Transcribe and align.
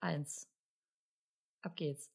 eins. 0.00 0.46
Ab 1.62 1.76
geht's. 1.76 2.10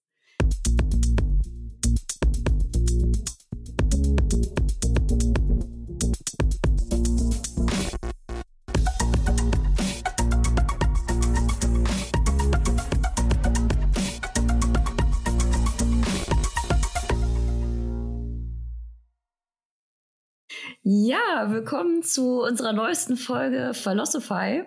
Ja, 20.85 21.49
willkommen 21.49 22.03
zu 22.03 22.41
unserer 22.41 22.73
neuesten 22.73 23.15
Folge 23.15 23.73
Philosophy. 23.73 24.63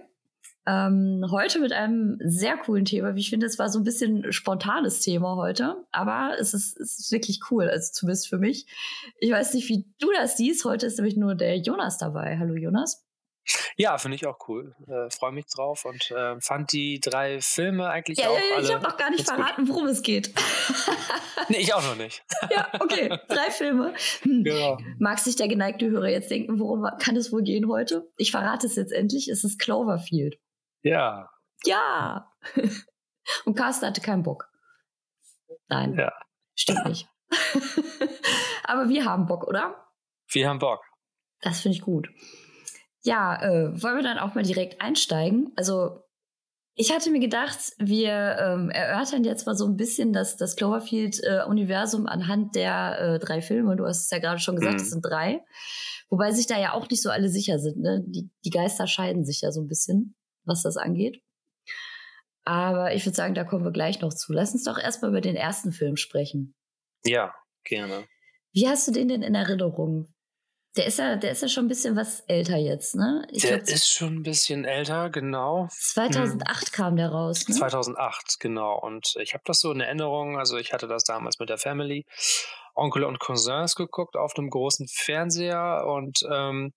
Ähm, 0.69 1.25
heute 1.31 1.61
mit 1.61 1.73
einem 1.73 2.19
sehr 2.25 2.57
coolen 2.57 2.85
Thema. 2.85 3.15
Wie 3.15 3.21
ich 3.21 3.31
finde, 3.31 3.47
es 3.47 3.59
war 3.59 3.69
so 3.69 3.79
ein 3.79 3.85
bisschen 3.85 4.33
spontanes 4.33 5.01
Thema 5.01 5.37
heute, 5.37 5.77
aber 5.93 6.37
es 6.41 6.55
ist, 6.55 6.77
es 6.79 6.99
ist 6.99 7.13
wirklich 7.13 7.41
cool, 7.51 7.69
also 7.69 7.93
zumindest 7.93 8.29
für 8.29 8.39
mich. 8.39 8.67
Ich 9.21 9.31
weiß 9.31 9.55
nicht, 9.55 9.69
wie 9.69 9.87
du 10.01 10.11
das 10.13 10.37
siehst. 10.37 10.65
Heute 10.65 10.87
ist 10.87 10.97
nämlich 10.97 11.17
nur 11.17 11.37
der 11.37 11.57
Jonas 11.59 11.99
dabei. 11.99 12.37
Hallo 12.39 12.55
Jonas. 12.55 13.07
Ja, 13.77 13.97
finde 13.99 14.17
ich 14.17 14.27
auch 14.27 14.39
cool. 14.49 14.75
Äh, 14.89 15.09
Freue 15.11 15.33
mich 15.33 15.47
drauf 15.47 15.85
und 15.85 16.11
äh, 16.11 16.41
fand 16.41 16.73
die 16.73 16.99
drei 16.99 17.41
Filme 17.41 17.89
eigentlich 17.89 18.19
ja, 18.19 18.29
auch 18.29 18.37
ja, 18.37 18.57
alle. 18.57 18.65
Ich 18.65 18.75
habe 18.75 18.83
noch 18.83 18.97
gar 18.97 19.11
nicht 19.11 19.25
verraten, 19.25 19.69
worum 19.69 19.87
es 19.87 20.03
geht. 20.03 20.35
nee, 21.49 21.59
ich 21.59 21.73
auch 21.73 21.83
noch 21.85 21.97
nicht. 21.97 22.25
ja, 22.51 22.69
okay, 22.81 23.17
drei 23.29 23.51
Filme. 23.51 23.95
Hm. 24.23 24.43
Genau. 24.43 24.79
Mag 24.99 25.21
sich 25.21 25.37
der 25.37 25.47
geneigte 25.47 25.89
Hörer 25.89 26.09
jetzt 26.09 26.31
denken, 26.31 26.59
worum 26.59 26.89
kann 26.99 27.15
es 27.15 27.33
wohl 27.33 27.43
gehen 27.43 27.69
heute? 27.69 28.11
Ich 28.17 28.33
verrate 28.33 28.67
es 28.67 28.75
jetzt 28.75 28.93
endlich. 28.93 29.29
Es 29.29 29.45
ist 29.45 29.61
Cloverfield. 29.61 30.39
Ja. 30.87 31.29
Ja. 31.65 32.31
Und 33.45 33.57
Carsten 33.57 33.87
hatte 33.87 34.01
keinen 34.01 34.23
Bock. 34.23 34.49
Nein. 35.69 35.95
Ja. 35.95 36.13
Stimmt 36.55 36.87
nicht. 36.87 37.09
Aber 38.65 38.89
wir 38.89 39.05
haben 39.05 39.27
Bock, 39.27 39.49
oder? 39.49 39.75
Wir 40.31 40.49
haben 40.49 40.61
Bock. 40.61 40.81
Das 41.41 41.61
finde 41.61 41.77
ich 41.77 41.83
gut. 41.83 42.09
Ja, 43.03 43.43
äh, 43.43 43.83
wollen 43.83 43.97
wir 43.97 44.03
dann 44.03 44.19
auch 44.19 44.35
mal 44.37 44.45
direkt 44.45 44.81
einsteigen? 44.81 45.53
Also, 45.57 46.05
ich 46.75 46.93
hatte 46.93 47.11
mir 47.11 47.21
gedacht, 47.21 47.59
wir 47.79 48.37
ähm, 48.39 48.71
erörtern 48.71 49.25
jetzt 49.25 49.45
mal 49.47 49.57
so 49.57 49.67
ein 49.67 49.77
bisschen 49.77 50.13
das, 50.13 50.37
das 50.37 50.55
Cloverfield-Universum 50.55 52.07
äh, 52.07 52.11
anhand 52.11 52.55
der 52.55 53.01
äh, 53.01 53.19
drei 53.19 53.41
Filme. 53.41 53.75
Du 53.77 53.87
hast 53.87 54.05
es 54.05 54.11
ja 54.11 54.19
gerade 54.19 54.39
schon 54.39 54.57
gesagt, 54.57 54.77
es 54.77 54.87
mhm. 54.87 54.91
sind 54.91 55.03
drei. 55.03 55.41
Wobei 56.11 56.31
sich 56.31 56.47
da 56.47 56.59
ja 56.59 56.75
auch 56.75 56.89
nicht 56.89 57.03
so 57.03 57.11
alle 57.11 57.29
sicher 57.29 57.59
sind. 57.59 57.79
Ne? 57.79 58.05
Die, 58.07 58.31
die 58.45 58.51
Geister 58.51 58.87
scheiden 58.87 59.25
sich 59.25 59.41
ja 59.41 59.51
so 59.51 59.63
ein 59.63 59.69
bisschen 59.69 60.15
was 60.47 60.63
das 60.63 60.77
angeht. 60.77 61.23
Aber 62.45 62.95
ich 62.95 63.05
würde 63.05 63.17
sagen, 63.17 63.35
da 63.35 63.45
kommen 63.45 63.65
wir 63.65 63.73
gleich 63.73 64.01
noch 64.01 64.15
zu. 64.15 64.33
Lass 64.33 64.53
uns 64.53 64.65
doch 64.65 64.79
erstmal 64.79 65.11
über 65.11 65.21
den 65.21 65.37
ersten 65.37 65.73
Film 65.73 65.97
sprechen. 65.97 66.55
Ja, 67.05 67.35
gerne. 67.65 68.07
Wie 68.53 68.69
hast 68.69 68.87
du 68.87 68.93
den 68.93 69.09
denn 69.09 69.23
in 69.23 69.35
Erinnerung? 69.35 70.15
Der 70.77 70.87
ist 70.87 70.99
ja, 70.99 71.17
der 71.17 71.31
ist 71.31 71.43
ja 71.43 71.49
schon 71.49 71.65
ein 71.65 71.69
bisschen 71.69 71.97
was 71.97 72.21
älter 72.27 72.57
jetzt, 72.57 72.95
ne? 72.95 73.27
Ich 73.31 73.43
der 73.43 73.59
glaub, 73.59 73.69
ist 73.69 73.89
schon 73.89 74.17
ein 74.17 74.23
bisschen 74.23 74.65
älter, 74.65 75.11
genau. 75.11 75.69
2008 75.71 76.67
hm. 76.67 76.73
kam 76.73 76.97
der 76.97 77.09
raus. 77.09 77.49
Ne? 77.49 77.55
2008, 77.55 78.41
genau. 78.41 78.79
Und 78.79 79.17
ich 79.21 79.35
habe 79.35 79.43
das 79.47 79.61
so 79.61 79.73
in 79.73 79.81
Erinnerung. 79.81 80.39
Also 80.39 80.59
ich 80.59 80.73
hatte 80.73 80.87
das 80.87 81.05
damals 81.05 81.39
mit 81.39 81.49
der 81.49 81.59
Family 81.59 82.05
Onkel 82.77 83.05
und 83.05 83.19
Cousins 83.19 83.75
geguckt 83.75 84.17
auf 84.17 84.37
einem 84.37 84.51
großen 84.51 84.87
Fernseher 84.87 85.87
und 85.87 86.21
ähm, 86.31 86.75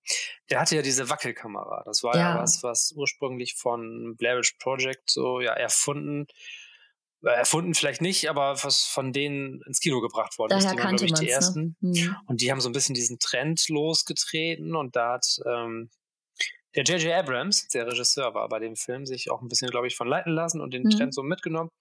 der 0.50 0.62
hatte 0.62 0.78
ja 0.78 0.82
diese 0.82 1.10
Wackelkamera. 1.10 1.84
Das 1.86 2.04
war 2.04 2.16
ja, 2.16 2.36
ja 2.36 2.42
was, 2.42 2.64
was 2.64 2.94
ursprünglich 2.96 3.56
von 3.56 4.16
Blair 4.18 4.38
Witch 4.38 4.56
Project 4.60 5.12
so 5.12 5.42
ja 5.42 5.52
erfunden 5.54 6.26
erfunden 7.22 7.74
vielleicht 7.74 8.02
nicht, 8.02 8.30
aber 8.30 8.58
was 8.64 8.84
von 8.84 9.12
denen 9.12 9.62
ins 9.68 9.80
Kino 9.80 10.02
gebracht 10.02 10.38
worden 10.38 10.52
Daher 10.52 10.66
ist. 10.66 10.74
Die 10.74 10.84
waren, 10.84 10.96
glaube 10.96 11.06
ich, 11.06 11.14
die 11.14 11.30
ersten. 11.30 11.76
Ne? 11.82 12.16
Und 12.28 12.42
die 12.42 12.52
haben 12.52 12.62
so 12.62 12.70
ein 12.70 12.74
bisschen 12.74 12.96
diesen 12.96 13.20
Trend 13.20 13.68
losgetreten 13.70 14.76
und 14.76 14.96
da 14.96 15.14
hat 15.14 15.26
ähm, 15.46 15.90
der 16.76 16.84
J.J. 16.84 17.14
Abrams, 17.14 17.68
der 17.70 17.88
Regisseur 17.88 18.34
war 18.34 18.48
bei 18.48 18.60
dem 18.60 18.76
Film, 18.76 19.06
sich 19.06 19.32
auch 19.32 19.42
ein 19.42 19.48
bisschen, 19.48 19.72
glaube 19.72 19.88
ich, 19.88 19.96
von 19.96 20.08
leiten 20.08 20.34
lassen 20.34 20.62
und 20.62 20.74
den 20.74 20.84
mhm. 20.84 20.92
Trend 20.92 21.14
so 21.14 21.24
mitgenommen. 21.24 21.72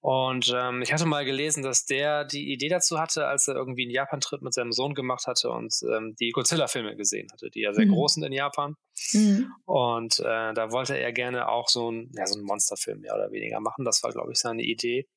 Und 0.00 0.54
ähm, 0.54 0.82
ich 0.82 0.92
hatte 0.92 1.06
mal 1.06 1.24
gelesen, 1.24 1.62
dass 1.62 1.84
der 1.84 2.24
die 2.24 2.52
Idee 2.52 2.68
dazu 2.68 2.98
hatte, 2.98 3.26
als 3.26 3.48
er 3.48 3.56
irgendwie 3.56 3.82
einen 3.82 3.90
Japan-Trip 3.90 4.40
mit 4.42 4.54
seinem 4.54 4.72
Sohn 4.72 4.94
gemacht 4.94 5.26
hatte 5.26 5.50
und 5.50 5.74
ähm, 5.90 6.14
die 6.20 6.30
Godzilla-Filme 6.30 6.96
gesehen 6.96 7.28
hatte, 7.32 7.50
die 7.50 7.62
ja 7.62 7.72
sehr 7.72 7.86
mhm. 7.86 7.92
groß 7.92 8.14
sind 8.14 8.22
in 8.24 8.32
Japan. 8.32 8.76
Mhm. 9.12 9.52
Und 9.64 10.20
äh, 10.20 10.54
da 10.54 10.70
wollte 10.70 10.96
er 10.96 11.12
gerne 11.12 11.48
auch 11.48 11.68
so 11.68 11.90
ein, 11.90 12.10
ja, 12.14 12.26
so 12.26 12.36
einen 12.36 12.46
Monsterfilm 12.46 13.00
mehr 13.00 13.14
oder 13.14 13.32
weniger 13.32 13.60
machen. 13.60 13.84
Das 13.84 14.02
war, 14.02 14.12
glaube 14.12 14.32
ich, 14.32 14.38
seine 14.38 14.62
Idee. 14.62 15.08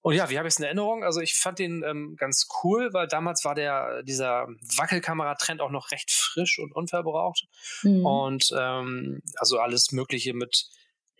Und 0.00 0.14
ja, 0.14 0.30
wie 0.30 0.38
habe 0.38 0.48
ich 0.48 0.54
es 0.54 0.58
in 0.58 0.64
Erinnerung? 0.64 1.04
Also 1.04 1.20
ich 1.20 1.34
fand 1.34 1.58
den 1.58 1.82
ähm, 1.84 2.16
ganz 2.16 2.46
cool, 2.62 2.92
weil 2.92 3.08
damals 3.08 3.44
war 3.44 3.54
der 3.54 4.02
dieser 4.04 4.46
Wackelkamera-Trend 4.76 5.60
auch 5.60 5.70
noch 5.70 5.90
recht 5.90 6.10
frisch 6.10 6.58
und 6.58 6.72
unverbraucht. 6.74 7.46
Mhm. 7.82 8.06
Und 8.06 8.50
ähm, 8.56 9.20
also 9.36 9.58
alles 9.58 9.92
Mögliche 9.92 10.34
mit 10.34 10.66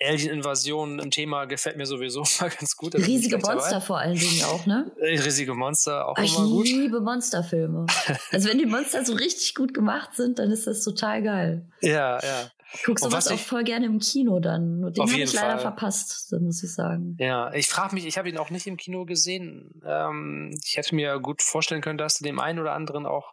Alien-Invasion 0.01 0.99
im 0.99 1.11
Thema 1.11 1.47
gefällt 1.47 1.77
mir 1.77 1.87
sowieso 1.87 2.21
mal 2.41 2.51
ganz 2.51 2.77
gut. 2.77 2.95
Riesige 2.95 3.39
Monster 3.39 3.71
dabei. 3.71 3.85
vor 3.85 3.99
allen 3.99 4.19
Dingen 4.19 4.45
auch, 4.45 4.67
ne? 4.67 4.91
Äh, 5.01 5.21
riesige 5.21 5.55
Monster 5.55 6.09
auch 6.09 6.19
ich 6.19 6.37
immer 6.37 6.47
gut. 6.47 6.67
Ich 6.67 6.73
liebe 6.73 7.01
Monsterfilme. 7.01 7.87
also 8.31 8.49
wenn 8.49 8.59
die 8.59 8.67
Monster 8.67 9.05
so 9.05 9.15
richtig 9.15 9.55
gut 9.55 9.75
gemacht 9.75 10.15
sind, 10.15 10.39
dann 10.39 10.51
ist 10.51 10.67
das 10.67 10.85
total 10.85 11.23
geil. 11.23 11.67
Ja, 11.81 12.23
ja. 12.23 12.51
Guckst 12.85 13.05
du 13.05 13.11
was 13.11 13.29
auch 13.29 13.39
voll 13.39 13.65
gerne 13.65 13.87
im 13.87 13.99
Kino 13.99 14.41
dann. 14.41 14.81
Nur 14.81 14.91
den 14.91 15.03
habe 15.03 15.19
ich 15.19 15.33
leider 15.33 15.53
Fall. 15.53 15.61
verpasst, 15.61 16.31
muss 16.39 16.63
ich 16.63 16.75
sagen. 16.75 17.17
Ja, 17.19 17.51
ich 17.55 17.67
frage 17.67 17.95
mich, 17.95 18.07
ich 18.07 18.19
habe 18.19 18.29
ihn 18.29 18.37
auch 18.37 18.51
nicht 18.51 18.67
im 18.67 18.77
Kino 18.77 19.07
gesehen. 19.07 19.81
Ähm, 19.87 20.55
ich 20.63 20.77
hätte 20.77 20.95
mir 20.95 21.19
gut 21.19 21.41
vorstellen 21.41 21.81
können, 21.81 21.97
dass 21.97 22.19
du 22.19 22.25
dem 22.25 22.39
einen 22.39 22.59
oder 22.59 22.75
anderen 22.75 23.07
auch 23.07 23.33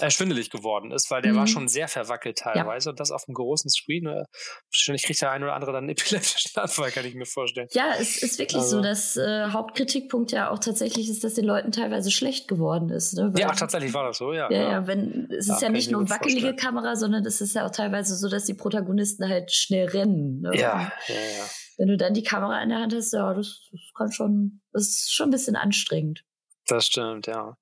äh, 0.00 0.10
schwindelig 0.10 0.50
geworden 0.50 0.90
ist, 0.90 1.10
weil 1.10 1.22
der 1.22 1.32
mhm. 1.32 1.36
war 1.36 1.46
schon 1.46 1.68
sehr 1.68 1.88
verwackelt 1.88 2.38
teilweise 2.38 2.88
ja. 2.88 2.90
und 2.90 3.00
das 3.00 3.10
auf 3.10 3.24
einem 3.28 3.34
großen 3.34 3.70
Screen. 3.70 4.06
Äh, 4.06 4.24
wahrscheinlich 4.70 5.04
kriegt 5.04 5.20
der 5.20 5.30
eine 5.30 5.44
oder 5.44 5.54
andere 5.54 5.72
dann 5.72 5.84
einen 5.84 5.90
epileptischen 5.90 6.50
Anfall, 6.60 6.90
kann 6.90 7.04
ich 7.04 7.14
mir 7.14 7.26
vorstellen. 7.26 7.68
Ja, 7.72 7.94
es 7.98 8.22
ist 8.22 8.38
wirklich 8.38 8.60
also. 8.60 8.78
so, 8.78 8.82
dass 8.82 9.16
äh, 9.16 9.50
Hauptkritikpunkt 9.50 10.32
ja 10.32 10.50
auch 10.50 10.58
tatsächlich 10.58 11.08
ist, 11.08 11.22
dass 11.24 11.34
den 11.34 11.44
Leuten 11.44 11.72
teilweise 11.72 12.10
schlecht 12.10 12.48
geworden 12.48 12.90
ist. 12.90 13.14
Ne? 13.14 13.30
Weil, 13.32 13.40
ja, 13.40 13.52
tatsächlich 13.52 13.94
war 13.94 14.04
das 14.04 14.18
so, 14.18 14.32
ja. 14.32 14.50
Ja, 14.50 14.62
ja, 14.62 14.70
ja 14.70 14.86
wenn 14.86 15.28
es 15.30 15.48
ist 15.48 15.60
ja, 15.60 15.68
ja 15.68 15.72
nicht 15.72 15.90
nur 15.90 16.08
wackelige 16.08 16.40
vorstellen. 16.40 16.56
Kamera, 16.56 16.96
sondern 16.96 17.24
es 17.24 17.40
ist 17.40 17.54
ja 17.54 17.66
auch 17.66 17.70
teilweise 17.70 18.16
so, 18.16 18.28
dass 18.28 18.44
die 18.44 18.54
Protagonisten 18.54 19.28
halt 19.28 19.52
schnell 19.52 19.88
rennen. 19.88 20.40
Ne? 20.40 20.50
Ja, 20.54 20.92
ja, 21.08 21.14
ja. 21.14 21.44
Wenn 21.76 21.88
du 21.88 21.96
dann 21.96 22.14
die 22.14 22.22
Kamera 22.22 22.62
in 22.62 22.68
der 22.68 22.78
Hand 22.78 22.94
hast, 22.94 23.12
ja, 23.12 23.34
das, 23.34 23.68
das 23.70 23.80
kann 23.96 24.12
schon, 24.12 24.60
das 24.72 24.88
ist 24.88 25.14
schon 25.14 25.28
ein 25.28 25.32
bisschen 25.32 25.56
anstrengend. 25.56 26.24
Das 26.66 26.86
stimmt, 26.86 27.26
ja. 27.26 27.56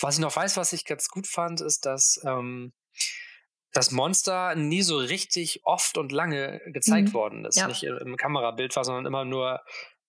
Was 0.00 0.14
ich 0.16 0.20
noch 0.20 0.34
weiß, 0.34 0.56
was 0.56 0.72
ich 0.72 0.84
ganz 0.84 1.08
gut 1.08 1.26
fand, 1.26 1.60
ist, 1.60 1.86
dass 1.86 2.20
ähm, 2.24 2.72
das 3.72 3.90
Monster 3.90 4.54
nie 4.54 4.82
so 4.82 4.96
richtig 4.96 5.60
oft 5.64 5.98
und 5.98 6.12
lange 6.12 6.60
gezeigt 6.72 7.08
mhm. 7.08 7.14
worden 7.14 7.44
ist. 7.44 7.56
Ja. 7.56 7.68
Nicht 7.68 7.82
im 7.82 8.16
Kamerabild 8.16 8.74
war, 8.76 8.84
sondern 8.84 9.06
immer 9.06 9.24
nur 9.24 9.60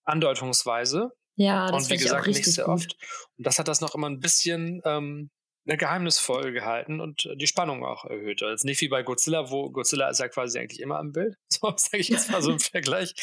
andeutungsweise. 0.06 1.12
Ja, 1.36 1.72
das 1.72 1.84
und 1.84 1.90
wie 1.92 1.97
gesagt, 1.97 2.28
nicht 2.28 2.44
sehr 2.44 2.66
gut. 2.66 2.74
oft. 2.74 2.96
Und 3.38 3.47
das 3.47 3.59
hat 3.59 3.68
das 3.68 3.81
noch 3.81 3.96
immer 3.96 4.09
ein 4.09 4.20
bisschen 4.20 4.81
ähm, 4.86 5.30
geheimnisvoll 5.78 6.52
gehalten 6.52 7.00
und 7.00 7.30
die 7.35 7.47
Spannung 7.47 7.85
auch 7.85 8.06
erhöht. 8.06 8.44
Also 8.44 8.66
nicht 8.68 8.81
wie 8.81 8.88
bei 8.88 9.03
Godzilla, 9.03 9.50
wo 9.50 9.69
Godzilla 9.69 10.09
ist 10.09 10.19
ja 10.19 10.28
quasi 10.28 10.59
eigentlich 10.59 10.80
immer 10.80 11.00
am 11.00 11.12
Bild. 11.12 11.35
So 11.62 11.74
sage 11.75 11.97
ich 11.97 12.07
jetzt 12.07 12.31
mal 12.31 12.41
so 12.41 12.52
im 12.52 12.59
Vergleich. 12.59 13.13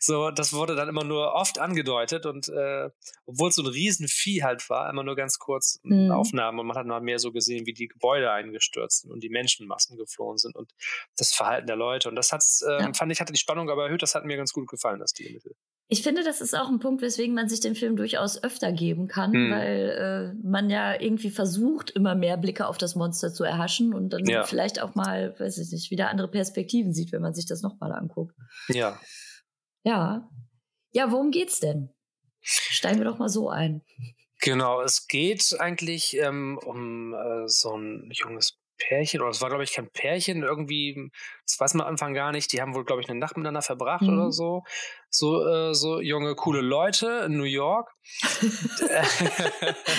So, 0.00 0.30
das 0.30 0.54
wurde 0.54 0.74
dann 0.74 0.88
immer 0.88 1.04
nur 1.04 1.34
oft 1.34 1.58
angedeutet 1.58 2.24
und 2.24 2.48
äh, 2.48 2.88
obwohl 3.26 3.50
es 3.50 3.56
so 3.56 3.62
ein 3.62 3.68
Riesenvieh 3.68 4.42
halt 4.42 4.68
war, 4.70 4.88
immer 4.88 5.02
nur 5.02 5.14
ganz 5.14 5.38
kurz 5.38 5.78
mhm. 5.82 6.10
Aufnahmen 6.10 6.58
und 6.58 6.66
man 6.66 6.76
hat 6.76 6.86
noch 6.86 7.00
mehr 7.00 7.18
so 7.18 7.32
gesehen, 7.32 7.66
wie 7.66 7.74
die 7.74 7.88
Gebäude 7.88 8.30
eingestürzt 8.32 9.02
sind 9.02 9.12
und 9.12 9.22
die 9.22 9.28
Menschenmassen 9.28 9.98
geflohen 9.98 10.38
sind 10.38 10.56
und 10.56 10.72
das 11.18 11.34
Verhalten 11.34 11.66
der 11.66 11.76
Leute. 11.76 12.08
Und 12.08 12.16
das 12.16 12.32
hat's, 12.32 12.62
äh, 12.62 12.80
ja. 12.80 12.92
fand 12.94 13.12
ich, 13.12 13.20
hatte 13.20 13.32
die 13.32 13.38
Spannung 13.38 13.68
aber 13.68 13.84
erhöht. 13.84 14.02
Das 14.02 14.14
hat 14.14 14.24
mir 14.24 14.36
ganz 14.36 14.52
gut 14.52 14.68
gefallen, 14.68 15.00
das 15.00 15.10
Stilmittel. 15.10 15.54
Ich 15.92 16.02
finde, 16.02 16.24
das 16.24 16.40
ist 16.40 16.56
auch 16.56 16.70
ein 16.70 16.78
Punkt, 16.78 17.02
weswegen 17.02 17.34
man 17.34 17.50
sich 17.50 17.60
den 17.60 17.74
Film 17.74 17.96
durchaus 17.96 18.42
öfter 18.42 18.72
geben 18.72 19.08
kann, 19.08 19.30
hm. 19.34 19.50
weil 19.50 20.32
äh, 20.32 20.42
man 20.42 20.70
ja 20.70 20.98
irgendwie 20.98 21.28
versucht, 21.28 21.90
immer 21.90 22.14
mehr 22.14 22.38
Blicke 22.38 22.66
auf 22.66 22.78
das 22.78 22.94
Monster 22.94 23.34
zu 23.34 23.44
erhaschen 23.44 23.92
und 23.92 24.08
dann 24.08 24.24
ja. 24.24 24.44
vielleicht 24.44 24.80
auch 24.80 24.94
mal, 24.94 25.38
weiß 25.38 25.58
ich 25.58 25.70
nicht, 25.70 25.90
wieder 25.90 26.08
andere 26.08 26.28
Perspektiven 26.28 26.94
sieht, 26.94 27.12
wenn 27.12 27.20
man 27.20 27.34
sich 27.34 27.44
das 27.44 27.60
nochmal 27.60 27.92
anguckt. 27.92 28.34
Ja. 28.68 28.98
Ja. 29.84 30.30
Ja, 30.92 31.12
worum 31.12 31.30
geht's 31.30 31.60
denn? 31.60 31.90
Steigen 32.40 32.96
wir 32.96 33.04
doch 33.04 33.18
mal 33.18 33.28
so 33.28 33.50
ein. 33.50 33.82
Genau, 34.40 34.80
es 34.80 35.08
geht 35.08 35.54
eigentlich 35.60 36.16
ähm, 36.16 36.58
um 36.64 37.12
äh, 37.12 37.46
so 37.48 37.76
ein 37.76 38.08
junges 38.14 38.56
Pärchen, 38.78 39.20
oder 39.20 39.30
es 39.30 39.40
war, 39.40 39.48
glaube 39.48 39.64
ich, 39.64 39.72
kein 39.72 39.90
Pärchen, 39.90 40.42
irgendwie, 40.42 41.10
das 41.46 41.58
weiß 41.60 41.74
man 41.74 41.86
am 41.86 41.92
Anfang 41.92 42.14
gar 42.14 42.32
nicht, 42.32 42.52
die 42.52 42.60
haben 42.60 42.74
wohl, 42.74 42.84
glaube 42.84 43.02
ich, 43.02 43.08
eine 43.08 43.18
Nacht 43.18 43.36
miteinander 43.36 43.62
verbracht 43.62 44.02
mhm. 44.02 44.14
oder 44.14 44.32
so. 44.32 44.64
So, 45.10 45.46
äh, 45.46 45.74
so 45.74 46.00
junge, 46.00 46.34
coole 46.34 46.62
Leute 46.62 47.24
in 47.26 47.36
New 47.36 47.44
York. 47.44 47.90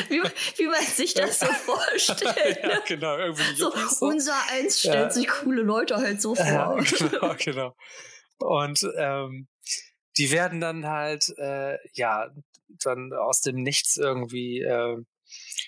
wie, 0.10 0.22
wie 0.58 0.68
man 0.68 0.82
sich 0.82 1.14
das 1.14 1.40
so 1.40 1.46
vorstellt. 1.66 2.60
ja, 2.64 2.80
genau, 2.88 3.18
irgendwie. 3.18 3.56
So, 3.56 3.72
so. 3.72 4.08
Unser 4.08 4.36
Eins 4.52 4.80
stellt 4.80 4.96
ja. 4.96 5.10
sich 5.12 5.28
coole 5.28 5.62
Leute 5.62 5.98
halt 5.98 6.22
so 6.22 6.34
vor. 6.36 6.46
Ja, 6.46 6.74
genau, 6.98 7.36
genau. 7.38 7.76
Und 8.40 8.86
ähm, 8.98 9.48
die 10.18 10.32
werden 10.32 10.60
dann 10.60 10.88
halt, 10.88 11.32
äh, 11.38 11.78
ja, 11.94 12.30
dann 12.84 13.14
aus 13.14 13.42
dem 13.42 13.62
Nichts 13.62 13.98
irgendwie 13.98 14.62
äh, 14.62 14.98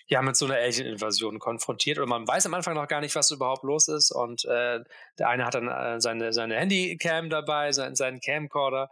ja, 0.07 0.21
mit 0.21 0.35
so 0.35 0.45
einer 0.45 0.55
Alien-Invasion 0.55 1.39
konfrontiert. 1.39 1.97
Und 1.97 2.09
man 2.09 2.27
weiß 2.27 2.45
am 2.45 2.53
Anfang 2.53 2.75
noch 2.75 2.87
gar 2.87 3.01
nicht, 3.01 3.15
was 3.15 3.31
überhaupt 3.31 3.63
los 3.63 3.87
ist. 3.87 4.11
Und 4.11 4.45
äh, 4.45 4.83
der 5.17 5.29
eine 5.29 5.45
hat 5.45 5.55
dann 5.55 5.67
äh, 5.67 5.99
seine, 5.99 6.31
seine 6.31 6.55
Handycam 6.55 7.29
dabei, 7.29 7.71
sein, 7.71 7.95
seinen 7.95 8.19
Camcorder, 8.19 8.89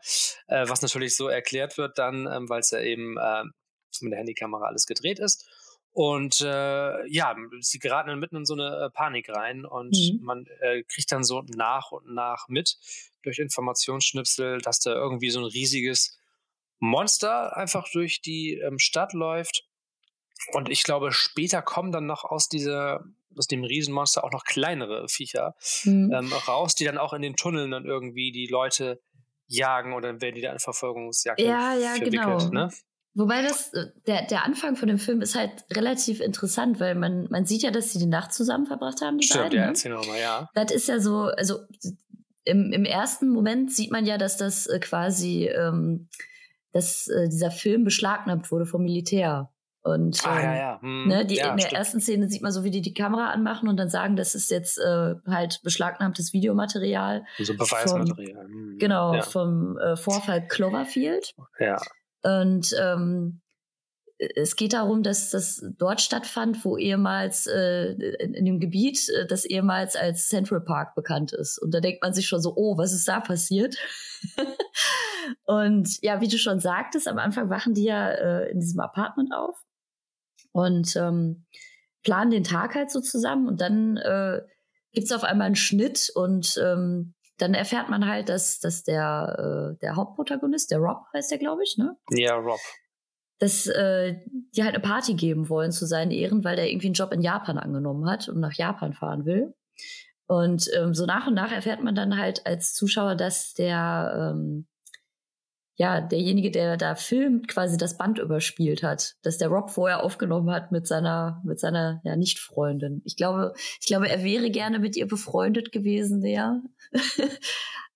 äh, 0.47 0.67
was 0.67 0.81
natürlich 0.81 1.15
so 1.15 1.27
erklärt 1.27 1.77
wird 1.77 1.97
dann, 1.97 2.27
ähm, 2.27 2.49
weil 2.49 2.61
es 2.61 2.71
ja 2.71 2.79
eben 2.79 3.17
äh, 3.17 3.43
mit 4.01 4.11
der 4.11 4.19
Handykamera 4.19 4.65
alles 4.65 4.87
gedreht 4.87 5.19
ist. 5.19 5.47
Und 5.91 6.41
äh, 6.41 7.07
ja, 7.07 7.35
sie 7.59 7.77
geraten 7.77 8.09
dann 8.09 8.19
mitten 8.19 8.37
in 8.37 8.45
so 8.45 8.55
eine 8.55 8.85
äh, 8.85 8.89
Panik 8.89 9.29
rein 9.29 9.63
und 9.63 9.95
mhm. 9.95 10.19
man 10.23 10.47
äh, 10.61 10.81
kriegt 10.83 11.11
dann 11.11 11.23
so 11.23 11.43
nach 11.55 11.91
und 11.91 12.11
nach 12.11 12.47
mit 12.47 12.77
durch 13.21 13.37
Informationsschnipsel, 13.37 14.59
dass 14.61 14.79
da 14.79 14.93
irgendwie 14.93 15.29
so 15.29 15.39
ein 15.41 15.45
riesiges 15.45 16.17
Monster 16.79 17.55
einfach 17.55 17.87
durch 17.91 18.21
die 18.21 18.55
ähm, 18.55 18.79
Stadt 18.79 19.13
läuft 19.13 19.67
und 20.53 20.69
ich 20.69 20.83
glaube, 20.83 21.11
später 21.11 21.61
kommen 21.61 21.91
dann 21.91 22.05
noch 22.05 22.23
aus 22.23 22.47
dieser, 22.47 23.03
aus 23.37 23.47
dem 23.47 23.63
Riesenmonster 23.63 24.23
auch 24.23 24.31
noch 24.31 24.43
kleinere 24.43 25.07
Viecher 25.07 25.55
mhm. 25.83 26.11
ähm, 26.13 26.33
raus, 26.47 26.75
die 26.75 26.85
dann 26.85 26.97
auch 26.97 27.13
in 27.13 27.21
den 27.21 27.35
Tunneln 27.35 27.71
dann 27.71 27.85
irgendwie 27.85 28.31
die 28.31 28.47
Leute 28.47 29.01
jagen 29.47 29.93
und 29.93 30.03
dann 30.03 30.21
werden 30.21 30.35
die 30.35 30.41
da 30.41 30.51
in 30.51 30.59
Verfolgungsjagd 30.59 31.39
Ja, 31.39 31.75
ja, 31.75 31.97
genau. 31.97 32.47
Ne? 32.49 32.69
Wobei 33.15 33.43
das, 33.43 33.71
äh, 33.73 33.87
der, 34.07 34.25
der 34.25 34.43
Anfang 34.43 34.75
von 34.75 34.87
dem 34.87 34.97
Film 34.97 35.21
ist 35.21 35.35
halt 35.35 35.65
relativ 35.71 36.19
interessant, 36.19 36.79
weil 36.79 36.95
man, 36.95 37.27
man 37.29 37.45
sieht 37.45 37.61
ja, 37.61 37.69
dass 37.69 37.91
sie 37.91 37.99
die 37.99 38.07
Nacht 38.07 38.33
zusammen 38.33 38.65
verbracht 38.65 39.01
haben, 39.01 39.19
die 39.19 39.27
Stimmt, 39.27 39.43
beiden. 39.43 39.57
ja, 39.57 39.65
ne? 39.65 39.69
erzähl 39.69 39.91
nochmal, 39.91 40.19
ja. 40.19 40.49
Das 40.55 40.71
ist 40.71 40.87
ja 40.87 40.99
so, 40.99 41.25
also 41.25 41.59
im, 42.43 42.71
im 42.71 42.85
ersten 42.85 43.29
Moment 43.29 43.71
sieht 43.71 43.91
man 43.91 44.05
ja, 44.05 44.17
dass 44.17 44.37
das 44.37 44.65
äh, 44.67 44.79
quasi, 44.79 45.47
ähm, 45.47 46.09
dass 46.71 47.07
äh, 47.07 47.29
dieser 47.29 47.51
Film 47.51 47.83
beschlagnahmt 47.83 48.51
wurde 48.51 48.65
vom 48.65 48.83
Militär. 48.83 49.51
Und 49.83 50.25
ah, 50.25 50.41
ja, 50.41 50.51
ähm, 50.51 50.57
ja. 50.57 50.81
Hm. 50.81 51.07
Ne, 51.07 51.25
die, 51.25 51.35
ja, 51.35 51.51
in 51.51 51.57
der 51.57 51.65
stimmt. 51.65 51.77
ersten 51.77 51.99
Szene 51.99 52.29
sieht 52.29 52.41
man 52.41 52.53
so, 52.53 52.63
wie 52.63 52.71
die 52.71 52.81
die 52.81 52.93
Kamera 52.93 53.31
anmachen 53.31 53.67
und 53.67 53.75
dann 53.75 53.89
sagen, 53.89 54.15
das 54.15 54.33
ist 54.33 54.49
jetzt 54.49 54.79
äh, 54.79 55.15
halt 55.27 55.59
beschlagnahmtes 55.63 56.31
Videomaterial. 56.31 57.25
So 57.37 57.53
Beweismaterial. 57.53 58.45
Vom, 58.45 58.53
hm. 58.53 58.77
Genau, 58.79 59.13
ja. 59.13 59.21
vom 59.23 59.77
äh, 59.77 59.97
Vorfall 59.97 60.47
Cloverfield. 60.47 61.33
Ja. 61.59 61.81
Und 62.23 62.73
ähm, 62.81 63.41
es 64.35 64.55
geht 64.55 64.71
darum, 64.71 65.03
dass 65.03 65.31
das 65.31 65.61
dort 65.77 65.99
stattfand, 65.99 66.63
wo 66.63 66.77
ehemals 66.77 67.45
äh, 67.47 67.91
in, 67.91 68.33
in 68.33 68.45
dem 68.45 68.59
Gebiet, 68.61 69.09
äh, 69.09 69.25
das 69.25 69.43
ehemals 69.43 69.97
als 69.97 70.29
Central 70.29 70.61
Park 70.61 70.95
bekannt 70.95 71.33
ist. 71.33 71.57
Und 71.61 71.73
da 71.73 71.81
denkt 71.81 72.01
man 72.01 72.13
sich 72.13 72.27
schon 72.27 72.41
so, 72.41 72.53
oh, 72.55 72.77
was 72.77 72.93
ist 72.93 73.05
da 73.07 73.19
passiert? 73.19 73.75
und 75.45 76.01
ja, 76.01 76.21
wie 76.21 76.29
du 76.29 76.37
schon 76.37 76.59
sagtest, 76.59 77.09
am 77.09 77.17
Anfang 77.17 77.49
wachen 77.49 77.73
die 77.73 77.83
ja 77.83 78.09
äh, 78.11 78.49
in 78.49 78.61
diesem 78.61 78.79
Apartment 78.79 79.33
auf 79.33 79.61
und 80.53 80.95
ähm, 80.95 81.45
planen 82.03 82.31
den 82.31 82.43
Tag 82.43 82.75
halt 82.75 82.89
so 82.89 83.01
zusammen 83.01 83.47
und 83.47 83.59
dann 83.59 83.97
äh, 83.97 84.41
gibt 84.93 85.05
es 85.05 85.11
auf 85.11 85.23
einmal 85.23 85.47
einen 85.47 85.55
Schnitt 85.55 86.09
und 86.15 86.55
ähm, 86.63 87.13
dann 87.37 87.53
erfährt 87.53 87.89
man 87.89 88.07
halt, 88.07 88.29
dass, 88.29 88.59
dass 88.59 88.83
der, 88.83 89.73
äh, 89.73 89.79
der 89.81 89.95
Hauptprotagonist, 89.95 90.71
der 90.71 90.77
Rob 90.77 91.03
heißt 91.13 91.31
der, 91.31 91.39
glaube 91.39 91.63
ich, 91.63 91.77
ne? 91.77 91.97
Ja, 92.11 92.35
Rob. 92.35 92.59
Dass 93.39 93.67
äh, 93.67 94.15
die 94.55 94.63
halt 94.63 94.75
eine 94.75 94.83
Party 94.83 95.15
geben 95.15 95.49
wollen 95.49 95.71
zu 95.71 95.85
seinen 95.85 96.11
Ehren, 96.11 96.43
weil 96.43 96.55
der 96.55 96.69
irgendwie 96.69 96.87
einen 96.87 96.93
Job 96.93 97.11
in 97.11 97.21
Japan 97.21 97.57
angenommen 97.57 98.07
hat 98.09 98.29
und 98.29 98.39
nach 98.39 98.53
Japan 98.53 98.93
fahren 98.93 99.25
will. 99.25 99.53
Und 100.27 100.69
ähm, 100.75 100.93
so 100.93 101.05
nach 101.05 101.27
und 101.27 101.33
nach 101.33 101.51
erfährt 101.51 101.83
man 101.83 101.95
dann 101.95 102.17
halt 102.17 102.45
als 102.45 102.73
Zuschauer, 102.73 103.15
dass 103.15 103.53
der 103.53 104.33
ähm, 104.33 104.67
ja, 105.75 106.01
derjenige, 106.01 106.51
der 106.51 106.77
da 106.77 106.95
filmt, 106.95 107.47
quasi 107.47 107.77
das 107.77 107.97
Band 107.97 108.19
überspielt 108.19 108.83
hat, 108.83 109.15
dass 109.23 109.39
der 109.39 109.47
Rob 109.47 109.71
vorher 109.71 110.03
aufgenommen 110.03 110.51
hat 110.51 110.71
mit 110.71 110.85
seiner, 110.85 111.41
mit 111.43 111.59
seiner, 111.59 111.99
ja, 112.03 112.15
Nicht-Freundin. 112.15 113.01
Ich 113.05 113.15
glaube, 113.15 113.53
ich 113.79 113.87
glaube, 113.87 114.07
er 114.07 114.23
wäre 114.23 114.51
gerne 114.51 114.79
mit 114.79 114.95
ihr 114.95 115.07
befreundet 115.07 115.71
gewesen, 115.71 116.21
der. 116.21 116.61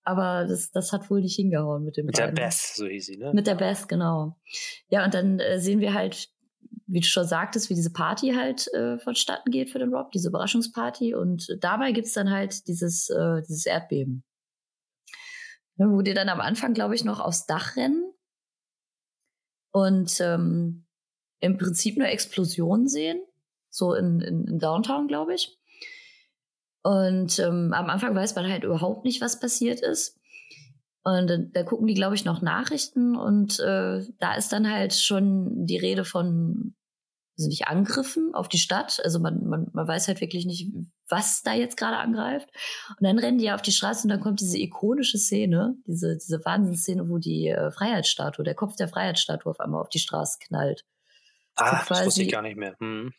Aber 0.03 0.45
das, 0.47 0.71
das 0.71 0.94
hat 0.94 1.09
wohl 1.09 1.21
nicht 1.21 1.35
hingehauen 1.35 1.83
mit 1.83 1.97
dem 1.97 2.06
Mit 2.06 2.15
beiden. 2.15 2.33
der 2.33 2.44
Beth, 2.44 2.53
so 2.53 2.88
hieß 2.88 3.06
sie, 3.06 3.18
ne? 3.18 3.31
Mit 3.33 3.45
der 3.45 3.56
Beth, 3.56 3.89
genau. 3.89 4.38
Ja, 4.89 5.03
und 5.03 5.13
dann 5.13 5.39
äh, 5.39 5.59
sehen 5.59 5.81
wir 5.81 5.94
halt, 5.94 6.30
wie 6.88 7.01
du 7.01 7.06
schon 7.06 7.27
sagtest, 7.27 7.69
wie 7.69 7.75
diese 7.75 7.91
Party 7.91 8.31
halt 8.31 8.73
äh, 8.73 8.97
vonstatten 9.00 9.51
geht 9.51 9.69
für 9.69 9.80
den 9.80 9.94
Rob, 9.94 10.12
diese 10.13 10.30
Überraschungsparty. 10.30 11.13
Und 11.13 11.57
dabei 11.59 11.91
gibt's 11.91 12.13
dann 12.13 12.31
halt 12.31 12.68
dieses, 12.69 13.09
äh, 13.09 13.41
dieses 13.47 13.65
Erdbeben. 13.65 14.23
Ne, 15.77 15.89
wo 15.89 16.01
die 16.01 16.13
dann 16.13 16.29
am 16.29 16.41
Anfang, 16.41 16.74
glaube 16.74 16.95
ich, 16.95 17.03
noch 17.03 17.19
aufs 17.19 17.45
Dach 17.45 17.75
rennen 17.75 18.12
und 19.71 20.19
ähm, 20.21 20.85
im 21.39 21.57
Prinzip 21.57 21.97
nur 21.97 22.07
Explosionen 22.07 22.88
sehen, 22.88 23.21
so 23.69 23.94
in, 23.94 24.19
in, 24.21 24.47
in 24.47 24.59
Downtown, 24.59 25.07
glaube 25.07 25.35
ich. 25.35 25.57
Und 26.83 27.38
ähm, 27.39 27.74
am 27.74 27.89
Anfang 27.89 28.15
weiß 28.15 28.35
man 28.35 28.50
halt 28.50 28.63
überhaupt 28.63 29.06
nicht, 29.06 29.21
was 29.21 29.39
passiert 29.39 29.81
ist. 29.81 30.18
Und 31.03 31.27
dann, 31.29 31.51
da 31.53 31.63
gucken 31.63 31.88
die, 31.88 31.94
glaube 31.94 32.15
ich, 32.15 32.25
noch 32.25 32.41
Nachrichten 32.41 33.15
und 33.15 33.59
äh, 33.59 34.06
da 34.19 34.35
ist 34.35 34.51
dann 34.51 34.69
halt 34.69 34.94
schon 34.94 35.65
die 35.65 35.77
Rede 35.77 36.06
von, 36.06 36.75
also 37.38 37.50
nicht 37.50 37.68
Angriffen 37.68 38.34
auf 38.34 38.50
die 38.50 38.57
Stadt. 38.57 39.00
Also 39.04 39.19
man, 39.19 39.45
man, 39.45 39.68
man 39.72 39.88
weiß 39.88 40.07
halt 40.07 40.22
wirklich 40.22 40.45
nicht, 40.45 40.72
was 41.07 41.44
da 41.44 41.54
jetzt 41.54 41.78
gerade 41.78 41.98
angreift. 41.98 42.50
Und 42.89 43.04
dann 43.06 43.19
rennen 43.19 43.38
die 43.38 43.45
ja 43.45 43.56
auf 43.56 43.62
die 43.62 43.72
Straße 43.72 44.04
und 44.04 44.10
dann 44.10 44.22
kommt 44.22 44.39
diese 44.39 44.57
ikonische 44.57 45.18
Szene, 45.18 45.75
diese, 45.86 46.18
diese 46.18 46.44
Wahnsinnsszene, 46.44 47.10
wo 47.10 47.19
die 47.19 47.50
äh, 47.50 47.72
Freiheitsstatue, 47.72 48.44
der 48.44 48.56
Kopf 48.56 48.75
der 48.75 48.88
Freiheitsstatue 48.88 49.51
auf 49.51 49.60
einmal 49.60 49.81
auf 49.81 49.89
die 49.89 50.00
Straße 50.00 50.39
knallt. 50.39 50.86
Ah, 51.56 51.84
So 51.84 51.94
das 51.94 52.06
wusste 52.06 52.24
ich 52.24 52.31
gar 52.31 52.42
nicht 52.42 52.57
mehr. 52.57 52.75
Hm. 52.80 53.13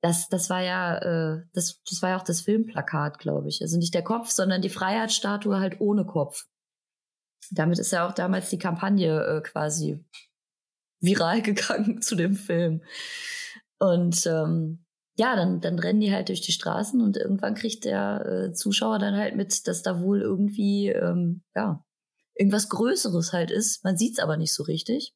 Das, 0.00 0.28
das 0.28 0.50
war 0.50 0.62
ja, 0.62 0.98
äh, 0.98 1.42
das, 1.52 1.80
das 1.88 2.02
war 2.02 2.10
ja 2.10 2.16
auch 2.16 2.24
das 2.24 2.40
Filmplakat, 2.40 3.18
glaube 3.18 3.48
ich. 3.48 3.60
Also 3.60 3.76
nicht 3.76 3.94
der 3.94 4.02
Kopf, 4.02 4.30
sondern 4.30 4.62
die 4.62 4.70
Freiheitsstatue 4.70 5.60
halt 5.60 5.80
ohne 5.80 6.06
Kopf. 6.06 6.46
Damit 7.50 7.78
ist 7.78 7.92
ja 7.92 8.08
auch 8.08 8.12
damals 8.12 8.48
die 8.50 8.58
Kampagne 8.58 9.22
äh, 9.24 9.40
quasi 9.42 10.04
viral 11.00 11.42
gegangen 11.42 12.02
zu 12.02 12.16
dem 12.16 12.34
Film. 12.34 12.82
Und 13.80 14.26
ähm, 14.26 14.84
ja, 15.16 15.34
dann, 15.34 15.60
dann 15.60 15.78
rennen 15.78 16.00
die 16.00 16.12
halt 16.12 16.28
durch 16.28 16.42
die 16.42 16.52
Straßen 16.52 17.00
und 17.00 17.16
irgendwann 17.16 17.54
kriegt 17.54 17.84
der 17.84 18.24
äh, 18.26 18.52
Zuschauer 18.52 18.98
dann 18.98 19.16
halt 19.16 19.36
mit, 19.36 19.66
dass 19.66 19.82
da 19.82 20.00
wohl 20.00 20.20
irgendwie, 20.20 20.88
ähm, 20.88 21.42
ja, 21.54 21.84
irgendwas 22.34 22.68
Größeres 22.68 23.32
halt 23.32 23.50
ist. 23.50 23.82
Man 23.82 23.96
sieht's 23.96 24.18
aber 24.18 24.36
nicht 24.36 24.54
so 24.54 24.62
richtig. 24.62 25.14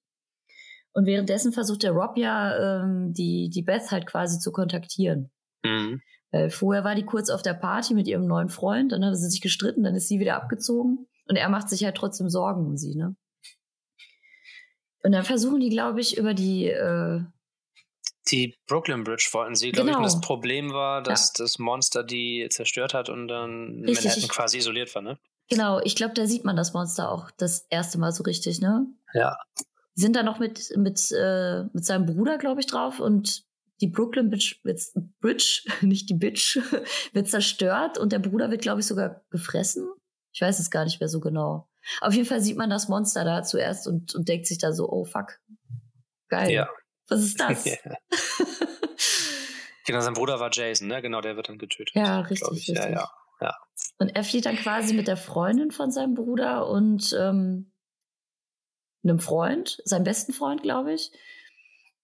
Und 0.93 1.07
währenddessen 1.07 1.53
versucht 1.53 1.83
der 1.83 1.93
Rob 1.93 2.17
ja, 2.17 2.83
ähm, 2.83 3.13
die, 3.13 3.51
die 3.51 3.63
Beth 3.63 3.91
halt 3.91 4.07
quasi 4.07 4.39
zu 4.39 4.53
kontaktieren. 4.53 5.31
Hm. 5.65 6.01
Weil 6.31 6.51
vorher 6.51 6.85
war 6.85 6.95
die 6.95 7.05
kurz 7.05 7.31
auf 7.31 7.43
der 7.43 7.55
Party 7.55 7.95
mit 7.95 8.09
ihrem 8.09 8.27
neuen 8.27 8.49
Freund, 8.49 8.93
dann 8.93 9.05
haben 9.05 9.15
sie 9.15 9.29
sich 9.29 9.41
gestritten, 9.41 9.85
dann 9.85 9.95
ist 9.95 10.09
sie 10.09 10.19
wieder 10.19 10.37
abgezogen 10.37 11.07
und 11.29 11.37
er 11.37 11.49
macht 11.49 11.69
sich 11.69 11.85
halt 11.85 11.97
trotzdem 11.97 12.29
Sorgen 12.29 12.67
um 12.67 12.77
sie, 12.77 12.95
ne? 12.95 13.15
Und 15.03 15.13
dann 15.13 15.25
versuchen 15.25 15.61
die, 15.61 15.69
glaube 15.69 16.01
ich, 16.01 16.17
über 16.17 16.33
die, 16.33 16.67
äh, 16.67 17.21
Die 18.35 18.57
Brooklyn 18.67 19.05
Bridge 19.05 19.29
wollten 19.33 19.55
sie, 19.55 19.71
glaube 19.73 19.91
ich. 19.91 19.95
Genau. 19.97 20.05
Und 20.05 20.13
das 20.13 20.21
Problem 20.21 20.73
war, 20.73 21.03
dass 21.03 21.33
das 21.33 21.59
Monster 21.59 22.03
die 22.03 22.49
zerstört 22.51 22.93
hat 22.95 23.09
und 23.09 23.29
dann 23.29 23.83
Richtig, 23.85 24.05
Manhattan 24.05 24.23
ich- 24.25 24.29
quasi 24.29 24.59
isoliert 24.59 24.95
war, 24.95 25.03
ne? 25.03 25.19
genau, 25.51 25.79
ich 25.81 25.95
glaube, 25.95 26.15
da 26.15 26.27
sieht 26.27 26.45
man 26.45 26.57
das 26.57 26.73
Monster 26.73 27.11
auch 27.11 27.31
das 27.37 27.67
erste 27.71 27.99
Mal 27.99 28.13
so 28.13 28.23
richtig, 28.25 28.61
ne? 28.61 28.87
Ja. 29.13 29.37
Sind 29.95 30.17
da 30.17 30.23
noch 30.23 30.39
mit, 30.39 30.73
mit, 30.77 31.13
äh, 31.13 31.65
mit 31.73 31.85
seinem 31.85 32.07
Bruder, 32.07 32.39
glaube 32.39 32.61
ich, 32.61 32.67
drauf 32.67 32.99
und 32.99 33.45
die 33.81 33.89
Brooklyn 33.89 34.31
Bridge, 34.31 34.57
wird, 34.63 34.81
Bridge, 35.21 35.63
nicht 35.83 36.09
die 36.11 36.15
Bitch, 36.15 36.57
wird 37.13 37.29
zerstört 37.29 37.99
und 37.99 38.11
der 38.13 38.19
Bruder 38.21 38.51
wird, 38.51 38.63
glaube 38.63 38.81
ich, 38.81 38.87
sogar 38.87 39.23
gefressen. 39.31 39.89
Ich 40.33 40.41
weiß 40.41 40.59
es 40.59 40.71
gar 40.71 40.85
nicht 40.85 40.99
mehr 40.99 41.09
so 41.09 41.21
genau. 41.21 41.69
Auf 42.01 42.15
jeden 42.15 42.27
Fall 42.27 42.41
sieht 42.41 42.57
man 42.57 42.71
das 42.71 42.89
Monster 42.89 43.25
da 43.25 43.43
zuerst 43.43 43.87
und, 43.87 44.15
und 44.15 44.27
denkt 44.29 44.47
sich 44.47 44.59
da 44.59 44.73
so, 44.73 44.89
oh 44.91 45.05
fuck, 45.05 45.39
geil. 46.29 46.51
Ja. 46.51 46.69
Was 47.09 47.21
ist 47.23 47.41
das? 47.41 47.65
Ja. 47.85 47.97
Genau, 49.87 50.01
sein 50.01 50.15
Bruder 50.15 50.41
war 50.41 50.49
Jason, 50.51 50.89
ne? 50.89 51.03
Genau, 51.03 51.21
der 51.21 51.37
wird 51.37 51.51
dann 51.51 51.59
getötet. 51.59 51.95
Ja, 51.95 52.21
richtig, 52.21 52.51
ich. 52.57 52.67
Ja, 52.69 52.85
richtig. 52.85 53.01
ja. 53.43 53.55
Und 53.99 54.17
er 54.17 54.25
flieht 54.25 54.47
dann 54.47 54.57
quasi 54.57 54.95
mit 54.95 55.09
der 55.09 55.17
Freundin 55.17 55.71
von 55.71 55.91
seinem 55.91 56.15
Bruder 56.15 56.69
und 56.69 57.15
ähm, 57.19 57.71
einem 59.03 59.19
Freund, 59.19 59.83
seinem 59.85 60.05
besten 60.05 60.33
Freund, 60.33 60.63
glaube 60.63 60.95
ich. 60.95 61.13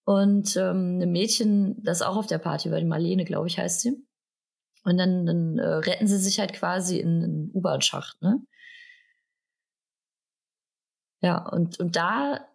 Und 0.03 0.55
ähm, 0.57 0.99
einem 1.01 1.11
Mädchen, 1.11 1.83
das 1.83 2.01
auch 2.01 2.17
auf 2.17 2.27
der 2.27 2.37
Party 2.37 2.71
war, 2.71 2.79
die 2.79 2.85
Marlene, 2.85 3.25
glaube 3.25 3.47
ich, 3.47 3.57
heißt 3.57 3.81
sie. 3.81 4.05
Und 4.83 4.97
dann, 4.97 5.25
dann 5.25 5.59
äh, 5.59 5.67
retten 5.67 6.07
sie 6.07 6.17
sich 6.17 6.39
halt 6.39 6.53
quasi 6.53 6.99
in 6.99 7.23
einen 7.23 7.51
U-Bahn-Schacht, 7.53 8.21
ne? 8.21 8.41
Ja, 11.21 11.47
und, 11.49 11.79
und 11.79 11.95
da 11.95 12.47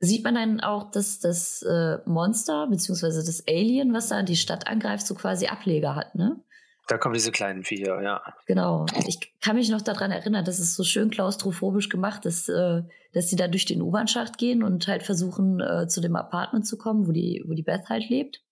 sieht 0.00 0.24
man 0.24 0.34
dann 0.34 0.60
auch, 0.60 0.90
dass 0.90 1.20
das 1.20 1.62
äh, 1.62 1.98
Monster, 2.06 2.66
beziehungsweise 2.68 3.24
das 3.24 3.46
Alien, 3.46 3.92
was 3.92 4.08
da 4.08 4.22
die 4.22 4.36
Stadt 4.36 4.66
angreift, 4.66 5.06
so 5.06 5.14
quasi 5.14 5.46
Ableger 5.46 5.94
hat, 5.94 6.14
ne? 6.14 6.42
Da 6.88 6.98
kommen 6.98 7.14
diese 7.14 7.30
kleinen 7.30 7.62
Viecher, 7.62 8.02
ja. 8.02 8.20
Genau. 8.46 8.84
Ich 9.06 9.32
kann 9.40 9.54
mich 9.54 9.68
noch 9.68 9.82
daran 9.82 10.10
erinnern, 10.10 10.44
dass 10.44 10.58
es 10.58 10.74
so 10.74 10.82
schön 10.82 11.10
klaustrophobisch 11.10 11.88
gemacht 11.88 12.26
ist, 12.26 12.48
äh, 12.48 12.82
dass 13.12 13.28
sie 13.28 13.36
da 13.36 13.46
durch 13.46 13.64
den 13.64 13.80
U-Bahn-Schacht 13.80 14.38
gehen 14.38 14.64
und 14.64 14.88
halt 14.88 15.04
versuchen, 15.04 15.60
äh, 15.60 15.86
zu 15.86 16.00
dem 16.00 16.16
Apartment 16.16 16.66
zu 16.66 16.78
kommen, 16.78 17.06
wo 17.06 17.12
die, 17.12 17.44
wo 17.46 17.52
die 17.54 17.62
Beth 17.62 17.88
halt 17.88 18.08
lebt. 18.08 18.42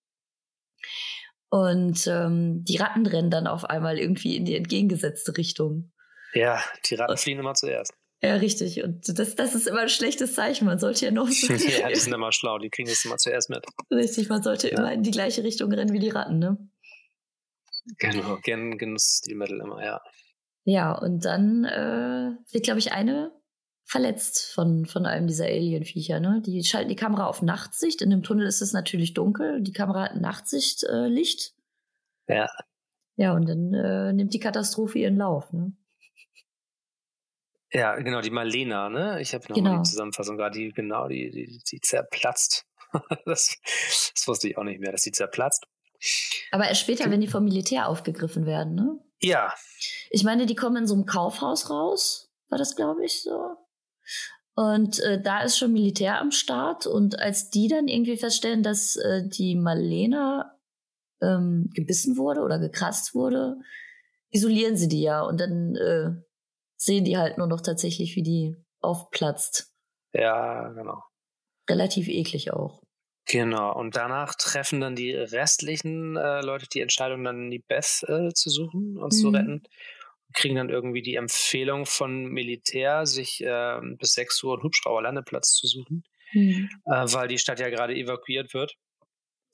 Und 1.50 2.06
ähm, 2.06 2.62
die 2.62 2.76
Ratten 2.76 3.06
rennen 3.06 3.30
dann 3.30 3.48
auf 3.48 3.64
einmal 3.64 3.98
irgendwie 3.98 4.36
in 4.36 4.44
die 4.44 4.54
entgegengesetzte 4.54 5.36
Richtung. 5.36 5.90
Ja, 6.34 6.62
die 6.84 6.94
Ratten 6.94 7.16
fliehen 7.16 7.40
immer 7.40 7.54
zuerst. 7.54 7.92
Ja, 8.20 8.34
richtig. 8.34 8.82
Und 8.82 9.18
das, 9.18 9.37
das 9.37 9.54
ist 9.54 9.68
immer 9.68 9.82
ein 9.82 9.88
schlechtes 9.88 10.34
Zeichen. 10.34 10.66
Man 10.66 10.78
sollte 10.78 11.04
ja 11.04 11.10
noch 11.12 11.28
so 11.28 11.52
Ja, 11.52 11.88
die 11.88 11.94
sind 11.94 12.12
immer 12.12 12.32
schlau, 12.32 12.58
die 12.58 12.70
kriegen 12.70 12.88
das 12.88 13.04
immer 13.04 13.16
zuerst 13.16 13.48
mit. 13.50 13.64
Richtig, 13.90 14.28
man 14.28 14.42
sollte 14.42 14.70
ja. 14.70 14.78
immer 14.78 14.92
in 14.92 15.02
die 15.02 15.12
gleiche 15.12 15.44
Richtung 15.44 15.72
rennen 15.72 15.92
wie 15.92 16.00
die 16.00 16.10
Ratten, 16.10 16.38
ne? 16.38 16.58
Genau, 17.98 18.37
gern 18.42 18.76
Genussstilmittel 18.76 19.60
immer, 19.60 19.82
ja. 19.82 20.00
Ja, 20.64 20.92
und 20.92 21.25
dann 21.25 21.64
äh, 21.64 22.32
wird, 22.52 22.64
glaube 22.64 22.80
ich, 22.80 22.92
eine 22.92 23.32
verletzt 23.87 24.52
von, 24.52 24.84
von 24.84 25.06
einem 25.06 25.26
dieser 25.26 25.46
Alien-Viecher. 25.46 26.20
Ne? 26.20 26.42
Die 26.44 26.62
schalten 26.62 26.90
die 26.90 26.96
Kamera 26.96 27.26
auf 27.26 27.40
Nachtsicht. 27.40 28.02
In 28.02 28.10
dem 28.10 28.22
Tunnel 28.22 28.46
ist 28.46 28.60
es 28.60 28.75
natürlich 28.75 29.14
dunkel. 29.14 29.62
Die 29.62 29.72
Kamera 29.72 30.04
hat 30.04 30.16
Nachtsichtlicht. 30.16 31.54
Äh, 32.26 32.37
ja. 32.37 32.48
Ja, 33.16 33.32
und 33.32 33.48
dann 33.48 33.72
äh, 33.72 34.12
nimmt 34.12 34.34
die 34.34 34.40
Katastrophe 34.40 34.98
ihren 34.98 35.16
Lauf. 35.16 35.52
Ne? 35.54 35.72
Ja, 37.72 37.96
genau, 37.96 38.20
die 38.20 38.30
Malena, 38.30 38.88
ne? 38.88 39.20
Ich 39.20 39.34
habe 39.34 39.44
noch 39.48 39.56
Genau. 39.56 39.72
mal 39.72 39.82
die 39.82 39.88
Zusammenfassung 39.90 40.37
gerade, 40.37 40.58
die, 40.58 40.72
genau, 40.72 41.08
die, 41.08 41.30
die, 41.30 41.60
die 41.70 41.80
zerplatzt. 41.80 42.64
das, 43.26 43.56
das 44.14 44.26
wusste 44.26 44.48
ich 44.48 44.56
auch 44.56 44.64
nicht 44.64 44.80
mehr, 44.80 44.92
dass 44.92 45.02
die 45.02 45.12
zerplatzt. 45.12 45.66
Aber 46.50 46.68
erst 46.68 46.80
später, 46.80 47.10
wenn 47.10 47.20
die 47.20 47.26
vom 47.28 47.44
Militär 47.44 47.88
aufgegriffen 47.88 48.46
werden. 48.46 48.75
Ne? 48.75 48.98
Ja, 49.20 49.52
Ich 50.10 50.25
meine, 50.25 50.46
die 50.46 50.54
kommen 50.54 50.76
in 50.76 50.87
so 50.87 50.94
einem 50.94 51.06
Kaufhaus 51.06 51.68
raus. 51.70 52.30
War 52.48 52.56
das, 52.58 52.76
glaube 52.76 53.04
ich, 53.04 53.22
so? 53.22 53.56
Und 54.54 55.00
äh, 55.00 55.20
da 55.20 55.42
ist 55.42 55.58
schon 55.58 55.72
Militär 55.72 56.18
am 56.18 56.30
Start. 56.30 56.87
Und 56.87 57.18
als 57.18 57.50
die 57.50 57.68
dann 57.68 57.88
irgendwie 57.88 58.16
feststellen, 58.16 58.62
dass 58.62 58.96
äh, 58.96 59.22
die 59.28 59.54
Malena 59.56 60.56
ähm, 61.20 61.68
gebissen 61.75 62.16
wurde 62.16 62.40
oder 62.40 62.58
gekratzt 62.58 63.14
wurde, 63.14 63.56
isolieren 64.30 64.76
sie 64.76 64.88
die 64.88 65.02
ja. 65.02 65.20
Und 65.22 65.40
dann 65.40 65.75
äh, 65.76 66.10
sehen 66.78 67.04
die 67.04 67.18
halt 67.18 67.38
nur 67.38 67.47
noch 67.49 67.61
tatsächlich, 67.61 68.16
wie 68.16 68.23
die 68.23 68.56
aufplatzt. 68.80 69.75
ja, 70.12 70.68
genau. 70.75 71.02
Relativ 71.70 72.08
eklig 72.08 72.50
auch. 72.52 72.82
Genau, 73.26 73.75
und 73.78 73.94
danach 73.97 74.35
treffen 74.35 74.80
dann 74.80 74.97
die 74.97 75.12
restlichen 75.12 76.16
äh, 76.16 76.40
Leute 76.40 76.66
die 76.73 76.80
Entscheidung, 76.80 77.25
dann 77.25 77.50
die 77.50 77.58
Beth 77.58 78.02
äh, 78.08 78.32
zu 78.32 78.49
suchen 78.49 78.97
und 78.97 79.11
zu 79.12 79.28
Mhm. 79.28 79.35
retten. 79.35 79.62
Kriegen 80.35 80.56
dann 80.56 80.70
irgendwie 80.70 81.02
die 81.02 81.16
Empfehlung 81.16 81.85
von 81.87 82.25
Militär, 82.26 83.06
sich 83.06 83.42
äh, 83.42 83.80
bis 83.99 84.12
6 84.14 84.42
Uhr 84.44 84.54
einen 84.54 84.62
Hubschrauberlandeplatz 84.64 85.54
zu 85.54 85.66
suchen, 85.66 86.04
Hm. 86.32 86.68
äh, 86.87 87.06
weil 87.12 87.28
die 87.28 87.38
Stadt 87.38 87.61
ja 87.61 87.70
gerade 87.70 87.94
evakuiert 87.94 88.54
wird. 88.54 88.75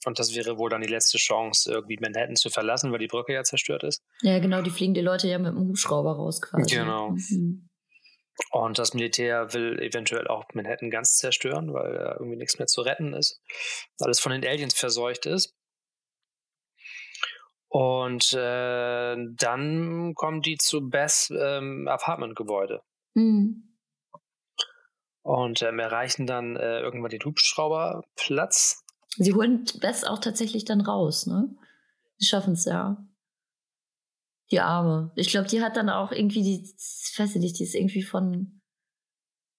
Und 0.06 0.18
das 0.18 0.34
wäre 0.34 0.58
wohl 0.58 0.70
dann 0.70 0.80
die 0.80 0.88
letzte 0.88 1.18
Chance, 1.18 1.70
irgendwie 1.72 1.98
Manhattan 2.00 2.36
zu 2.36 2.50
verlassen, 2.50 2.92
weil 2.92 2.98
die 2.98 3.06
Brücke 3.06 3.32
ja 3.32 3.42
zerstört 3.42 3.82
ist. 3.84 4.02
Ja, 4.22 4.38
genau, 4.38 4.62
die 4.62 4.70
fliegen 4.70 4.94
die 4.94 5.00
Leute 5.00 5.28
ja 5.28 5.38
mit 5.38 5.52
dem 5.54 5.68
Hubschrauber 5.68 6.12
raus 6.16 6.40
quasi. 6.42 6.74
Genau. 6.76 7.10
Mhm. 7.10 7.68
Und 8.50 8.78
das 8.80 8.94
Militär 8.94 9.52
will 9.54 9.78
eventuell 9.80 10.26
auch 10.26 10.44
Manhattan 10.54 10.90
ganz 10.90 11.16
zerstören, 11.16 11.72
weil 11.72 11.94
da 11.94 12.12
irgendwie 12.14 12.36
nichts 12.36 12.58
mehr 12.58 12.66
zu 12.66 12.80
retten 12.80 13.14
ist. 13.14 13.40
Alles 14.00 14.18
von 14.18 14.32
den 14.32 14.44
Aliens 14.44 14.74
verseucht 14.74 15.26
ist. 15.26 15.54
Und 17.68 18.32
äh, 18.32 19.16
dann 19.36 20.14
kommen 20.14 20.42
die 20.42 20.56
zu 20.58 20.88
Beths 20.88 21.32
ähm, 21.36 21.88
Apartmentgebäude 21.88 22.82
Mhm. 23.16 23.76
und 25.22 25.62
ähm, 25.62 25.78
erreichen 25.78 26.26
dann 26.26 26.56
äh, 26.56 26.80
irgendwann 26.80 27.10
den 27.10 27.24
Hubschrauberplatz. 27.24 28.83
Sie 29.16 29.32
holen 29.32 29.64
Bess 29.80 30.04
auch 30.04 30.18
tatsächlich 30.18 30.64
dann 30.64 30.80
raus, 30.80 31.26
ne? 31.26 31.48
Sie 32.18 32.26
schaffen 32.26 32.54
es 32.54 32.64
ja. 32.64 33.06
Die 34.50 34.60
Arme. 34.60 35.12
Ich 35.16 35.28
glaube, 35.28 35.48
die 35.48 35.62
hat 35.62 35.76
dann 35.76 35.88
auch 35.88 36.12
irgendwie 36.12 36.42
die, 36.42 36.62
ich 36.64 37.18
weiß 37.18 37.34
nicht, 37.36 37.58
die 37.58 37.64
ist 37.64 37.74
irgendwie 37.74 38.02
von, 38.02 38.60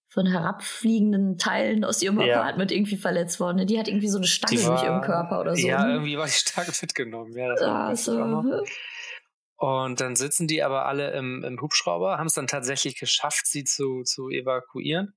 von 0.10 0.26
herabfliegenden 0.26 1.38
Teilen 1.38 1.84
aus 1.84 2.02
ihrem 2.02 2.20
Ja. 2.22 2.40
Apartment 2.42 2.72
irgendwie 2.72 2.98
verletzt 2.98 3.40
worden. 3.40 3.58
ne? 3.58 3.66
Die 3.66 3.80
hat 3.80 3.88
irgendwie 3.88 4.10
so 4.10 4.18
eine 4.18 4.28
Stange 4.28 4.62
durch 4.62 4.84
ihren 4.84 5.02
Körper 5.02 5.42
oder 5.42 5.56
so. 5.56 5.68
Ja, 5.68 5.86
ne? 5.86 5.94
irgendwie 5.94 6.18
war 6.18 6.26
die 6.28 6.32
stark 6.32 6.68
mitgenommen. 6.82 7.34
Ja, 7.34 7.50
das 7.90 8.06
Ja, 8.06 8.14
war 8.20 8.28
noch. 8.28 8.64
Und 9.58 10.02
dann 10.02 10.16
sitzen 10.16 10.48
die 10.48 10.64
aber 10.64 10.86
alle 10.86 11.12
im, 11.14 11.44
im 11.44 11.62
Hubschrauber, 11.62 12.18
haben 12.18 12.28
es 12.28 12.34
dann 12.34 12.48
tatsächlich 12.48 13.00
geschafft, 13.00 13.48
sie 13.48 13.64
zu, 13.64 14.04
zu 14.04 14.30
evakuieren. 14.30 15.16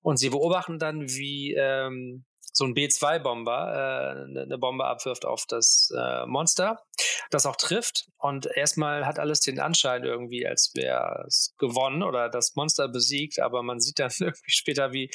Und 0.00 0.16
sie 0.16 0.30
beobachten 0.30 0.78
dann, 0.78 1.02
wie 1.08 1.54
ähm, 1.54 2.24
so 2.52 2.64
ein 2.64 2.74
B-2-Bomber 2.74 3.52
äh, 3.52 4.20
eine 4.24 4.42
eine 4.42 4.58
Bombe 4.58 4.84
abwirft 4.86 5.24
auf 5.24 5.44
das 5.46 5.90
äh, 5.96 6.26
Monster, 6.26 6.82
das 7.30 7.46
auch 7.46 7.56
trifft. 7.56 8.08
Und 8.18 8.46
erstmal 8.46 9.06
hat 9.06 9.18
alles 9.18 9.40
den 9.40 9.60
Anschein 9.60 10.04
irgendwie, 10.04 10.46
als 10.46 10.72
wäre 10.74 11.24
es 11.26 11.54
gewonnen 11.58 12.02
oder 12.02 12.28
das 12.28 12.56
Monster 12.56 12.88
besiegt. 12.88 13.38
Aber 13.40 13.62
man 13.62 13.80
sieht 13.80 13.98
dann 13.98 14.10
irgendwie 14.18 14.50
später, 14.50 14.92
wie 14.92 15.10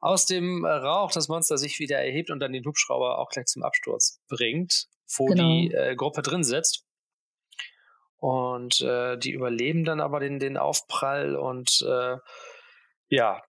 aus 0.00 0.26
dem 0.26 0.64
Rauch 0.64 1.12
das 1.12 1.28
Monster 1.28 1.58
sich 1.58 1.78
wieder 1.78 1.98
erhebt 1.98 2.30
und 2.30 2.40
dann 2.40 2.52
den 2.52 2.64
Hubschrauber 2.64 3.18
auch 3.18 3.28
gleich 3.30 3.46
zum 3.46 3.62
Absturz 3.62 4.20
bringt, 4.28 4.86
wo 5.16 5.26
Genau. 5.26 5.42
die 5.42 5.72
äh, 5.72 5.94
Gruppe 5.96 6.22
drin 6.22 6.44
sitzt. 6.44 6.84
Und 8.16 8.80
äh, 8.80 9.16
die 9.16 9.30
überleben 9.30 9.84
dann 9.84 10.00
aber 10.00 10.18
den, 10.18 10.40
den 10.40 10.56
Aufprall 10.56 11.36
und 11.36 11.84
äh, 11.86 12.16
ja, 13.10 13.40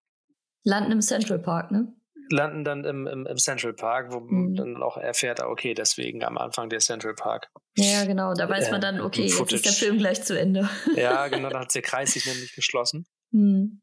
Landen 0.64 0.92
im 0.92 1.02
Central 1.02 1.40
Park, 1.40 1.72
ne? 1.72 1.94
Landen 2.30 2.64
dann 2.64 2.84
im, 2.86 3.08
im, 3.08 3.26
im 3.26 3.38
Central 3.38 3.74
Park, 3.74 4.12
wo 4.12 4.20
man 4.20 4.52
Mhm. 4.52 4.56
dann 4.56 4.84
auch 4.84 4.98
erfährt, 4.98 5.42
ah, 5.42 5.48
okay, 5.48 5.74
deswegen 5.74 6.24
am 6.24 6.38
Anfang 6.38 6.70
der 6.70 6.80
Central 6.80 7.16
Park. 7.16 7.48
Ja, 7.76 8.06
genau. 8.06 8.34
Da 8.34 8.50
weiß 8.50 8.68
Äh, 8.68 8.72
man 8.72 8.82
dann, 8.82 9.02
okay, 9.02 9.24
im 9.24 9.38
jetzt 9.38 9.52
ist 9.54 9.66
der. 9.66 9.72
Film 9.74 9.98
gleich 9.98 10.24
zu 10.24 10.38
Ende. 10.40 10.70
Ja, 10.96 11.28
genau, 11.28 11.50
da 11.50 11.60
hat 11.62 11.74
der 11.74 11.82
Kreis 11.82 12.14
sich 12.14 12.26
nämlich 12.26 12.54
geschlossen. 12.56 13.06
Hm. 13.32 13.82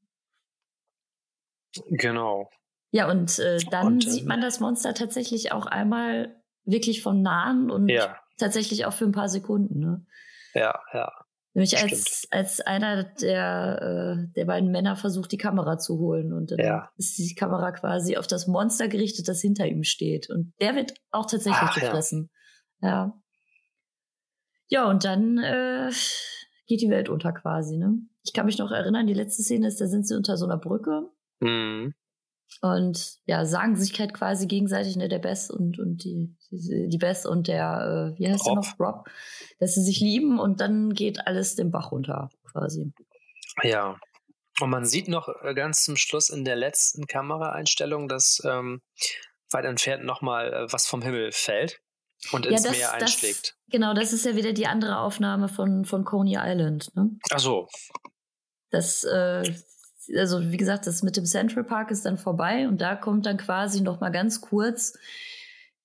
Genau. 1.89 2.51
Ja, 2.93 3.11
und 3.11 3.39
äh, 3.39 3.59
dann 3.71 3.87
Und, 3.87 4.11
sieht 4.11 4.23
ähm, 4.23 4.29
man 4.29 4.41
das 4.41 4.61
Monster 4.61 4.95
tatsächlich 4.95 5.53
auch 5.53 5.67
einmal 5.67 6.41
wirklich 6.65 7.03
von 7.03 7.21
nahen 7.23 7.71
und 7.71 7.89
Ja, 7.89 8.19
tatsächlich 8.39 8.87
auch 8.87 8.93
für 8.93 9.05
ein 9.05 9.13
paar 9.13 9.29
Sekunden. 9.29 9.81
Ne? 9.81 10.07
ja, 10.55 10.81
ja. 10.93 11.13
Nämlich 11.57 11.83
als, 11.83 12.27
als 12.31 12.61
einer 12.61 13.05
der, 13.05 14.19
äh, 14.29 14.33
der 14.35 14.45
beiden 14.45 14.71
Männer 14.71 14.95
versucht, 14.95 15.33
die 15.33 15.39
Kamera 15.39 15.79
zu 15.79 15.99
holen. 15.99 16.35
Und 16.35 16.51
dann 16.51 16.59
Ja. 16.59 16.91
ist 16.99 17.17
die 17.17 17.35
Kamera 17.35 17.73
quasi 17.73 18.19
auf 18.19 18.27
das 18.27 18.47
Monster 18.47 18.89
gerichtet, 18.89 19.27
das 19.27 19.41
hinter 19.41 19.67
ihm 19.67 19.83
steht. 19.83 20.29
Und 20.29 20.53
der 20.61 20.75
wird 20.77 20.93
auch 21.13 21.25
tatsächlich 21.25 21.57
Ach, 21.63 21.75
ja. 21.79 21.83
gefressen. 21.83 22.31
Ja. 22.83 23.19
Ja, 24.69 24.91
und 24.91 25.05
dann 25.05 25.39
äh, 25.39 25.91
geht 26.67 26.83
die 26.83 26.91
Welt 26.91 27.09
unter 27.09 27.33
quasi. 27.33 27.79
Ne? 27.79 28.01
Ich 28.23 28.35
kann 28.35 28.45
mich 28.45 28.59
noch 28.59 28.71
erinnern, 28.71 29.07
die 29.07 29.15
letzte 29.15 29.43
Szene 29.43 29.69
ist, 29.69 29.81
da 29.81 29.87
sind 29.87 30.07
sie 30.07 30.15
unter 30.15 30.37
so 30.37 30.45
einer 30.45 30.59
Brücke. 30.59 31.09
Mhm. 31.41 31.95
Und 32.63 33.19
ja, 33.27 33.45
sagen 33.45 33.77
sich 33.77 33.99
halt 33.99 34.15
quasi 34.15 34.47
gegenseitig, 34.47 34.97
ne, 34.97 35.09
der 35.09 35.19
Bess 35.19 35.51
und, 35.51 35.79
und 35.79 36.05
die, 36.05 36.35
die 36.51 36.99
Bess 36.99 37.27
und 37.27 37.49
der, 37.49 38.15
äh, 38.15 38.19
wie 38.19 38.29
heißt 38.29 38.47
Rob. 38.47 38.63
der 38.63 38.73
noch, 38.73 38.81
Rob, 38.81 39.09
dass 39.59 39.75
sie 39.75 39.83
sich 39.83 40.01
lieben 40.01 40.39
und 40.39 40.61
dann 40.61 40.95
geht 40.95 41.27
alles 41.27 41.55
den 41.55 41.71
Bach 41.71 41.93
runter, 41.93 42.31
quasi. 42.51 42.93
Ja. 43.63 43.99
Und 44.61 44.71
man 44.71 44.87
sieht 44.87 45.09
noch 45.09 45.29
äh, 45.43 45.55
ganz 45.55 45.85
zum 45.85 45.97
Schluss 45.97 46.31
in 46.31 46.45
der 46.45 46.57
letzten 46.57 47.07
Kameraeinstellung, 47.07 48.09
dass 48.09 48.41
ähm, 48.45 48.81
weit 49.51 49.67
entfernt 49.67 50.05
nochmal 50.05 50.53
äh, 50.53 50.73
was 50.73 50.87
vom 50.87 51.03
Himmel 51.03 51.33
fällt 51.33 51.81
und 52.33 52.47
ins 52.47 52.69
Meer 52.71 52.95
einschlägt. 52.95 53.57
Das, 53.59 53.71
genau, 53.71 53.93
das 53.93 54.15
ist 54.15 54.25
ja 54.25 54.35
wieder 54.35 54.55
die 54.55 54.67
andere 54.67 54.99
Aufnahme 54.99 55.49
von, 55.49 55.85
von 55.85 56.05
Coney 56.05 56.39
Island, 56.39 56.91
ne? 56.95 57.11
Ach 57.31 57.39
so, 57.39 57.69
Das, 58.71 59.05
äh, 59.05 59.43
also 60.17 60.51
wie 60.51 60.57
gesagt, 60.57 60.87
das 60.87 61.03
mit 61.03 61.17
dem 61.17 61.25
Central 61.25 61.65
Park 61.65 61.91
ist 61.91 62.05
dann 62.07 62.19
vorbei 62.19 62.69
und 62.69 62.81
da 62.81 62.95
kommt 62.97 63.27
dann 63.27 63.37
quasi 63.37 63.81
noch 63.81 64.01
mal 64.01 64.11
ganz 64.11 64.41
kurz 64.41 64.99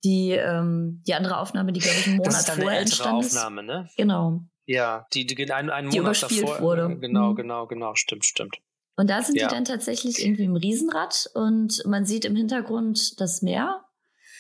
die, 0.03 0.31
ähm, 0.31 1.03
die 1.07 1.13
andere 1.13 1.37
Aufnahme, 1.37 1.71
die, 1.73 1.79
glaube 1.79 1.97
ich, 1.99 2.07
einen 2.07 2.17
Monat 2.17 2.27
das 2.33 2.39
ist 2.39 2.49
dann 2.49 2.55
eine 2.55 2.63
vorher 2.63 2.79
ältere 2.79 2.95
entstanden 2.97 3.25
ist. 3.25 3.37
Aufnahme, 3.37 3.63
ne? 3.63 3.89
Genau. 3.97 4.41
Ja, 4.65 5.07
die, 5.13 5.25
die 5.25 5.51
einen, 5.51 5.69
einen 5.69 5.89
Die 5.89 5.99
Monat 5.99 6.17
überspielt 6.19 6.43
davor. 6.43 6.61
wurde. 6.61 6.97
Genau, 6.99 7.31
Mhm. 7.31 7.35
genau, 7.35 7.67
genau, 7.67 7.95
stimmt, 7.95 8.25
stimmt. 8.25 8.57
Und 8.95 9.09
da 9.09 9.21
sind 9.21 9.35
Ja. 9.37 9.47
die 9.47 9.53
dann 9.55 9.65
tatsächlich 9.65 10.23
irgendwie 10.23 10.43
im 10.43 10.55
Riesenrad 10.55 11.29
und 11.33 11.83
man 11.85 12.05
sieht 12.05 12.25
im 12.25 12.35
Hintergrund 12.35 13.19
das 13.19 13.41
Meer. 13.41 13.83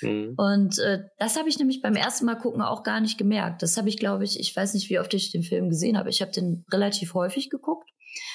Mhm. 0.01 0.33
Und 0.37 0.79
äh, 0.79 1.03
das 1.19 1.37
habe 1.37 1.49
ich 1.49 1.57
nämlich 1.59 1.81
beim 1.81 1.95
ersten 1.95 2.25
Mal 2.25 2.35
gucken 2.35 2.61
auch 2.61 2.83
gar 2.83 2.99
nicht 3.01 3.17
gemerkt. 3.17 3.61
Das 3.61 3.77
habe 3.77 3.89
ich, 3.89 3.97
glaube 3.97 4.23
ich, 4.23 4.39
ich 4.39 4.55
weiß 4.55 4.73
nicht, 4.73 4.89
wie 4.89 4.99
oft 4.99 5.13
ich 5.13 5.31
den 5.31 5.43
Film 5.43 5.69
gesehen 5.69 5.97
habe. 5.97 6.09
Ich 6.09 6.21
habe 6.21 6.31
den 6.31 6.65
relativ 6.71 7.13
häufig 7.13 7.49
geguckt. 7.49 7.89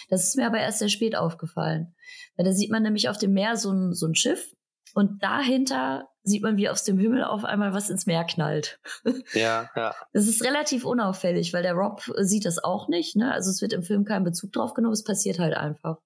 Das 0.08 0.24
ist 0.24 0.36
mir 0.36 0.46
aber 0.46 0.58
erst 0.58 0.78
sehr 0.78 0.88
spät 0.88 1.16
aufgefallen. 1.16 1.94
Weil 2.36 2.46
da 2.46 2.52
sieht 2.52 2.70
man 2.70 2.82
nämlich 2.82 3.08
auf 3.08 3.18
dem 3.18 3.32
Meer 3.32 3.56
so 3.56 3.72
ein, 3.72 3.92
so 3.92 4.06
ein 4.06 4.14
Schiff 4.14 4.52
Und 4.94 5.22
dahinter 5.22 6.08
sieht 6.22 6.42
man, 6.42 6.56
wie 6.56 6.68
aus 6.68 6.84
dem 6.84 6.98
Himmel 6.98 7.24
auf 7.24 7.44
einmal 7.44 7.72
was 7.72 7.90
ins 7.90 8.06
Meer 8.06 8.24
knallt. 8.24 8.80
Ja, 9.32 9.70
ja. 9.76 9.94
Das 10.12 10.26
ist 10.26 10.44
relativ 10.44 10.84
unauffällig, 10.84 11.52
weil 11.52 11.62
der 11.62 11.74
Rob 11.74 12.02
sieht 12.18 12.44
das 12.44 12.62
auch 12.62 12.88
nicht. 12.88 13.16
Ne? 13.16 13.32
Also 13.32 13.50
es 13.50 13.62
wird 13.62 13.72
im 13.72 13.82
Film 13.82 14.04
kein 14.04 14.24
Bezug 14.24 14.52
drauf 14.52 14.74
genommen, 14.74 14.94
es 14.94 15.04
passiert 15.04 15.38
halt 15.38 15.54
einfach. 15.54 15.98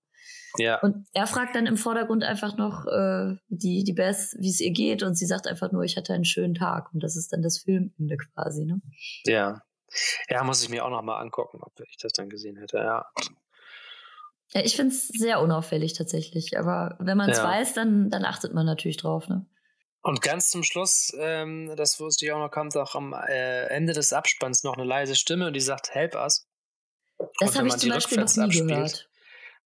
Ja. 0.58 0.80
Und 0.80 1.06
er 1.12 1.26
fragt 1.26 1.54
dann 1.54 1.66
im 1.66 1.76
Vordergrund 1.76 2.24
einfach 2.24 2.56
noch 2.56 2.86
äh, 2.86 3.36
die, 3.48 3.84
die 3.84 3.92
Beth, 3.92 4.34
wie 4.38 4.50
es 4.50 4.60
ihr 4.60 4.72
geht, 4.72 5.02
und 5.02 5.14
sie 5.14 5.26
sagt 5.26 5.46
einfach 5.46 5.70
nur, 5.72 5.84
ich 5.84 5.96
hatte 5.96 6.12
einen 6.12 6.24
schönen 6.24 6.54
Tag. 6.54 6.92
Und 6.92 7.02
das 7.02 7.16
ist 7.16 7.32
dann 7.32 7.42
das 7.42 7.58
Filmende 7.58 8.16
quasi, 8.16 8.64
ne? 8.64 8.80
Ja. 9.24 9.62
Ja, 10.28 10.44
muss 10.44 10.62
ich 10.62 10.68
mir 10.68 10.84
auch 10.84 10.90
noch 10.90 11.02
mal 11.02 11.20
angucken, 11.20 11.58
ob 11.62 11.72
ich 11.80 11.96
das 11.96 12.12
dann 12.12 12.28
gesehen 12.28 12.56
hätte, 12.56 12.78
ja. 12.78 13.06
Ja, 14.54 14.62
ich 14.62 14.76
finde 14.76 14.94
es 14.94 15.08
sehr 15.08 15.40
unauffällig 15.40 15.92
tatsächlich. 15.92 16.58
Aber 16.58 16.96
wenn 16.98 17.16
man 17.16 17.30
es 17.30 17.38
Ja. 17.38 17.44
weiß, 17.44 17.74
dann, 17.74 18.10
dann 18.10 18.24
achtet 18.24 18.52
man 18.52 18.66
natürlich 18.66 18.96
drauf, 18.96 19.28
ne? 19.28 19.46
Und 20.02 20.22
ganz 20.22 20.50
zum 20.50 20.62
Schluss, 20.62 21.12
ähm, 21.18 21.74
das 21.76 22.00
wusste 22.00 22.24
ich 22.24 22.32
auch 22.32 22.38
noch, 22.38 22.50
kommt 22.50 22.74
auch 22.76 22.94
am 22.94 23.12
äh, 23.12 23.66
Ende 23.66 23.92
des 23.92 24.14
Abspanns 24.14 24.64
noch 24.64 24.74
eine 24.78 24.84
leise 24.84 25.14
Stimme 25.14 25.46
und 25.46 25.52
die 25.52 25.60
sagt, 25.60 25.94
help 25.94 26.14
us. 26.14 26.48
Das 27.38 27.54
habe 27.54 27.68
ich 27.68 27.76
zum 27.76 27.90
Beispiel 27.90 28.18
noch 28.18 28.34
nie 28.34 28.42
abspielt, 28.42 28.68
gehört. 28.68 29.10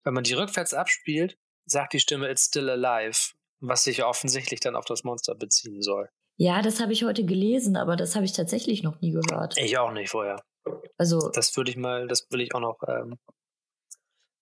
Wenn 0.03 0.15
man 0.15 0.25
die 0.25 0.35
rückwärts 0.35 0.75
abspielt, 0.75 1.39
sagt 1.67 1.93
die 1.93 2.01
Stimme 2.01 2.29
It's 2.29 2.47
still 2.47 2.69
alive, 2.69 3.35
was 3.61 3.85
sich 3.85 3.99
ja 3.99 4.09
offensichtlich 4.09 4.59
dann 4.59 4.75
auf 4.75 4.85
das 4.87 5.05
Monster 5.05 5.37
beziehen 5.37 5.83
soll. 5.83 6.11
Ja, 6.37 6.63
das 6.63 6.81
habe 6.81 6.93
ich 6.93 7.05
heute 7.05 7.25
gelesen, 7.25 7.77
aber 7.77 7.95
das 7.95 8.17
habe 8.17 8.25
ich 8.25 8.33
tatsächlich 8.33 8.83
noch 8.83 9.01
nie 9.01 9.13
gehört. 9.13 9.57
Ich 9.57 9.79
auch 9.79 9.93
nicht 9.93 10.11
vorher. 10.11 10.43
Also, 10.99 11.31
Das 11.31 11.57
würde 11.57 11.71
ich 11.71 11.77
mal, 11.77 12.09
das 12.09 12.27
will 12.31 12.41
ich 12.41 12.55
auch 12.57 12.61
noch, 12.61 12.79
ähm, 12.89 13.19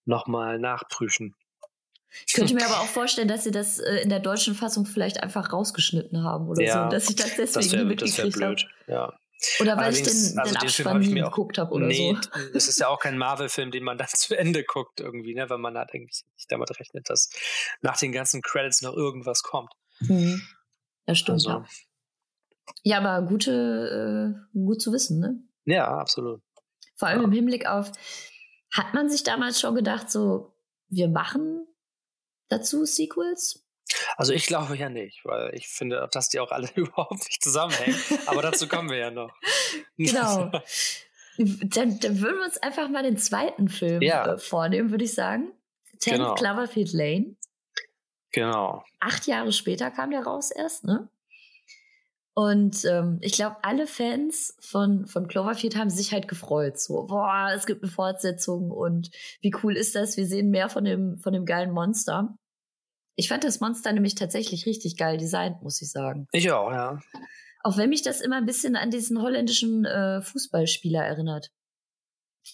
noch 0.05 0.27
mal 0.27 0.59
nachprüfen. 0.59 1.35
ich 2.27 2.35
könnte 2.35 2.55
mir 2.55 2.65
aber 2.67 2.81
auch 2.81 2.87
vorstellen, 2.87 3.29
dass 3.29 3.45
sie 3.45 3.51
das 3.51 3.79
äh, 3.79 3.97
in 4.03 4.09
der 4.09 4.21
deutschen 4.21 4.55
Fassung 4.55 4.87
vielleicht 4.87 5.23
einfach 5.23 5.53
rausgeschnitten 5.53 6.23
haben 6.25 6.49
oder 6.49 6.63
Ja, 6.63 6.85
so, 6.85 6.91
dass 6.91 7.11
ich 7.11 7.17
das 7.17 7.37
Das 7.37 7.53
deswegen 7.53 7.63
das 7.65 7.73
wär 7.73 7.85
mitgekriegt 7.85 8.41
habe. 8.43 8.57
Ja. 8.87 9.13
Oder 9.61 9.77
weil 9.77 9.93
ich 9.93 9.99
Allerdings, 10.03 10.31
den, 10.31 10.39
also 10.39 10.55
den 10.55 10.61
den 10.61 10.69
Film 10.69 10.87
Abspann 10.87 11.03
ich 11.03 11.11
nie 11.11 11.21
geguckt 11.21 11.59
habe 11.59 11.73
oder 11.73 11.87
nee, 11.87 12.17
so. 12.33 12.41
es 12.55 12.69
ist 12.69 12.79
ja 12.79 12.87
auch 12.87 13.01
kein 13.01 13.19
Marvel-Film, 13.19 13.73
den 13.73 13.83
man 13.83 13.99
dann 13.99 14.07
zu 14.09 14.39
Ende 14.39 14.63
guckt 14.63 15.01
irgendwie, 15.01 15.35
ne? 15.35 15.51
Weil 15.51 15.59
man 15.59 15.77
halt 15.77 15.91
eigentlich 15.93 16.23
nicht 16.37 16.51
damit 16.53 16.71
rechnet, 16.79 17.11
dass 17.11 17.29
nach 17.81 17.97
den 17.99 18.13
ganzen 18.13 18.41
Credits 18.41 18.83
noch 18.83 18.95
irgendwas 18.95 19.43
kommt. 19.43 19.73
Mhm. 20.01 20.43
Ja, 21.09 21.15
stimmt. 21.17 21.35
Also, 21.37 21.51
Ja. 21.51 21.65
ja, 22.85 22.99
aber 22.99 23.27
gute, 23.27 24.37
äh, 24.55 24.57
gut 24.57 24.81
zu 24.81 24.93
wissen, 24.93 25.19
ne? 25.19 25.43
ja, 25.65 25.89
absolut. 25.89 26.41
Vor 26.97 27.09
allem 27.09 27.21
Ja. 27.23 27.25
im 27.27 27.33
Hinblick 27.33 27.67
auf, 27.67 27.91
hat 28.73 28.95
man 28.95 29.09
sich 29.11 29.23
damals 29.23 29.61
schon 29.61 29.75
gedacht, 29.75 30.11
so, 30.11 30.53
wir 30.89 31.09
machen 31.09 31.67
dazu 32.49 32.85
Sequels? 32.85 33.65
Also 34.17 34.33
ich 34.33 34.47
glaube 34.47 34.77
ja 34.77 34.89
nicht, 34.89 35.25
weil 35.25 35.55
ich 35.55 35.69
finde, 35.69 36.09
dass 36.13 36.29
die 36.29 36.41
auch 36.41 36.51
alle 36.51 36.69
überhaupt 36.75 37.13
nicht 37.27 37.43
zusammenhängen. 37.43 37.97
Aber 38.27 38.43
dazu 38.43 38.67
kommen 38.69 38.91
wir 38.91 38.99
ja 38.99 39.11
noch. 39.11 39.33
Genau. 39.97 40.51
dann, 41.39 41.99
dann 42.01 42.21
würden 42.21 42.39
wir 42.39 42.45
uns 42.45 42.59
einfach 42.59 42.89
mal 42.89 43.03
den 43.03 43.17
zweiten 43.19 43.69
Film 43.69 44.03
Ja. 44.03 44.35
äh, 44.35 44.39
vornehmen, 44.39 44.91
würde 44.91 45.05
ich 45.05 45.15
sagen. 45.15 45.53
Ten 46.01 46.15
Genau. 46.19 46.35
Cloverfield 46.35 46.93
Lane. 46.93 47.37
genau. 48.33 48.85
Acht 49.01 49.27
Jahre 49.27 49.53
später 49.53 49.91
kam 49.91 50.11
der 50.11 50.23
raus 50.25 50.51
erst, 50.51 50.85
ne? 50.85 51.09
Und 52.35 52.85
ähm, 52.87 53.19
ich 53.21 53.33
glaube, 53.33 53.57
alle 53.63 53.87
Fans 53.87 54.57
von, 54.61 55.07
von 55.07 55.29
Cloverfield 55.29 55.77
haben 55.77 55.91
sich 55.91 56.13
halt 56.13 56.29
gefreut. 56.29 56.79
So, 56.79 57.07
boah, 57.07 57.51
es 57.55 57.67
gibt 57.67 57.83
eine 57.83 57.93
Fortsetzung 57.93 58.71
und 58.71 59.11
wie 59.43 59.53
cool 59.63 59.77
ist 59.77 59.95
das? 59.95 60.17
Wir 60.17 60.27
sehen 60.27 60.51
mehr 60.51 60.71
von 60.71 60.85
dem, 60.85 61.19
von 61.19 61.35
dem 61.35 61.45
geilen 61.45 61.73
Monster. 61.73 62.35
Ich 63.17 63.29
fand 63.29 63.45
das 63.45 63.61
Monster 63.61 63.93
nämlich 63.93 64.15
tatsächlich 64.15 64.65
richtig 64.65 64.97
geil 64.97 65.19
designt, 65.19 65.63
muss 65.63 65.83
ich 65.83 65.91
sagen. 65.91 66.27
Ich 66.33 66.51
auch, 66.51 66.71
ja. 66.71 66.99
Auch 67.63 67.77
wenn 67.77 67.91
mich 67.91 68.03
das 68.03 68.23
immer 68.23 68.37
ein 68.37 68.47
bisschen 68.47 68.77
an 68.77 68.91
diesen 68.91 69.21
holländischen 69.21 69.85
äh, 69.85 70.23
Fußballspieler 70.23 71.05
erinnert. 71.05 71.51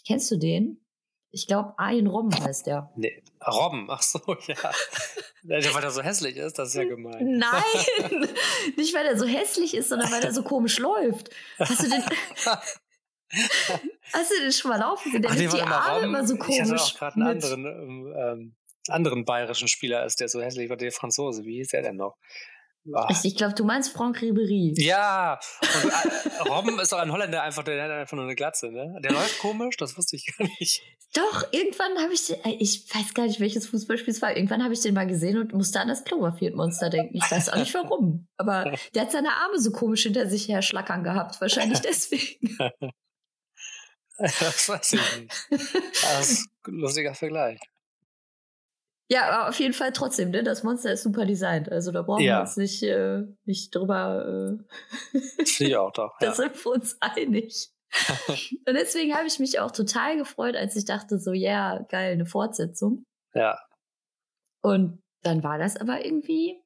Kennst 0.07 0.31
du 0.33 0.37
den? 0.37 0.85
Ich 1.31 1.47
glaube, 1.47 1.75
Arjen 1.79 2.07
Robben 2.07 2.33
heißt 2.43 2.67
der. 2.67 2.91
Nee. 2.97 3.23
Robben, 3.47 3.87
ach 3.91 4.03
so, 4.03 4.19
ja. 4.47 4.57
Weil 5.43 5.85
er 5.85 5.91
so 5.91 6.03
hässlich 6.03 6.37
ist, 6.37 6.59
das 6.59 6.71
ist 6.71 6.75
ja 6.75 6.85
gemein. 6.85 7.39
Nein! 7.39 8.29
Nicht, 8.77 8.95
weil 8.95 9.07
er 9.07 9.17
so 9.19 9.27
hässlich 9.27 9.75
ist, 9.75 9.91
sondern 9.91 10.11
weil 10.11 10.23
er 10.25 10.33
so 10.33 10.43
komisch 10.43 10.79
läuft. 10.79 11.31
Hast 11.59 11.83
du 11.85 11.89
den, 11.89 12.03
hast 14.13 14.31
du 14.31 14.41
den 14.41 14.53
schon 14.53 14.71
mal 14.71 14.81
laufen 14.81 15.13
sehen? 15.13 15.23
Der 15.23 15.33
nimmt 15.35 15.53
die 15.53 15.61
Arme 15.63 15.95
Robben. 15.95 16.05
immer 16.05 16.27
so 16.27 16.35
Ich 16.35 16.41
hatte 16.41 16.63
komisch. 16.69 16.83
auch 16.83 16.99
gerade 16.99 17.15
einen 17.17 17.27
anderen, 17.29 17.65
ähm, 17.67 18.15
ähm, 18.17 18.57
anderen 18.89 19.25
bayerischen 19.25 19.69
Spieler, 19.69 20.05
ist 20.07 20.21
der 20.21 20.29
so 20.29 20.41
hässlich 20.41 20.69
war, 20.71 20.77
der 20.77 20.93
Franzose. 20.93 21.45
Wie 21.45 21.57
hieß 21.57 21.69
der 21.69 21.83
denn 21.83 21.97
noch? 21.97 22.17
Ach. 22.95 23.25
Ich, 23.25 23.37
glaube, 23.37 23.55
du 23.55 23.65
meinst 23.65 23.93
Franck 23.93 24.23
Ribery. 24.23 24.75
Ja, 24.79 25.39
und, 25.61 25.91
äh, 25.91 26.49
Robben 26.49 26.79
ist 26.81 26.93
doch 26.93 26.99
ein 26.99 27.13
Holländer, 27.13 27.43
einfach, 27.43 27.63
der 27.63 27.83
hat 27.83 27.91
einfach 27.91 28.17
nur 28.17 28.25
eine 28.25 28.35
Glatze, 28.35 28.71
ne? 28.71 28.99
Der 29.03 29.13
läuft 29.13 29.39
komisch, 29.41 29.77
das 29.77 29.97
wusste 29.97 30.17
ich 30.17 30.27
gar 30.37 30.49
nicht. 30.59 30.83
Doch, 31.15 31.53
irgendwann 31.53 31.99
habe 32.03 32.13
ich 32.13 32.27
den, 32.27 32.43
äh, 32.45 32.57
ich 32.59 32.85
weiß 32.95 33.15
gar 33.15 33.27
nicht, 33.27 33.41
welches 33.41 33.67
Fußballspiel 33.69 34.13
es 34.13 34.23
war. 34.23 34.37
Irgendwann 34.37 34.63
habe 34.63 34.75
ich 34.75 34.81
den 34.81 34.95
mal 34.95 35.07
gesehen 35.07 35.39
und 35.39 35.53
musste 35.53 35.81
an 35.81 35.89
das 35.89 36.05
Cloverfield-Monster 36.05 36.91
denken. 36.91 37.17
Ich 37.17 37.31
weiß 37.31 37.51
auch 37.51 37.57
nicht 37.57 37.75
warum. 37.75 38.29
Aber 38.37 38.73
der 38.95 39.03
hat 39.03 39.13
seine 39.13 39.33
Arme 39.33 39.59
so 39.59 39.71
komisch 39.71 40.03
hinter 40.03 40.29
sich 40.29 40.49
her 40.49 40.63
schlackern 40.63 41.05
gehabt. 41.05 41.41
Wahrscheinlich 41.41 41.81
deswegen. 41.83 42.57
Das 44.19 44.69
weiß 44.69 44.95
ich 44.95 45.21
nicht. 45.21 45.49
Das 46.03 46.31
ist 46.31 46.49
ein 46.67 46.75
lustiger 46.75 47.15
Vergleich. 47.15 47.61
Ja, 49.11 49.29
aber 49.31 49.49
auf 49.49 49.59
jeden 49.59 49.73
Fall 49.73 49.93
trotzdem, 49.93 50.31
ne? 50.31 50.43
Das 50.43 50.63
Monster 50.65 50.93
ist 50.93 51.03
super 51.03 51.25
designt. 51.25 51.71
Also 51.73 51.93
da 51.93 52.03
brauchen 52.03 52.21
wir 52.21 52.27
Ja. 52.27 52.41
uns 52.41 52.57
nicht, 52.59 52.83
äh, 52.83 53.23
nicht 53.45 53.75
drüber, 53.75 54.59
äh, 55.15 55.19
ich 55.43 55.77
auch 55.77 55.93
doch. 55.93 56.15
da 56.21 56.27
Ja. 56.27 56.35
sind 56.35 56.63
wir 56.65 56.73
uns 56.73 56.97
einig. 57.01 57.71
Und 58.67 58.75
deswegen 58.75 59.15
habe 59.15 59.27
ich 59.27 59.39
mich 59.39 59.61
auch 59.61 59.71
total 59.71 60.19
gefreut, 60.19 60.57
als 60.57 60.77
ich 60.77 60.85
dachte, 60.85 61.19
so, 61.19 61.33
ja, 61.33 61.75
yeah, 61.77 61.87
geil, 61.89 62.13
eine 62.13 62.27
Fortsetzung. 62.27 63.05
ja. 63.35 63.59
Und 64.61 65.01
dann 65.23 65.43
war 65.45 65.57
das 65.59 65.77
aber 65.77 66.05
irgendwie 66.05 66.61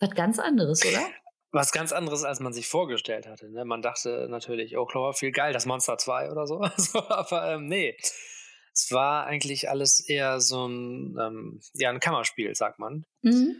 was 0.00 0.10
ganz 0.14 0.38
anderes, 0.38 0.84
oder? 0.86 1.04
Was 1.52 1.72
ganz 1.72 1.92
anderes, 1.92 2.22
als 2.24 2.38
man 2.40 2.52
sich 2.52 2.68
vorgestellt 2.68 3.26
hatte. 3.26 3.50
Ne? 3.50 3.64
Man 3.64 3.82
dachte 3.82 4.26
natürlich, 4.30 4.76
oh, 4.76 4.84
Cloverfield, 4.86 5.34
geil, 5.34 5.52
das 5.52 5.66
Monster 5.66 5.98
2 5.98 6.30
oder 6.30 6.46
so. 6.46 6.62
so 6.76 7.00
aber 7.08 7.52
ähm, 7.54 7.66
nee. 7.66 7.96
Es 8.78 8.90
war 8.92 9.24
eigentlich 9.26 9.70
alles 9.70 10.00
eher 10.06 10.38
so 10.40 10.66
ein, 10.68 11.16
ähm, 11.18 11.60
ja, 11.74 11.88
ein 11.88 11.98
Kammerspiel, 12.00 12.54
sagt 12.54 12.78
man, 12.78 13.06
Mhm. 13.22 13.56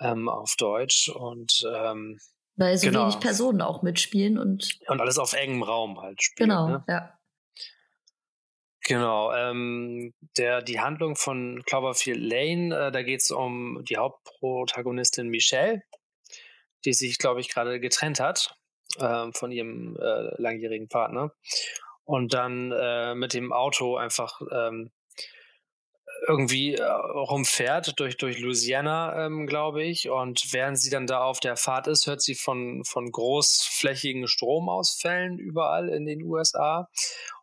ähm, 0.00 0.28
auf 0.28 0.56
Deutsch. 0.58 1.08
Und, 1.08 1.66
ähm, 1.74 2.18
Weil 2.56 2.76
so 2.76 2.86
Genau. 2.88 3.04
wenig 3.04 3.18
Personen 3.18 3.62
auch 3.62 3.82
mitspielen 3.82 4.36
und 4.36 4.78
und 4.88 5.00
alles 5.00 5.18
auf 5.18 5.32
engem 5.32 5.62
Raum 5.62 6.00
halt 6.02 6.22
spielen. 6.22 6.50
genau, 6.50 6.68
Ne? 6.68 6.84
ja. 6.86 7.14
Genau, 8.84 9.32
ähm, 9.34 10.12
der, 10.36 10.62
die 10.62 10.80
Handlung 10.80 11.14
von 11.16 11.62
Cloverfield 11.66 12.20
Lane, 12.20 12.74
äh, 12.88 12.92
da 12.92 13.02
geht 13.02 13.20
es 13.20 13.30
um 13.30 13.84
die 13.84 13.96
Hauptprotagonistin 13.98 15.28
Michelle, 15.28 15.82
die 16.84 16.92
sich, 16.94 17.18
glaube 17.18 17.40
ich, 17.40 17.48
gerade 17.50 17.80
getrennt 17.80 18.18
hat 18.20 18.54
ähm, 18.98 19.32
von 19.34 19.50
ihrem 19.52 19.96
äh, 19.96 20.40
langjährigen 20.40 20.88
Partner 20.88 21.32
und 22.08 22.32
dann 22.32 22.72
äh, 22.72 23.14
mit 23.14 23.34
dem 23.34 23.52
Auto 23.52 23.98
einfach 23.98 24.40
ähm, 24.50 24.90
irgendwie 26.26 26.74
äh, 26.74 26.82
rumfährt 26.82 28.00
durch, 28.00 28.16
durch 28.16 28.38
Louisiana, 28.38 29.26
ähm, 29.26 29.46
glaube 29.46 29.84
ich. 29.84 30.08
Und 30.08 30.54
während 30.54 30.80
sie 30.80 30.88
dann 30.88 31.06
da 31.06 31.20
auf 31.20 31.38
der 31.38 31.58
Fahrt 31.58 31.86
ist, 31.86 32.06
hört 32.06 32.22
sie 32.22 32.34
von, 32.34 32.82
von 32.84 33.12
großflächigen 33.12 34.26
Stromausfällen 34.26 35.38
überall 35.38 35.90
in 35.90 36.06
den 36.06 36.22
USA. 36.22 36.88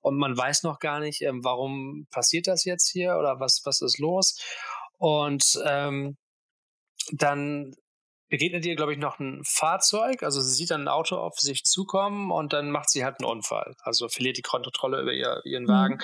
Und 0.02 0.18
man 0.18 0.36
weiß 0.36 0.64
noch 0.64 0.80
gar 0.80 1.00
nicht, 1.00 1.22
ähm, 1.22 1.44
warum 1.44 2.08
passiert 2.10 2.48
das 2.48 2.66
jetzt 2.66 2.90
hier 2.90 3.18
oder 3.18 3.40
was, 3.40 3.62
was 3.66 3.82
ist 3.82 4.00
los. 4.00 4.42
Und 4.98 5.62
ähm, 5.64 6.18
dann 7.12 7.76
begegnet 8.30 8.66
ihr, 8.66 8.76
glaube 8.76 8.94
ich, 8.94 9.00
noch 9.00 9.20
ein 9.20 9.42
Fahrzeug. 9.46 10.24
Also 10.24 10.42
sie 10.42 10.54
sieht 10.54 10.72
dann 10.72 10.84
ein 10.84 10.88
Auto 10.88 11.18
auf 11.18 11.38
sich 11.38 11.64
zukommen 11.64 12.32
und 12.32 12.54
dann 12.54 12.72
macht 12.72 12.90
sie 12.90 13.06
halt 13.06 13.20
einen 13.20 13.30
Unfall. 13.30 13.76
Also 13.84 14.08
verliert 14.10 14.38
die 14.38 14.42
Kontrolle 14.42 15.02
über 15.02 15.14
ihr, 15.14 15.42
ihren 15.46 15.68
Wagen, 15.68 16.00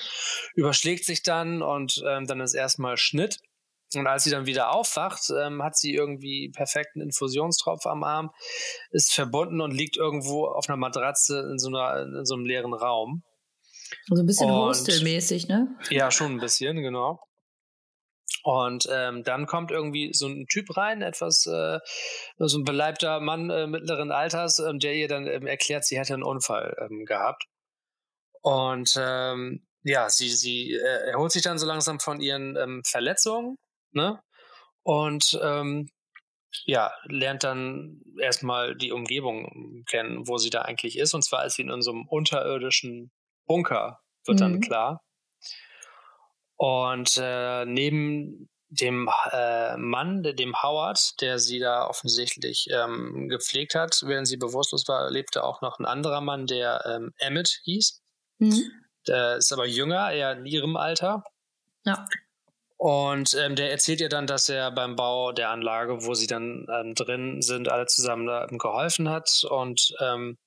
überschlägt 0.53 1.05
sich 1.05 1.23
dann 1.23 1.61
und 1.61 2.03
ähm, 2.07 2.27
dann 2.27 2.39
ist 2.41 2.53
erstmal 2.53 2.97
Schnitt. 2.97 3.37
Und 3.93 4.07
als 4.07 4.23
sie 4.23 4.29
dann 4.29 4.45
wieder 4.45 4.71
aufwacht, 4.71 5.29
ähm, 5.37 5.61
hat 5.61 5.75
sie 5.75 5.93
irgendwie 5.93 6.49
perfekten 6.55 7.01
Infusionstropf 7.01 7.85
am 7.85 8.03
Arm, 8.03 8.31
ist 8.91 9.13
verbunden 9.13 9.59
und 9.59 9.71
liegt 9.71 9.97
irgendwo 9.97 10.45
auf 10.45 10.69
einer 10.69 10.77
Matratze 10.77 11.45
in 11.51 11.59
so, 11.59 11.67
einer, 11.67 12.03
in 12.19 12.25
so 12.25 12.35
einem 12.35 12.45
leeren 12.45 12.73
Raum. 12.73 13.23
So 14.07 14.21
ein 14.21 14.25
bisschen 14.25 14.49
Hostel-mäßig, 14.49 15.49
ne? 15.49 15.75
Ja, 15.89 16.09
schon 16.09 16.33
ein 16.33 16.39
bisschen, 16.39 16.81
genau. 16.81 17.19
Und 18.43 18.87
ähm, 18.91 19.23
dann 19.23 19.45
kommt 19.45 19.71
irgendwie 19.71 20.13
so 20.13 20.27
ein 20.27 20.47
Typ 20.47 20.75
rein, 20.75 21.01
etwas, 21.01 21.45
äh, 21.45 21.79
so 22.37 22.57
ein 22.57 22.63
beleibter 22.63 23.19
Mann 23.19 23.49
äh, 23.49 23.67
mittleren 23.67 24.11
Alters, 24.11 24.59
ähm, 24.59 24.79
der 24.79 24.95
ihr 24.95 25.07
dann 25.07 25.27
ähm, 25.27 25.45
erklärt, 25.45 25.85
sie 25.85 25.99
hätte 25.99 26.13
einen 26.13 26.23
Unfall 26.23 26.75
ähm, 26.79 27.05
gehabt. 27.05 27.45
Und 28.41 28.97
ähm, 28.99 29.65
ja, 29.83 30.09
sie, 30.09 30.29
sie 30.29 30.73
äh, 30.73 31.11
erholt 31.11 31.31
sich 31.31 31.43
dann 31.43 31.59
so 31.59 31.67
langsam 31.67 31.99
von 31.99 32.19
ihren 32.19 32.55
ähm, 32.55 32.81
Verletzungen, 32.85 33.57
ne? 33.91 34.19
Und 34.83 35.39
ja, 36.65 36.91
lernt 37.05 37.43
dann 37.43 38.01
erstmal 38.19 38.75
die 38.75 38.91
Umgebung 38.91 39.83
kennen, 39.87 40.27
wo 40.27 40.37
sie 40.37 40.49
da 40.49 40.63
eigentlich 40.63 40.97
ist. 40.97 41.13
Und 41.13 41.23
zwar 41.23 41.45
ist 41.45 41.55
sie 41.55 41.61
in 41.61 41.71
einem 41.71 42.07
unterirdischen 42.07 43.11
Bunker, 43.45 43.99
wird 44.25 44.39
mhm. 44.39 44.41
dann 44.41 44.59
klar. 44.61 45.01
Und 46.61 47.17
äh, 47.17 47.65
neben 47.65 48.47
dem 48.69 49.09
äh, 49.31 49.75
Mann, 49.77 50.21
dem 50.21 50.61
Howard, 50.61 51.19
der 51.19 51.39
sie 51.39 51.57
da 51.57 51.87
offensichtlich 51.87 52.67
ähm, 52.71 53.29
gepflegt 53.29 53.73
hat, 53.73 54.03
während 54.05 54.27
sie 54.27 54.37
bewusstlos 54.37 54.87
war, 54.87 55.09
lebte 55.09 55.43
auch 55.43 55.61
noch 55.61 55.79
ein 55.79 55.87
anderer 55.87 56.21
Mann, 56.21 56.45
der 56.45 56.85
ähm, 56.85 57.13
Emmett 57.17 57.61
hieß. 57.63 58.03
Mhm. 58.37 58.71
Der 59.07 59.37
ist 59.37 59.51
aber 59.51 59.65
jünger, 59.65 60.11
eher 60.11 60.33
in 60.33 60.45
ihrem 60.45 60.77
Alter. 60.77 61.23
Ja. 61.83 62.05
Und 62.77 63.33
ähm, 63.33 63.55
der 63.55 63.71
erzählt 63.71 63.99
ihr 63.99 64.09
dann, 64.09 64.27
dass 64.27 64.47
er 64.47 64.69
beim 64.69 64.95
Bau 64.95 65.31
der 65.31 65.49
Anlage, 65.49 66.05
wo 66.05 66.13
sie 66.13 66.27
dann 66.27 66.67
ähm, 66.71 66.93
drin 66.93 67.41
sind, 67.41 67.69
alle 67.69 67.87
zusammen 67.87 68.29
ähm, 68.29 68.59
geholfen 68.59 69.09
hat. 69.09 69.43
Und 69.49 69.95
ähm, 69.99 70.37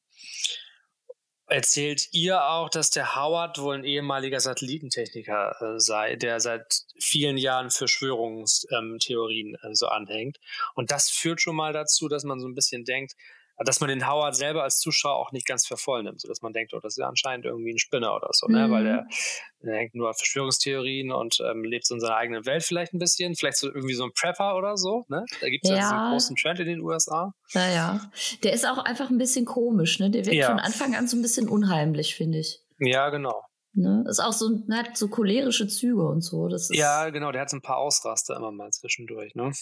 erzählt 1.54 2.08
ihr 2.10 2.44
auch, 2.44 2.68
dass 2.68 2.90
der 2.90 3.14
Howard 3.14 3.58
wohl 3.60 3.76
ein 3.76 3.84
ehemaliger 3.84 4.40
Satellitentechniker 4.40 5.54
äh, 5.60 5.78
sei, 5.78 6.16
der 6.16 6.40
seit 6.40 6.82
vielen 6.98 7.36
Jahren 7.36 7.70
Verschwörungstheorien 7.70 9.54
äh, 9.62 9.74
so 9.74 9.86
anhängt. 9.86 10.38
Und 10.74 10.90
das 10.90 11.10
führt 11.10 11.40
schon 11.40 11.54
mal 11.54 11.72
dazu, 11.72 12.08
dass 12.08 12.24
man 12.24 12.40
so 12.40 12.48
ein 12.48 12.56
bisschen 12.56 12.84
denkt, 12.84 13.14
dass 13.58 13.80
man 13.80 13.88
den 13.88 14.08
Howard 14.08 14.34
selber 14.34 14.64
als 14.64 14.78
Zuschauer 14.78 15.14
auch 15.14 15.32
nicht 15.32 15.46
ganz 15.46 15.66
für 15.66 15.76
voll 15.76 16.02
nimmt, 16.02 16.20
sodass 16.20 16.42
man 16.42 16.52
denkt, 16.52 16.74
oh, 16.74 16.80
das 16.80 16.94
ist 16.94 16.98
ja 16.98 17.08
anscheinend 17.08 17.46
irgendwie 17.46 17.72
ein 17.72 17.78
Spinner 17.78 18.14
oder 18.14 18.28
so, 18.32 18.48
mhm. 18.48 18.54
ne? 18.54 18.70
weil 18.70 18.84
der, 18.84 19.02
mhm. 19.02 19.66
der 19.66 19.76
hängt 19.76 19.94
nur 19.94 20.10
auf 20.10 20.16
Verschwörungstheorien 20.16 21.12
und 21.12 21.38
ähm, 21.40 21.62
lebt 21.62 21.86
so 21.86 21.94
in 21.94 22.00
seiner 22.00 22.16
eigenen 22.16 22.46
Welt 22.46 22.64
vielleicht 22.64 22.92
ein 22.94 22.98
bisschen, 22.98 23.36
vielleicht 23.36 23.58
so 23.58 23.68
irgendwie 23.68 23.94
so 23.94 24.04
ein 24.04 24.12
Prepper 24.12 24.56
oder 24.56 24.76
so, 24.76 25.04
ne? 25.08 25.24
Da 25.40 25.48
gibt 25.48 25.64
es 25.64 25.70
ja. 25.70 25.76
ja 25.76 25.82
diesen 25.82 26.10
großen 26.10 26.36
Trend 26.36 26.60
in 26.60 26.66
den 26.66 26.80
USA. 26.80 27.32
Naja, 27.52 28.10
der 28.42 28.52
ist 28.52 28.66
auch 28.66 28.78
einfach 28.78 29.10
ein 29.10 29.18
bisschen 29.18 29.44
komisch, 29.44 30.00
ne? 30.00 30.10
Der 30.10 30.26
wird 30.26 30.34
ja. 30.34 30.48
von 30.48 30.58
Anfang 30.58 30.94
an 30.96 31.06
so 31.06 31.16
ein 31.16 31.22
bisschen 31.22 31.48
unheimlich, 31.48 32.16
finde 32.16 32.38
ich. 32.38 32.60
Ja, 32.78 33.10
genau. 33.10 33.44
Ne? 33.72 34.04
Ist 34.08 34.20
auch 34.20 34.32
so, 34.32 34.50
hat 34.70 34.96
so 34.96 35.08
cholerische 35.08 35.66
Züge 35.66 36.06
und 36.06 36.22
so. 36.22 36.48
Das 36.48 36.70
ja, 36.72 37.10
genau, 37.10 37.32
der 37.32 37.42
hat 37.42 37.50
so 37.50 37.56
ein 37.56 37.62
paar 37.62 37.78
Ausraster 37.78 38.36
immer 38.36 38.52
mal 38.52 38.70
zwischendurch, 38.70 39.34
ne? 39.34 39.52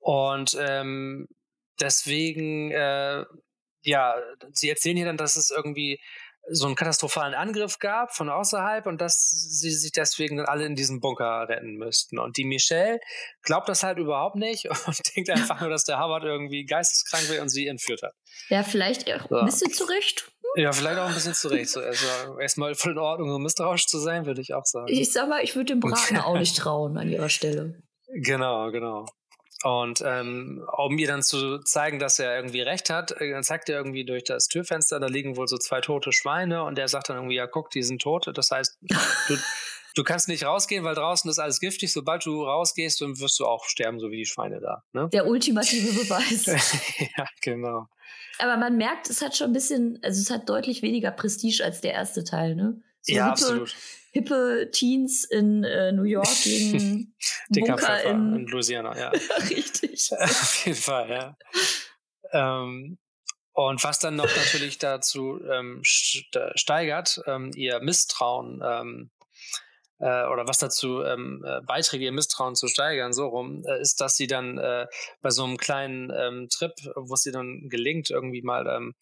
Und 0.00 0.56
ähm, 0.60 1.28
deswegen, 1.82 2.70
äh, 2.70 3.24
ja, 3.82 4.14
sie 4.52 4.70
erzählen 4.70 4.96
hier 4.96 5.06
dann, 5.06 5.16
dass 5.16 5.36
es 5.36 5.50
irgendwie 5.50 6.00
so 6.48 6.66
einen 6.66 6.74
katastrophalen 6.74 7.34
Angriff 7.34 7.78
gab 7.78 8.14
von 8.14 8.28
außerhalb 8.28 8.86
und 8.86 9.00
dass 9.00 9.30
sie 9.30 9.70
sich 9.70 9.92
deswegen 9.92 10.38
dann 10.38 10.46
alle 10.46 10.66
in 10.66 10.74
diesem 10.74 11.00
Bunker 11.00 11.48
retten 11.48 11.76
müssten. 11.76 12.18
Und 12.18 12.36
die 12.36 12.44
Michelle 12.44 13.00
glaubt 13.42 13.68
das 13.68 13.82
halt 13.82 13.98
überhaupt 13.98 14.36
nicht 14.36 14.68
und 14.86 15.16
denkt 15.16 15.30
einfach 15.30 15.60
nur, 15.60 15.70
dass 15.70 15.84
der 15.84 16.00
Howard 16.00 16.24
irgendwie 16.24 16.64
geisteskrank 16.64 17.28
wäre 17.30 17.42
und 17.42 17.48
sie 17.48 17.66
entführt 17.66 18.02
hat. 18.02 18.14
Ja, 18.48 18.62
vielleicht 18.62 19.12
auch 19.12 19.28
so. 19.28 19.36
ein 19.36 19.46
bisschen 19.46 19.72
zurecht. 19.72 20.32
Ja, 20.56 20.72
vielleicht 20.72 20.98
auch 20.98 21.08
ein 21.08 21.14
bisschen 21.14 21.34
zurecht. 21.34 21.70
So, 21.70 21.80
also 21.80 22.38
erstmal 22.38 22.74
voll 22.74 22.92
in 22.92 22.98
Ordnung, 22.98 23.30
so 23.30 23.38
misstrauisch 23.38 23.86
zu 23.86 23.98
sein, 23.98 24.26
würde 24.26 24.42
ich 24.42 24.52
auch 24.52 24.66
sagen. 24.66 24.86
Ich 24.88 25.12
sag 25.12 25.28
mal, 25.28 25.42
ich 25.42 25.54
würde 25.54 25.72
dem 25.72 25.80
Braten 25.80 26.18
auch 26.18 26.38
nicht 26.38 26.56
trauen 26.56 26.98
an 26.98 27.08
ihrer 27.08 27.28
Stelle. 27.28 27.80
Genau, 28.08 28.70
genau. 28.70 29.06
Und 29.62 30.02
ähm, 30.04 30.64
um 30.76 30.98
ihr 30.98 31.06
dann 31.06 31.22
zu 31.22 31.58
zeigen, 31.58 31.98
dass 31.98 32.18
er 32.18 32.36
irgendwie 32.36 32.62
recht 32.62 32.90
hat, 32.90 33.12
äh, 33.20 33.30
dann 33.30 33.44
zeigt 33.44 33.68
er 33.68 33.76
irgendwie 33.76 34.04
durch 34.04 34.24
das 34.24 34.48
Türfenster, 34.48 34.98
da 34.98 35.06
liegen 35.06 35.36
wohl 35.36 35.46
so 35.46 35.56
zwei 35.56 35.80
tote 35.80 36.12
Schweine 36.12 36.64
und 36.64 36.78
er 36.78 36.88
sagt 36.88 37.08
dann 37.08 37.16
irgendwie, 37.16 37.36
ja 37.36 37.46
guck, 37.46 37.70
die 37.70 37.82
sind 37.82 38.02
tot. 38.02 38.28
Das 38.34 38.50
heißt, 38.50 38.78
du, 39.28 39.36
du 39.94 40.02
kannst 40.02 40.28
nicht 40.28 40.44
rausgehen, 40.44 40.84
weil 40.84 40.94
draußen 40.94 41.30
ist 41.30 41.38
alles 41.38 41.60
giftig. 41.60 41.92
Sobald 41.92 42.26
du 42.26 42.44
rausgehst, 42.44 43.00
dann 43.00 43.20
wirst 43.20 43.38
du 43.38 43.46
auch 43.46 43.64
sterben, 43.66 44.00
so 44.00 44.10
wie 44.10 44.16
die 44.18 44.26
Schweine 44.26 44.60
da. 44.60 44.82
Ne? 44.92 45.08
Der 45.12 45.26
ultimative 45.26 45.92
Beweis. 45.92 46.46
ja, 47.16 47.26
genau. 47.40 47.86
Aber 48.38 48.56
man 48.56 48.76
merkt, 48.76 49.10
es 49.10 49.22
hat 49.22 49.36
schon 49.36 49.50
ein 49.50 49.52
bisschen, 49.52 49.98
also 50.02 50.20
es 50.20 50.30
hat 50.30 50.48
deutlich 50.48 50.82
weniger 50.82 51.12
Prestige 51.12 51.62
als 51.64 51.80
der 51.80 51.92
erste 51.92 52.24
Teil, 52.24 52.56
ne? 52.56 52.82
So 53.02 53.14
ja, 53.14 53.30
absolut 53.30 53.74
hippe 54.12 54.70
Teens 54.70 55.24
in 55.24 55.64
äh, 55.64 55.90
New 55.92 56.04
York 56.04 56.28
gegen 56.44 57.14
Bunker 57.48 58.04
in, 58.04 58.36
in 58.36 58.46
Louisiana, 58.46 58.96
ja. 58.96 59.08
Richtig. 59.50 60.12
Auf 60.18 60.66
jeden 60.66 60.78
Fall, 60.78 61.10
ja. 61.10 61.36
ähm, 62.32 62.98
und 63.54 63.84
was 63.84 63.98
dann 63.98 64.16
noch 64.16 64.34
natürlich 64.36 64.78
dazu 64.78 65.40
ähm, 65.50 65.80
steigert, 65.84 67.20
ähm, 67.26 67.50
ihr 67.54 67.80
Misstrauen 67.80 68.62
ähm, 68.64 69.10
äh, 69.98 70.26
oder 70.26 70.48
was 70.48 70.58
dazu 70.58 71.02
ähm, 71.02 71.44
äh, 71.46 71.60
beiträgt, 71.60 72.02
ihr 72.02 72.12
Misstrauen 72.12 72.54
zu 72.54 72.66
steigern, 72.66 73.12
so 73.12 73.28
rum, 73.28 73.62
äh, 73.66 73.80
ist, 73.80 74.00
dass 74.00 74.16
sie 74.16 74.26
dann 74.26 74.56
äh, 74.56 74.86
bei 75.20 75.30
so 75.30 75.44
einem 75.44 75.58
kleinen 75.58 76.10
ähm, 76.14 76.48
Trip, 76.50 76.72
wo 76.94 77.12
es 77.12 77.26
ihr 77.26 77.32
dann 77.32 77.68
gelingt, 77.68 78.08
irgendwie 78.10 78.42
mal 78.42 78.66
ähm, 78.66 78.94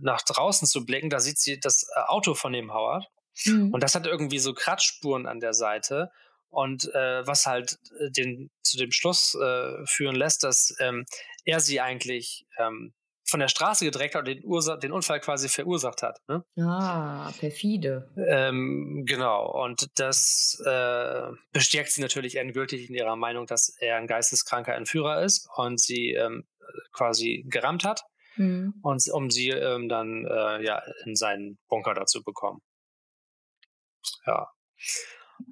nach 0.00 0.22
draußen 0.22 0.66
zu 0.66 0.86
blicken, 0.86 1.10
da 1.10 1.20
sieht 1.20 1.38
sie 1.38 1.60
das 1.60 1.86
äh, 1.94 2.00
Auto 2.00 2.32
von 2.34 2.54
dem 2.54 2.72
Howard 2.72 3.06
Mhm. 3.44 3.72
Und 3.72 3.82
das 3.82 3.94
hat 3.94 4.06
irgendwie 4.06 4.38
so 4.38 4.54
Kratzspuren 4.54 5.26
an 5.26 5.40
der 5.40 5.54
Seite. 5.54 6.10
Und 6.48 6.92
äh, 6.94 7.26
was 7.26 7.46
halt 7.46 7.78
äh, 7.98 8.10
den, 8.10 8.50
zu 8.62 8.78
dem 8.78 8.90
Schluss 8.90 9.34
äh, 9.34 9.84
führen 9.86 10.16
lässt, 10.16 10.42
dass 10.42 10.74
ähm, 10.80 11.04
er 11.44 11.60
sie 11.60 11.80
eigentlich 11.80 12.46
ähm, 12.58 12.94
von 13.28 13.40
der 13.40 13.48
Straße 13.48 13.84
gedreckt 13.84 14.14
hat 14.14 14.20
und 14.20 14.28
den, 14.28 14.44
Ursa 14.44 14.76
den 14.76 14.92
Unfall 14.92 15.20
quasi 15.20 15.48
verursacht 15.48 16.02
hat. 16.02 16.20
Ne? 16.28 16.44
Ah, 16.58 17.32
perfide. 17.38 18.08
Ähm, 18.16 19.04
genau. 19.06 19.50
Und 19.64 19.88
das 19.98 20.62
äh, 20.64 21.22
bestärkt 21.52 21.90
sie 21.90 22.00
natürlich 22.00 22.36
endgültig 22.36 22.88
in 22.88 22.94
ihrer 22.94 23.16
Meinung, 23.16 23.46
dass 23.46 23.76
er 23.80 23.96
ein 23.96 24.06
geisteskranker 24.06 24.74
Entführer 24.74 25.22
ist 25.22 25.48
und 25.56 25.80
sie 25.80 26.12
ähm, 26.12 26.46
quasi 26.92 27.44
gerammt 27.48 27.84
hat. 27.84 28.02
Mhm. 28.36 28.74
Und 28.82 29.02
um 29.12 29.30
sie 29.30 29.50
ähm, 29.50 29.88
dann 29.88 30.24
äh, 30.26 30.62
ja 30.64 30.82
in 31.04 31.16
seinen 31.16 31.58
Bunker 31.68 31.94
dazu 31.94 32.22
bekommen. 32.22 32.60
Ja. 34.26 34.48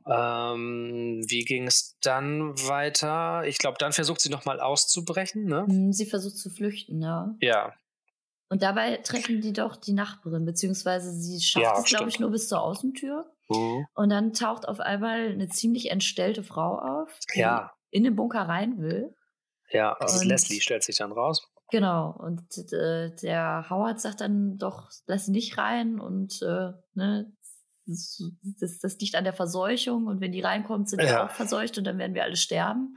Ähm, 0.07 1.23
wie 1.27 1.45
ging 1.45 1.67
es 1.67 1.97
dann 2.03 2.57
weiter? 2.67 3.45
Ich 3.47 3.59
glaube, 3.59 3.77
dann 3.79 3.93
versucht 3.93 4.21
sie 4.21 4.31
nochmal 4.31 4.61
auszubrechen, 4.61 5.45
ne? 5.45 5.67
Hm, 5.67 5.93
sie 5.93 6.07
versucht 6.07 6.38
zu 6.38 6.51
flüchten, 6.51 7.01
ja. 7.03 7.35
Ja. 7.40 7.75
Und 8.49 8.62
dabei 8.62 8.99
treffen 8.99 9.40
die 9.40 9.53
doch 9.53 9.77
die 9.77 9.93
Nachbarin, 9.93 10.45
beziehungsweise 10.45 11.12
sie 11.12 11.40
schafft 11.40 11.64
ja, 11.64 11.79
es, 11.79 11.85
glaube 11.85 12.09
ich, 12.09 12.21
nur 12.21 12.31
bis 12.31 12.49
zur 12.49 12.62
Außentür. 12.62 13.31
Mhm. 13.49 13.87
Und 13.95 14.11
dann 14.11 14.33
taucht 14.33 14.69
auf 14.69 14.81
einmal 14.81 15.33
eine 15.33 15.49
ziemlich 15.49 15.90
entstellte 15.90 16.43
Frau 16.43 16.79
auf, 16.79 17.19
die 17.35 17.40
ja. 17.40 17.73
in 17.90 18.05
den 18.05 18.17
Bunker 18.17 18.43
rein 18.43 18.79
will. 18.79 19.14
Ja, 19.71 19.97
das 20.01 20.14
ist 20.14 20.25
Leslie, 20.25 20.61
stellt 20.61 20.83
sich 20.83 20.97
dann 20.97 21.12
raus. 21.12 21.49
Genau, 21.71 22.14
und 22.19 22.43
äh, 22.73 23.14
der 23.17 23.67
Howard 23.71 24.01
sagt 24.01 24.21
dann 24.21 24.59
doch, 24.59 24.90
lass 25.07 25.27
sie 25.27 25.33
nicht 25.33 25.59
rein 25.59 25.99
und 25.99 26.40
äh, 26.43 26.73
ne, 26.93 27.33
das, 27.87 28.79
das, 28.81 28.99
liegt 28.99 29.14
an 29.14 29.25
der 29.25 29.33
Verseuchung 29.33 30.07
und 30.07 30.20
wenn 30.20 30.33
die 30.33 30.40
reinkommt, 30.40 30.88
sind 30.88 31.03
ja. 31.03 31.07
die 31.07 31.16
auch 31.16 31.35
verseucht 31.35 31.79
und 31.79 31.85
dann 31.85 31.99
werden 31.99 32.14
wir 32.14 32.25
alle 32.25 32.37
sterben. 32.37 32.97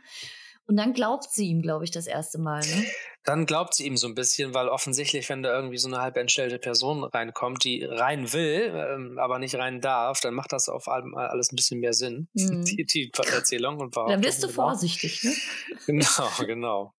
Und 0.68 0.76
dann 0.76 0.94
glaubt 0.94 1.32
sie 1.32 1.48
ihm, 1.48 1.62
glaube 1.62 1.86
ich, 1.86 1.92
das 1.92 2.08
erste 2.08 2.40
Mal. 2.40 2.60
Ne? 2.60 2.86
Dann 3.24 3.46
glaubt 3.46 3.74
sie 3.74 3.86
ihm 3.86 3.96
so 3.96 4.06
ein 4.06 4.16
bisschen, 4.16 4.54
weil 4.54 4.68
offensichtlich, 4.68 5.30
wenn 5.30 5.42
da 5.42 5.56
irgendwie 5.56 5.78
so 5.78 5.88
eine 5.88 6.02
halb 6.02 6.18
entstellte 6.18 6.60
Person 6.60 7.06
reinkommt, 7.06 7.64
die 7.64 7.86
rein 7.86 8.34
will, 8.34 8.74
ähm, 8.76 9.18
aber 9.18 9.40
nicht 9.40 9.56
rein 9.56 9.80
darf, 9.80 10.20
dann 10.20 10.34
macht 10.34 10.52
das 10.52 10.68
auf 10.68 10.90
allem 10.90 11.16
alles 11.16 11.54
ein 11.54 11.56
bisschen 11.56 11.80
mehr 11.80 11.94
Sinn, 11.94 12.28
mhm. 12.34 12.66
die, 12.66 12.86
die 12.86 13.12
Erzählung. 13.32 13.80
Und 13.80 13.96
dann 13.96 14.24
wirst 14.24 14.44
du 14.44 14.50
vorsichtig, 14.50 15.24
ne? 15.24 15.34
Genau, 15.86 16.30
genau. 16.40 16.94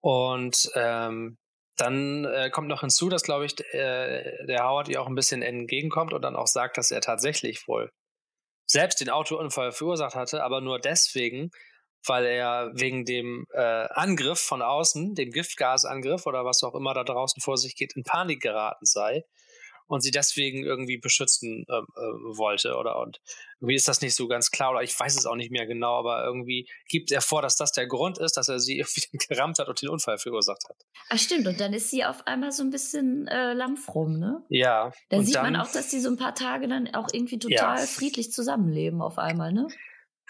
Und 0.00 0.70
ähm, 0.74 1.38
dann 1.82 2.24
äh, 2.24 2.48
kommt 2.50 2.68
noch 2.68 2.80
hinzu, 2.80 3.08
dass, 3.08 3.22
glaube 3.22 3.44
ich, 3.44 3.58
äh, 3.74 4.46
der 4.46 4.64
Howard 4.64 4.88
ihr 4.88 5.02
auch 5.02 5.08
ein 5.08 5.14
bisschen 5.14 5.42
entgegenkommt 5.42 6.12
und 6.12 6.22
dann 6.22 6.36
auch 6.36 6.46
sagt, 6.46 6.78
dass 6.78 6.90
er 6.90 7.00
tatsächlich 7.00 7.66
wohl 7.66 7.90
selbst 8.66 9.00
den 9.00 9.10
Autounfall 9.10 9.72
verursacht 9.72 10.14
hatte, 10.14 10.44
aber 10.44 10.60
nur 10.60 10.78
deswegen, 10.78 11.50
weil 12.06 12.24
er 12.24 12.70
wegen 12.74 13.04
dem 13.04 13.46
äh, 13.52 13.60
Angriff 13.60 14.40
von 14.40 14.62
außen, 14.62 15.14
dem 15.14 15.30
Giftgasangriff 15.30 16.26
oder 16.26 16.44
was 16.44 16.62
auch 16.62 16.74
immer 16.74 16.94
da 16.94 17.04
draußen 17.04 17.42
vor 17.42 17.56
sich 17.56 17.74
geht, 17.74 17.96
in 17.96 18.04
Panik 18.04 18.40
geraten 18.40 18.86
sei 18.86 19.24
und 19.86 20.02
sie 20.02 20.10
deswegen 20.10 20.64
irgendwie 20.64 20.98
beschützen 20.98 21.64
äh, 21.68 21.72
äh, 21.72 22.36
wollte 22.36 22.76
oder 22.76 22.98
und 23.00 23.20
irgendwie 23.60 23.76
ist 23.76 23.88
das 23.88 24.00
nicht 24.00 24.14
so 24.14 24.26
ganz 24.26 24.50
klar 24.50 24.72
oder 24.72 24.82
ich 24.82 24.98
weiß 24.98 25.16
es 25.16 25.26
auch 25.26 25.36
nicht 25.36 25.50
mehr 25.50 25.66
genau, 25.66 25.98
aber 25.98 26.24
irgendwie 26.24 26.68
gibt 26.88 27.12
er 27.12 27.20
vor, 27.20 27.42
dass 27.42 27.56
das 27.56 27.72
der 27.72 27.86
Grund 27.86 28.18
ist, 28.18 28.36
dass 28.36 28.48
er 28.48 28.58
sie 28.58 28.78
irgendwie 28.78 29.18
gerammt 29.28 29.58
hat 29.58 29.68
und 29.68 29.80
den 29.80 29.88
Unfall 29.88 30.18
verursacht 30.18 30.64
hat. 30.68 30.76
Ach 31.08 31.18
stimmt 31.18 31.46
und 31.46 31.60
dann 31.60 31.72
ist 31.72 31.90
sie 31.90 32.04
auf 32.04 32.26
einmal 32.26 32.52
so 32.52 32.62
ein 32.62 32.70
bisschen 32.70 33.26
äh, 33.28 33.52
lampfrum, 33.52 34.18
ne? 34.18 34.44
Ja. 34.48 34.92
Da 35.10 35.22
sieht 35.22 35.36
dann, 35.36 35.52
man 35.52 35.56
auch, 35.56 35.70
dass 35.70 35.90
sie 35.90 36.00
so 36.00 36.08
ein 36.08 36.16
paar 36.16 36.34
Tage 36.34 36.68
dann 36.68 36.92
auch 36.94 37.08
irgendwie 37.12 37.38
total 37.38 37.78
ja. 37.78 37.86
friedlich 37.86 38.32
zusammenleben 38.32 39.00
auf 39.00 39.18
einmal, 39.18 39.52
ne? 39.52 39.68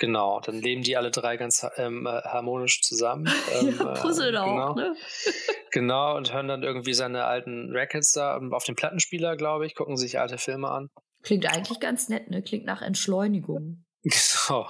Genau, 0.02 0.40
dann 0.40 0.56
leben 0.56 0.82
die 0.82 0.96
alle 0.96 1.12
drei 1.12 1.36
ganz 1.36 1.64
ähm, 1.76 2.06
äh, 2.06 2.22
harmonisch 2.24 2.82
zusammen. 2.82 3.30
Ähm, 3.52 3.76
ja, 3.78 3.94
puzzeln 3.94 4.34
äh, 4.34 4.38
genau. 4.38 4.70
auch, 4.70 4.74
ne? 4.74 4.96
genau, 5.70 6.16
und 6.16 6.32
hören 6.32 6.48
dann 6.48 6.64
irgendwie 6.64 6.92
seine 6.92 7.24
alten 7.24 7.70
Rackets 7.70 8.10
da 8.10 8.40
auf 8.50 8.64
dem 8.64 8.74
Plattenspieler, 8.74 9.36
glaube 9.36 9.64
ich, 9.64 9.76
gucken 9.76 9.96
sich 9.96 10.18
alte 10.18 10.38
Filme 10.38 10.70
an. 10.70 10.90
Klingt 11.22 11.46
eigentlich 11.46 11.78
ganz 11.78 12.08
nett, 12.08 12.30
ne? 12.30 12.42
Klingt 12.42 12.64
nach 12.64 12.82
Entschleunigung. 12.82 13.84
Genau, 14.48 14.68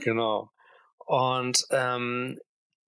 genau. 0.00 0.50
Und 1.06 1.64
ähm, 1.70 2.40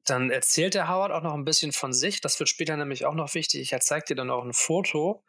dann 0.04 0.30
erzählt 0.30 0.74
der 0.74 0.88
Howard 0.88 1.12
auch 1.12 1.22
noch 1.22 1.35
ein 1.35 1.44
bisschen 1.44 1.70
von 1.70 1.92
sich. 1.92 2.20
Das 2.20 2.40
wird 2.40 2.48
später 2.48 2.76
nämlich 2.76 3.06
auch 3.06 3.14
noch 3.14 3.35
wichtig. 3.35 3.72
Er 3.72 3.80
zeigt 3.80 4.11
dir 4.11 4.16
dann 4.16 4.30
auch 4.30 4.44
ein 4.44 4.52
Foto 4.52 5.22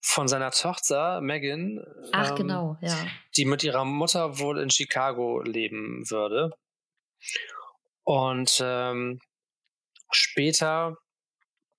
von 0.00 0.28
seiner 0.28 0.50
Tochter 0.50 1.20
Megan. 1.20 1.84
Ach, 2.12 2.30
ähm, 2.30 2.36
genau, 2.36 2.76
ja. 2.80 2.96
Die 3.36 3.44
mit 3.44 3.64
ihrer 3.64 3.84
Mutter 3.84 4.38
wohl 4.38 4.60
in 4.60 4.70
Chicago 4.70 5.40
leben 5.42 6.08
würde. 6.10 6.50
Und 8.04 8.60
ähm, 8.62 9.20
später 10.10 10.96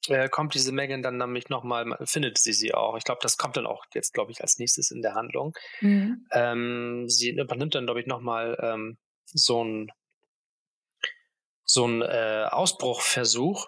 äh, 0.07 0.29
kommt 0.29 0.53
diese 0.53 0.71
Megan 0.71 1.01
dann 1.01 1.17
nämlich 1.17 1.49
nochmal, 1.49 1.97
findet 2.03 2.37
sie 2.37 2.53
sie 2.53 2.73
auch. 2.73 2.97
Ich 2.97 3.03
glaube, 3.03 3.19
das 3.21 3.37
kommt 3.37 3.57
dann 3.57 3.65
auch 3.65 3.85
jetzt, 3.93 4.13
glaube 4.13 4.31
ich, 4.31 4.41
als 4.41 4.57
nächstes 4.57 4.91
in 4.91 5.01
der 5.01 5.15
Handlung. 5.15 5.53
Mhm. 5.81 6.27
Ähm, 6.31 7.09
sie 7.09 7.31
übernimmt 7.31 7.75
dann, 7.75 7.85
glaube 7.85 8.01
ich, 8.01 8.07
nochmal 8.07 8.57
ähm, 8.61 8.97
so 9.25 9.63
ein 9.63 9.91
so 11.67 11.85
ein 11.85 12.01
äh, 12.01 12.47
Ausbruchversuch. 12.49 13.67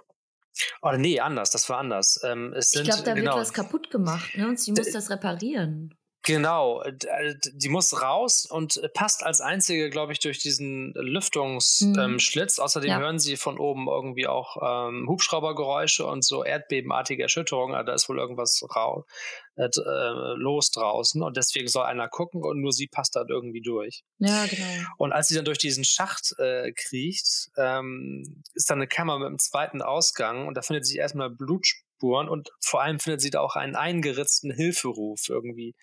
Oder 0.81 0.97
nee, 0.97 1.19
anders, 1.19 1.51
das 1.51 1.69
war 1.69 1.77
anders. 1.77 2.21
Ähm, 2.23 2.53
ich 2.57 2.83
glaube, 2.83 3.03
da 3.03 3.13
genau, 3.13 3.33
wird 3.33 3.41
was 3.41 3.53
kaputt 3.53 3.89
gemacht, 3.91 4.35
ne? 4.35 4.47
Und 4.47 4.59
sie 4.59 4.71
muss 4.71 4.91
das 4.91 5.09
reparieren. 5.09 5.93
Genau, 6.23 6.81
äh, 6.81 7.35
die 7.53 7.69
muss 7.69 8.01
raus 8.01 8.45
und 8.45 8.81
passt 8.93 9.23
als 9.23 9.39
einzige, 9.39 9.89
glaube 9.89 10.11
ich, 10.11 10.19
durch 10.19 10.39
diesen 10.39 10.93
Lüftungsschlitz. 10.93 12.57
Mhm. 12.57 12.61
Ähm, 12.61 12.63
Außerdem 12.63 12.89
ja. 12.89 12.99
hören 12.99 13.19
sie 13.19 13.37
von 13.37 13.57
oben 13.57 13.87
irgendwie 13.87 14.27
auch 14.27 14.57
ähm, 14.61 15.07
Hubschraubergeräusche 15.07 16.05
und 16.05 16.25
so 16.25 16.43
erdbebenartige 16.43 17.23
Erschütterungen. 17.23 17.73
Also 17.73 17.87
da 17.87 17.93
ist 17.93 18.09
wohl 18.09 18.19
irgendwas 18.19 18.61
rau 18.75 19.05
äh, 19.55 19.65
äh, 19.65 20.33
los 20.35 20.71
draußen 20.71 21.23
und 21.23 21.37
deswegen 21.37 21.67
soll 21.67 21.85
einer 21.85 22.09
gucken 22.09 22.43
und 22.43 22.59
nur 22.59 22.73
sie 22.73 22.87
passt 22.87 23.15
dann 23.15 23.27
irgendwie 23.29 23.61
durch. 23.61 24.03
Ja, 24.17 24.45
genau. 24.45 24.65
Und 24.97 25.13
als 25.13 25.29
sie 25.29 25.35
dann 25.35 25.45
durch 25.45 25.57
diesen 25.57 25.85
Schacht 25.85 26.35
äh, 26.37 26.73
kriecht, 26.73 27.49
ähm, 27.57 28.43
ist 28.53 28.69
dann 28.69 28.79
eine 28.79 28.87
Kammer 28.87 29.19
mit 29.19 29.27
einem 29.27 29.39
zweiten 29.39 29.81
Ausgang 29.81 30.47
und 30.47 30.55
da 30.55 30.61
findet 30.61 30.85
sie 30.85 30.97
erstmal 30.97 31.29
Blutspuren 31.29 31.88
Spuren 31.99 32.29
und 32.29 32.49
vor 32.61 32.81
allem 32.81 32.99
findet 32.99 33.21
sie 33.21 33.29
da 33.29 33.41
auch 33.41 33.55
einen 33.55 33.75
eingeritzten 33.75 34.51
Hilferuf 34.51 35.27
irgendwie 35.27 35.75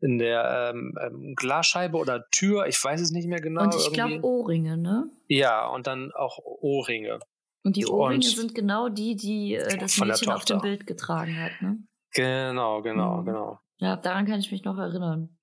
in 0.00 0.18
der 0.18 0.72
ähm, 0.72 0.94
ähm, 1.00 1.34
Glasscheibe 1.36 1.98
oder 1.98 2.28
Tür, 2.30 2.66
ich 2.66 2.82
weiß 2.82 3.00
es 3.00 3.10
nicht 3.10 3.28
mehr 3.28 3.40
genau. 3.40 3.64
Und 3.64 3.74
ich 3.74 3.92
glaube 3.92 4.20
Ohrringe, 4.22 4.78
ne? 4.78 5.10
Ja, 5.26 5.66
und 5.66 5.86
dann 5.86 6.12
auch 6.12 6.38
Ohrringe. 6.38 7.18
Und 7.64 7.76
die 7.76 7.86
Ohrringe 7.86 8.16
und 8.16 8.24
sind 8.24 8.54
genau 8.54 8.88
die, 8.88 9.14
die 9.14 9.54
äh, 9.54 9.76
das 9.76 9.98
Mädchen 9.98 10.30
auf 10.30 10.44
dem 10.44 10.60
Bild 10.60 10.86
getragen 10.86 11.36
hat, 11.38 11.52
ne? 11.60 11.78
Genau, 12.14 12.80
genau, 12.80 13.18
mhm. 13.18 13.26
genau. 13.26 13.58
Ja, 13.76 13.96
daran 13.96 14.26
kann 14.26 14.40
ich 14.40 14.50
mich 14.50 14.64
noch 14.64 14.78
erinnern. 14.78 15.36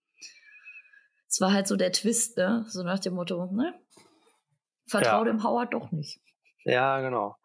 Es 1.28 1.40
war 1.40 1.54
halt 1.54 1.68
so 1.68 1.76
der 1.76 1.92
Twist, 1.92 2.38
ne? 2.38 2.66
So 2.68 2.84
nach 2.84 3.00
dem 3.00 3.14
Motto, 3.14 3.46
ne? 3.52 3.74
Vertrau 4.88 5.20
ja. 5.20 5.24
dem 5.26 5.44
Howard 5.44 5.74
doch 5.74 5.92
nicht. 5.92 6.20
Ja, 6.64 7.02
genau. 7.02 7.36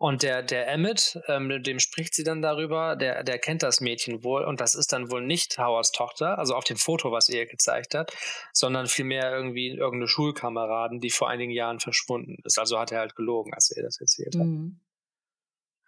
Und 0.00 0.22
der, 0.22 0.44
der 0.44 0.68
Emmett, 0.68 1.20
ähm, 1.26 1.48
mit 1.48 1.66
dem 1.66 1.80
spricht 1.80 2.14
sie 2.14 2.22
dann 2.22 2.40
darüber, 2.40 2.94
der, 2.94 3.24
der 3.24 3.40
kennt 3.40 3.64
das 3.64 3.80
Mädchen 3.80 4.22
wohl 4.22 4.44
und 4.44 4.60
das 4.60 4.76
ist 4.76 4.92
dann 4.92 5.10
wohl 5.10 5.22
nicht 5.26 5.58
Howards 5.58 5.90
Tochter, 5.90 6.38
also 6.38 6.54
auf 6.54 6.62
dem 6.62 6.76
Foto, 6.76 7.10
was 7.10 7.28
ihr 7.28 7.46
gezeigt 7.46 7.94
hat, 7.94 8.16
sondern 8.52 8.86
vielmehr 8.86 9.32
irgendwie 9.32 9.70
irgendeine 9.70 10.06
Schulkameradin, 10.06 11.00
die 11.00 11.10
vor 11.10 11.28
einigen 11.28 11.50
Jahren 11.50 11.80
verschwunden 11.80 12.36
ist. 12.44 12.60
Also 12.60 12.78
hat 12.78 12.92
er 12.92 13.00
halt 13.00 13.16
gelogen, 13.16 13.52
als 13.52 13.72
er 13.72 13.82
das 13.82 14.00
erzählt 14.00 14.36
hat. 14.36 14.46
Mhm. 14.46 14.80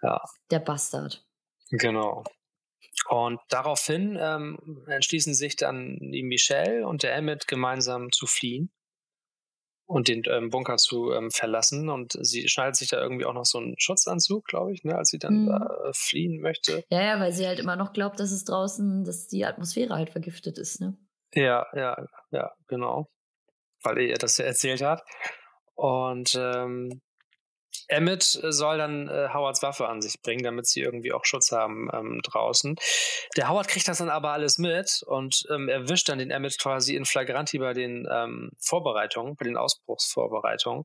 Ja. 0.02 0.20
Der 0.50 0.58
Bastard. 0.58 1.24
Genau. 1.70 2.24
Und 3.08 3.38
daraufhin 3.48 4.18
ähm, 4.20 4.84
entschließen 4.88 5.34
sich 5.34 5.54
dann 5.54 5.98
die 6.00 6.24
Michelle 6.24 6.84
und 6.84 7.04
der 7.04 7.14
Emmett 7.14 7.46
gemeinsam 7.46 8.10
zu 8.10 8.26
fliehen 8.26 8.72
und 9.90 10.06
den 10.06 10.22
ähm, 10.30 10.50
Bunker 10.50 10.76
zu 10.76 11.12
ähm, 11.12 11.30
verlassen. 11.32 11.88
Und 11.88 12.16
sie 12.20 12.48
schneidet 12.48 12.76
sich 12.76 12.88
da 12.88 13.00
irgendwie 13.00 13.24
auch 13.24 13.34
noch 13.34 13.44
so 13.44 13.58
einen 13.58 13.74
Schutzanzug, 13.76 14.44
glaube 14.44 14.72
ich, 14.72 14.84
ne, 14.84 14.96
als 14.96 15.10
sie 15.10 15.18
dann 15.18 15.46
mhm. 15.46 15.50
äh, 15.50 15.92
fliehen 15.92 16.40
möchte. 16.40 16.84
Ja, 16.90 17.02
ja, 17.02 17.20
weil 17.20 17.32
sie 17.32 17.46
halt 17.46 17.58
immer 17.58 17.74
noch 17.74 17.92
glaubt, 17.92 18.20
dass 18.20 18.30
es 18.30 18.44
draußen, 18.44 19.04
dass 19.04 19.26
die 19.26 19.44
Atmosphäre 19.44 19.94
halt 19.94 20.10
vergiftet 20.10 20.58
ist, 20.58 20.80
ne? 20.80 20.96
Ja, 21.34 21.66
ja, 21.74 22.06
ja, 22.30 22.52
genau. 22.68 23.08
Weil 23.82 23.98
er 23.98 24.18
das 24.18 24.38
ja 24.38 24.44
erzählt 24.44 24.80
hat. 24.80 25.02
Und 25.74 26.38
ähm, 26.38 27.00
Emmett 27.88 28.22
soll 28.22 28.78
dann 28.78 29.08
äh, 29.08 29.28
Howards 29.32 29.62
Waffe 29.62 29.88
an 29.88 30.00
sich 30.00 30.20
bringen, 30.22 30.44
damit 30.44 30.66
sie 30.66 30.80
irgendwie 30.80 31.12
auch 31.12 31.24
Schutz 31.24 31.52
haben 31.52 31.88
ähm, 31.92 32.20
draußen. 32.22 32.76
Der 33.36 33.48
Howard 33.48 33.68
kriegt 33.68 33.88
das 33.88 33.98
dann 33.98 34.10
aber 34.10 34.30
alles 34.32 34.58
mit 34.58 35.02
und 35.06 35.44
ähm, 35.50 35.68
erwischt 35.68 36.08
dann 36.08 36.18
den 36.18 36.30
Emmett 36.30 36.58
quasi 36.58 36.94
in 36.94 37.04
Flagranti 37.04 37.58
bei 37.58 37.72
den 37.72 38.06
ähm, 38.10 38.50
Vorbereitungen, 38.58 39.36
bei 39.36 39.44
den 39.44 39.56
Ausbruchsvorbereitungen. 39.56 40.84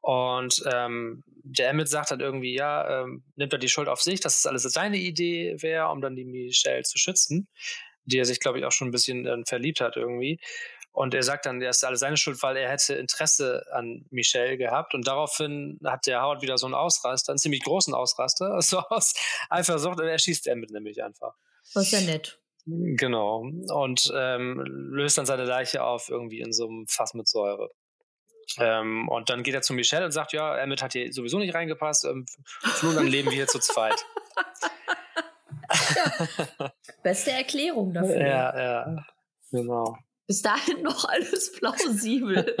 Und 0.00 0.62
ähm, 0.72 1.24
der 1.26 1.70
Emmett 1.70 1.88
sagt 1.88 2.10
dann 2.10 2.20
irgendwie, 2.20 2.54
ja, 2.54 3.02
ähm, 3.02 3.24
nimmt 3.36 3.52
er 3.52 3.58
die 3.58 3.68
Schuld 3.68 3.88
auf 3.88 4.00
sich, 4.00 4.20
dass 4.20 4.38
es 4.38 4.46
alles 4.46 4.62
seine 4.62 4.96
Idee 4.96 5.56
wäre, 5.60 5.88
um 5.88 6.00
dann 6.00 6.14
die 6.14 6.24
Michelle 6.24 6.82
zu 6.82 6.98
schützen, 6.98 7.48
die 8.04 8.18
er 8.18 8.24
sich, 8.24 8.40
glaube 8.40 8.58
ich, 8.58 8.64
auch 8.64 8.72
schon 8.72 8.88
ein 8.88 8.92
bisschen 8.92 9.26
äh, 9.26 9.36
verliebt 9.44 9.80
hat 9.80 9.96
irgendwie. 9.96 10.40
Und 10.98 11.14
er 11.14 11.22
sagt 11.22 11.46
dann, 11.46 11.62
er 11.62 11.70
ist 11.70 11.84
alles 11.84 12.00
seine 12.00 12.16
Schuld, 12.16 12.42
weil 12.42 12.56
er 12.56 12.70
hätte 12.70 12.94
Interesse 12.94 13.64
an 13.70 14.04
Michelle 14.10 14.58
gehabt. 14.58 14.94
Und 14.94 15.06
daraufhin 15.06 15.78
hat 15.84 16.08
der 16.08 16.22
Howard 16.22 16.42
wieder 16.42 16.58
so 16.58 16.66
einen 16.66 16.74
Ausraster, 16.74 17.30
einen 17.30 17.38
ziemlich 17.38 17.62
großen 17.62 17.94
Ausraster, 17.94 18.60
so 18.62 18.80
aus 18.80 19.14
Eifersucht. 19.48 20.00
Und 20.00 20.08
er 20.08 20.18
schießt 20.18 20.48
Emmett 20.48 20.72
nämlich 20.72 21.00
einfach. 21.04 21.36
Was 21.72 21.92
ja 21.92 22.00
nett. 22.00 22.40
Genau. 22.66 23.48
Und 23.68 24.12
ähm, 24.12 24.60
löst 24.90 25.16
dann 25.18 25.24
seine 25.24 25.44
Leiche 25.44 25.84
auf 25.84 26.08
irgendwie 26.08 26.40
in 26.40 26.52
so 26.52 26.66
einem 26.66 26.88
Fass 26.88 27.14
mit 27.14 27.28
Säure. 27.28 27.70
Ähm, 28.58 29.08
und 29.08 29.30
dann 29.30 29.44
geht 29.44 29.54
er 29.54 29.62
zu 29.62 29.74
Michelle 29.74 30.04
und 30.04 30.10
sagt, 30.10 30.32
ja, 30.32 30.58
Emmett 30.58 30.82
hat 30.82 30.94
hier 30.94 31.12
sowieso 31.12 31.38
nicht 31.38 31.54
reingepasst. 31.54 32.06
Ähm, 32.06 32.26
Flo, 32.74 32.92
dann 32.92 33.06
leben 33.06 33.30
wir 33.30 33.36
hier 33.36 33.46
zu 33.46 33.60
zweit. 33.60 34.04
ja. 36.58 36.72
Beste 37.04 37.30
Erklärung 37.30 37.92
dafür. 37.92 38.20
Ja, 38.20 38.60
ja. 38.60 39.06
Genau. 39.52 39.96
Bis 40.28 40.42
dahin 40.42 40.82
noch 40.82 41.06
alles 41.06 41.50
plausibel. 41.58 42.54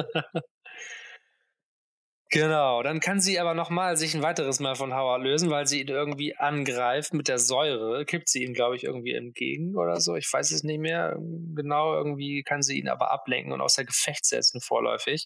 Genau, 2.30 2.82
dann 2.82 3.00
kann 3.00 3.20
sie 3.20 3.38
aber 3.38 3.54
nochmal 3.54 3.96
sich 3.96 4.14
ein 4.14 4.22
weiteres 4.22 4.60
Mal 4.60 4.74
von 4.74 4.94
Howard 4.94 5.22
lösen, 5.22 5.48
weil 5.48 5.66
sie 5.66 5.80
ihn 5.80 5.88
irgendwie 5.88 6.36
angreift 6.36 7.14
mit 7.14 7.26
der 7.26 7.38
Säure. 7.38 8.04
Kippt 8.04 8.28
sie 8.28 8.44
ihm, 8.44 8.52
glaube 8.52 8.76
ich, 8.76 8.84
irgendwie 8.84 9.12
entgegen 9.14 9.76
oder 9.76 10.00
so. 10.00 10.14
Ich 10.14 10.30
weiß 10.30 10.50
es 10.50 10.62
nicht 10.62 10.80
mehr 10.80 11.16
genau. 11.54 11.94
Irgendwie 11.94 12.42
kann 12.42 12.62
sie 12.62 12.78
ihn 12.78 12.88
aber 12.88 13.10
ablenken 13.12 13.52
und 13.52 13.62
außer 13.62 13.84
Gefecht 13.84 14.26
setzen 14.26 14.60
vorläufig. 14.60 15.24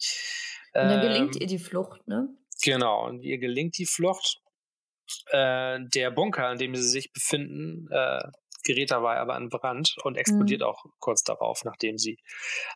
Und 0.75 0.83
dann 0.89 1.01
gelingt 1.01 1.35
ähm, 1.37 1.43
ihr 1.43 1.47
die 1.49 1.59
Flucht, 1.59 2.07
ne? 2.07 2.29
Genau, 2.63 3.07
und 3.07 3.23
ihr 3.23 3.39
gelingt 3.39 3.79
die 3.79 3.87
Flucht. 3.87 4.39
Äh, 5.31 5.81
der 5.95 6.13
Bunker, 6.13 6.53
in 6.53 6.59
dem 6.59 6.75
sie 6.77 6.89
sich 6.89 7.13
befinden, 7.13 7.89
äh, 7.91 8.23
gerät 8.63 8.91
dabei 8.91 9.19
aber 9.19 9.37
in 9.37 9.49
Brand 9.49 9.97
und 10.05 10.17
explodiert 10.17 10.61
mhm. 10.61 10.67
auch 10.67 10.85
kurz 10.99 11.23
darauf, 11.23 11.65
nachdem 11.65 11.99
sie 11.99 12.19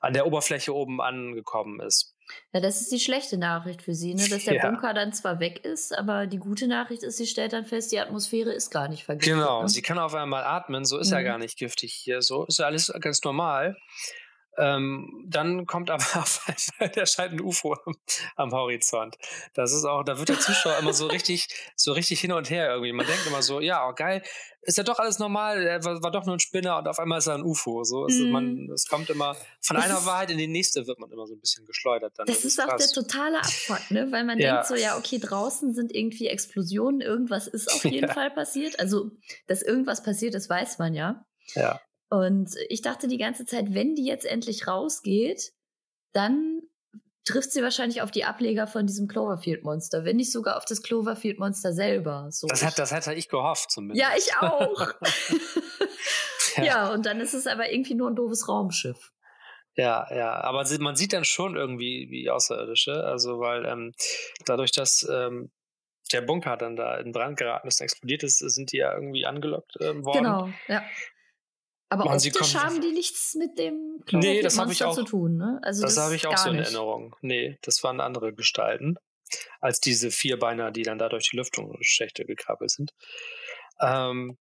an 0.01 0.13
der 0.13 0.27
Oberfläche 0.27 0.75
oben 0.75 1.01
angekommen 1.01 1.81
ist. 1.81 2.15
Ja, 2.53 2.61
das 2.61 2.81
ist 2.81 2.91
die 2.91 2.99
schlechte 2.99 3.39
Nachricht 3.39 3.83
für 3.83 3.95
sie, 3.95 4.15
ne? 4.15 4.29
dass 4.29 4.45
der 4.45 4.55
ja. 4.57 4.69
Bunker 4.69 4.95
dann 4.95 5.13
zwar 5.13 5.39
weg 5.41 5.65
ist, 5.65 5.97
aber 5.97 6.27
die 6.27 6.39
gute 6.39 6.67
Nachricht 6.67 7.03
ist, 7.03 7.19
sie 7.19 7.27
stellt 7.27 7.53
dann 7.53 7.67
fest, 7.67 7.93
die 7.93 8.01
Atmosphäre 8.01 8.53
ist 8.53 8.71
gar 8.71 8.89
nicht 8.89 9.05
vergiftet. 9.05 9.35
Genau, 9.35 9.63
ne? 9.63 9.69
sie 9.69 9.83
kann 9.83 9.99
auf 9.99 10.15
einmal 10.15 10.45
atmen, 10.45 10.85
so 10.85 10.99
ist 10.99 11.09
mhm. 11.11 11.17
ja 11.17 11.23
gar 11.23 11.39
nicht 11.39 11.57
giftig 11.57 11.93
hier, 11.93 12.23
so 12.23 12.45
ist 12.47 12.59
ja 12.59 12.67
alles 12.67 12.93
ganz 13.01 13.23
normal. 13.23 13.77
Ähm, 14.59 15.25
dann 15.27 15.67
kommt 15.67 15.91
aber 15.91 16.03
auf 16.15 16.45
der 16.81 17.07
ein 17.19 17.41
UFO 17.41 17.77
am, 18.37 18.53
Horizont. 18.53 19.17
Das 19.55 19.73
ist 19.73 19.85
auch, 19.85 20.03
da 20.03 20.19
wird 20.19 20.29
der 20.29 20.41
Zuschauer 20.41 20.79
immer 20.79 20.93
so 20.93 21.07
richtig, 21.07 21.49
so 21.77 21.93
richtig 21.93 22.21
hin 22.21 22.33
und 22.33 22.51
her 22.51 22.71
irgendwie. 22.71 22.93
Man 22.93 23.07
denkt 23.07 23.27
immer 23.27 23.43
so, 23.43 23.61
ja, 23.61 23.89
oh, 23.89 23.93
geil, 23.95 24.23
ist 24.67 24.79
ja 24.79 24.85
doch 24.85 24.99
alles 24.99 25.19
normal, 25.19 25.63
er 25.63 25.85
war, 25.85 26.03
war, 26.03 26.11
doch 26.11 26.27
nur 26.27 26.37
ein 26.37 26.41
Spinner 26.41 26.79
und 26.79 26.89
auf 26.89 26.99
einmal 26.99 27.19
ist 27.19 27.29
er 27.29 27.35
ein 27.35 27.43
UFO. 27.43 27.85
So 27.85 28.07
ist 28.07 28.19
mm. 28.19 28.31
man, 28.31 28.55
mhm. 28.55 28.73
es 28.73 28.89
kommt 28.89 29.11
immer 29.11 29.37
von 29.61 29.77
das 29.77 29.85
einer 29.85 29.99
ist, 29.99 30.07
Wahrheit 30.07 30.31
in 30.31 30.39
die 30.39 30.49
nächste 30.49 30.87
wird 30.87 30.99
man 30.99 31.11
immer 31.13 31.27
so 31.27 31.35
ein 31.35 31.41
bisschen 31.41 31.65
geschleudert. 31.67 32.15
Dann. 32.17 32.27
Das, 32.27 32.37
das 32.37 32.45
ist, 32.45 32.59
ist 32.59 32.65
auch 32.65 32.77
der 32.77 32.89
totale 32.89 33.39
Abfuck, 33.39 33.91
ne? 33.91 34.11
Weil 34.11 34.25
man 34.25 34.39
ja. 34.39 34.55
denkt 34.55 34.67
so, 34.67 34.75
ja, 34.75 34.99
okay, 34.99 35.19
draußen 35.19 35.73
sind 35.73 35.95
irgendwie 35.95 36.27
Explosionen, 36.27 37.01
irgendwas 37.01 37.47
ist 37.47 37.73
auf 37.73 37.85
jeden 37.85 38.09
ja. 38.09 38.13
Fall 38.13 38.31
passiert. 38.31 38.81
Also, 38.81 39.13
dass 39.47 39.63
irgendwas 39.63 40.03
passiert 40.03 40.35
ist, 40.35 40.51
weiß 40.51 40.79
man 40.79 40.95
ja. 40.95 41.25
Ja. 41.55 41.81
Und 42.09 42.55
ich 42.69 42.83
dachte 42.83 43.09
die 43.09 43.19
ganze 43.19 43.45
Zeit, 43.47 43.75
wenn 43.75 43.95
die 43.95 44.05
jetzt 44.05 44.27
endlich 44.27 44.67
rausgeht, 44.67 45.53
dann 46.13 46.63
trifft 47.25 47.51
sie 47.51 47.63
wahrscheinlich 47.63 48.03
auf 48.03 48.11
die 48.11 48.25
Ableger 48.25 48.67
von 48.67 48.87
diesem 48.87 49.09
Cloverfield-Monster, 49.09 50.05
wenn 50.05 50.17
nicht 50.17 50.31
sogar 50.31 50.57
auf 50.57 50.65
das 50.65 50.83
Cloverfield-Monster 50.83 51.73
selber. 51.73 52.29
So. 52.31 52.47
Das, 52.47 52.65
hat, 52.65 52.79
das 52.79 52.93
hätte 52.93 53.13
ich 53.15 53.29
gehofft 53.29 53.71
zumindest. 53.73 54.01
Ja, 54.01 54.17
ich 54.17 54.37
auch. 54.37 54.95
ja. 56.57 56.65
ja, 56.65 56.93
und 56.93 57.05
dann 57.05 57.21
ist 57.21 57.35
es 57.35 57.47
aber 57.47 57.71
irgendwie 57.71 57.95
nur 57.95 58.09
ein 58.09 58.15
doofes 58.15 58.49
Raumschiff. 58.49 59.13
Ja, 59.75 60.07
ja, 60.15 60.41
aber 60.41 60.65
man 60.79 60.97
sieht 60.97 61.13
dann 61.13 61.25
schon 61.25 61.57
irgendwie 61.57 62.07
wie 62.09 62.31
Außerirdische, 62.31 63.05
also 63.05 63.41
weil 63.41 63.67
ähm, 63.67 63.93
dadurch, 64.47 64.73
dass 64.73 65.07
ähm, 65.11 65.51
der 66.13 66.23
Bunker 66.23 66.57
dann 66.57 66.77
da 66.77 66.97
in 66.97 67.13
Brand 67.13 67.37
geraten 67.37 67.69
ist, 67.69 67.81
explodiert 67.81 68.23
ist, 68.23 68.39
sind 68.39 68.73
die 68.73 68.79
ja 68.79 68.95
irgendwie 68.95 69.27
angelockt 69.27 69.77
ähm, 69.81 70.05
worden. 70.05 70.23
Genau, 70.23 70.49
ja. 70.69 70.83
Aber 71.89 72.07
optisch 72.07 72.33
kommt, 72.33 72.65
haben 72.65 72.81
die 72.81 72.93
nichts 72.93 73.35
mit 73.35 73.59
dem 73.59 74.03
nee, 74.11 74.41
das 74.41 74.59
ich 74.71 74.85
auch, 74.85 74.95
zu 74.95 75.05
tun, 75.05 75.37
ne? 75.37 75.61
Also 75.63 75.83
das, 75.83 75.95
das 75.95 76.05
habe 76.05 76.17
ich 76.17 76.27
auch 76.27 76.37
so 76.37 76.51
in 76.51 76.59
Erinnerung. 76.59 77.15
Nee, 77.21 77.59
das 77.63 77.83
waren 77.85 78.01
andere 78.01 78.33
Gestalten 78.35 78.97
als 79.61 79.81
diese 79.81 80.11
Vierbeiner, 80.11 80.71
die 80.71 80.83
dann 80.83 80.99
da 80.99 81.09
durch 81.09 81.31
die 81.31 81.37
Lüftungsschächte 81.37 82.25
gekrabbelt 82.25 82.71
sind. 82.71 82.93
Ähm, 83.81 84.37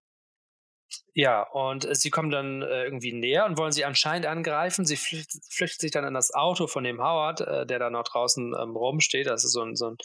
ja, 1.13 1.41
und 1.41 1.88
sie 1.95 2.10
kommen 2.10 2.29
dann 2.29 2.62
äh, 2.62 2.84
irgendwie 2.84 3.13
näher 3.13 3.45
und 3.45 3.58
wollen 3.58 3.71
sie 3.71 3.86
anscheinend 3.86 4.27
angreifen. 4.27 4.86
Sie 4.86 4.97
flüchten, 4.97 5.41
flüchten 5.49 5.81
sich 5.81 5.91
dann 5.91 6.05
in 6.05 6.13
das 6.13 6.34
Auto 6.34 6.67
von 6.67 6.84
dem 6.84 6.99
Howard, 6.99 7.41
äh, 7.41 7.65
der 7.65 7.79
da 7.79 7.89
noch 7.89 8.03
draußen 8.03 8.53
ähm, 8.60 8.75
rumsteht. 8.75 9.27
Das 9.27 9.43
ist 9.43 9.51
so 9.51 9.62
ein, 9.62 9.75
so 9.75 9.91
ein, 9.91 9.97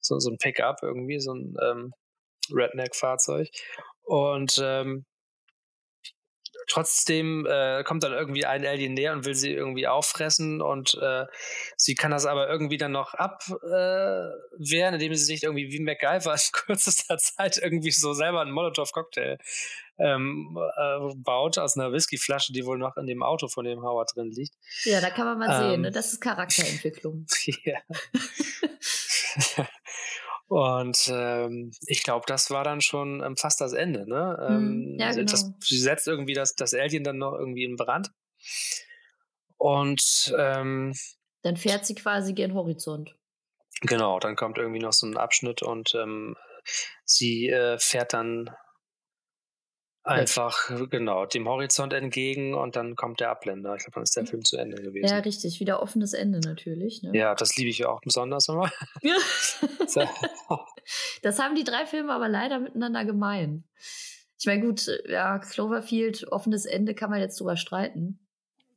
so, 0.00 0.18
so 0.18 0.30
ein 0.30 0.38
Pickup 0.38 0.82
irgendwie, 0.82 1.20
so 1.20 1.32
ein 1.32 1.54
ähm, 1.62 1.94
Redneck-Fahrzeug. 2.50 3.48
Und 4.02 4.60
ähm, 4.62 5.06
Trotzdem 6.66 7.46
äh, 7.46 7.82
kommt 7.84 8.02
dann 8.04 8.12
irgendwie 8.12 8.46
ein 8.46 8.64
Alien 8.64 8.94
näher 8.94 9.12
und 9.12 9.24
will 9.24 9.34
sie 9.34 9.52
irgendwie 9.52 9.86
auffressen 9.86 10.60
und 10.60 10.98
äh, 11.00 11.26
sie 11.76 11.94
kann 11.94 12.10
das 12.10 12.26
aber 12.26 12.48
irgendwie 12.48 12.78
dann 12.78 12.92
noch 12.92 13.14
abwehren, 13.14 14.34
äh, 14.60 14.94
indem 14.94 15.14
sie 15.14 15.24
sich 15.24 15.42
irgendwie 15.42 15.70
wie 15.70 15.80
MacGyver 15.80 16.32
in 16.32 16.40
kürzester 16.52 17.18
Zeit 17.18 17.58
irgendwie 17.58 17.90
so 17.90 18.12
selber 18.12 18.40
einen 18.40 18.52
Molotow-Cocktail 18.52 19.38
ähm, 19.98 20.58
äh, 20.76 21.14
baut 21.16 21.58
aus 21.58 21.76
einer 21.76 21.92
Whiskyflasche, 21.92 22.52
die 22.52 22.66
wohl 22.66 22.78
noch 22.78 22.96
in 22.96 23.06
dem 23.06 23.22
Auto 23.22 23.48
von 23.48 23.64
dem 23.64 23.82
Howard 23.82 24.10
drin 24.14 24.30
liegt. 24.30 24.54
Ja, 24.84 25.00
da 25.00 25.10
kann 25.10 25.26
man 25.26 25.38
mal 25.38 25.62
ähm, 25.62 25.70
sehen, 25.70 25.80
ne? 25.82 25.90
das 25.90 26.12
ist 26.12 26.20
Charakterentwicklung. 26.20 27.26
ja. 27.64 27.78
Und 30.46 31.10
ähm, 31.10 31.72
ich 31.86 32.02
glaube, 32.02 32.24
das 32.26 32.50
war 32.50 32.64
dann 32.64 32.80
schon 32.80 33.22
ähm, 33.22 33.36
fast 33.36 33.60
das 33.60 33.72
Ende. 33.72 34.08
Ne? 34.08 34.46
Ähm, 34.48 34.96
ja, 34.98 35.12
genau. 35.12 35.30
das, 35.30 35.50
sie 35.60 35.78
setzt 35.78 36.06
irgendwie 36.06 36.34
das, 36.34 36.54
das 36.54 36.74
Alien 36.74 37.04
dann 37.04 37.18
noch 37.18 37.32
irgendwie 37.32 37.64
in 37.64 37.76
Brand. 37.76 38.10
Und 39.56 40.34
ähm, 40.38 40.92
dann 41.42 41.56
fährt 41.56 41.86
sie 41.86 41.94
quasi 41.94 42.34
gen 42.34 42.54
Horizont. 42.54 43.16
Genau, 43.80 44.18
dann 44.18 44.36
kommt 44.36 44.58
irgendwie 44.58 44.80
noch 44.80 44.92
so 44.92 45.06
ein 45.06 45.16
Abschnitt 45.16 45.62
und 45.62 45.94
ähm, 45.94 46.36
sie 47.04 47.48
äh, 47.48 47.78
fährt 47.78 48.12
dann 48.12 48.50
Einfach, 50.04 50.70
genau, 50.90 51.24
dem 51.24 51.48
Horizont 51.48 51.94
entgegen 51.94 52.54
und 52.54 52.76
dann 52.76 52.94
kommt 52.94 53.20
der 53.20 53.30
Abblender. 53.30 53.74
Ich 53.74 53.84
glaube, 53.84 53.94
dann 53.94 54.02
ist 54.02 54.14
der 54.14 54.26
Film 54.26 54.44
zu 54.44 54.58
Ende 54.58 54.82
gewesen. 54.82 55.08
Ja, 55.08 55.18
richtig. 55.20 55.60
Wieder 55.60 55.82
offenes 55.82 56.12
Ende 56.12 56.40
natürlich. 56.40 57.02
Ne? 57.02 57.16
Ja, 57.16 57.34
das 57.34 57.56
liebe 57.56 57.70
ich 57.70 57.78
ja 57.78 57.88
auch 57.88 58.00
besonders 58.02 58.48
immer. 58.48 58.70
Ja. 59.96 60.10
das 61.22 61.38
haben 61.38 61.54
die 61.54 61.64
drei 61.64 61.86
Filme 61.86 62.12
aber 62.12 62.28
leider 62.28 62.58
miteinander 62.58 63.04
gemein. 63.04 63.64
Ich 64.38 64.46
meine, 64.46 64.62
gut, 64.62 64.90
ja, 65.06 65.38
Cloverfield, 65.38 66.30
offenes 66.32 66.66
Ende 66.66 66.94
kann 66.94 67.10
man 67.10 67.20
jetzt 67.20 67.40
drüber 67.40 67.56
streiten. 67.56 68.18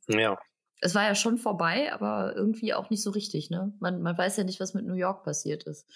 Ja. 0.06 0.38
Es 0.80 0.94
war 0.94 1.02
ja 1.02 1.14
schon 1.14 1.38
vorbei, 1.38 1.92
aber 1.92 2.34
irgendwie 2.36 2.72
auch 2.72 2.88
nicht 2.88 3.02
so 3.02 3.10
richtig, 3.10 3.50
ne? 3.50 3.74
Man, 3.80 4.00
man 4.00 4.16
weiß 4.16 4.36
ja 4.36 4.44
nicht, 4.44 4.60
was 4.60 4.74
mit 4.74 4.86
New 4.86 4.94
York 4.94 5.24
passiert 5.24 5.64
ist. 5.64 5.86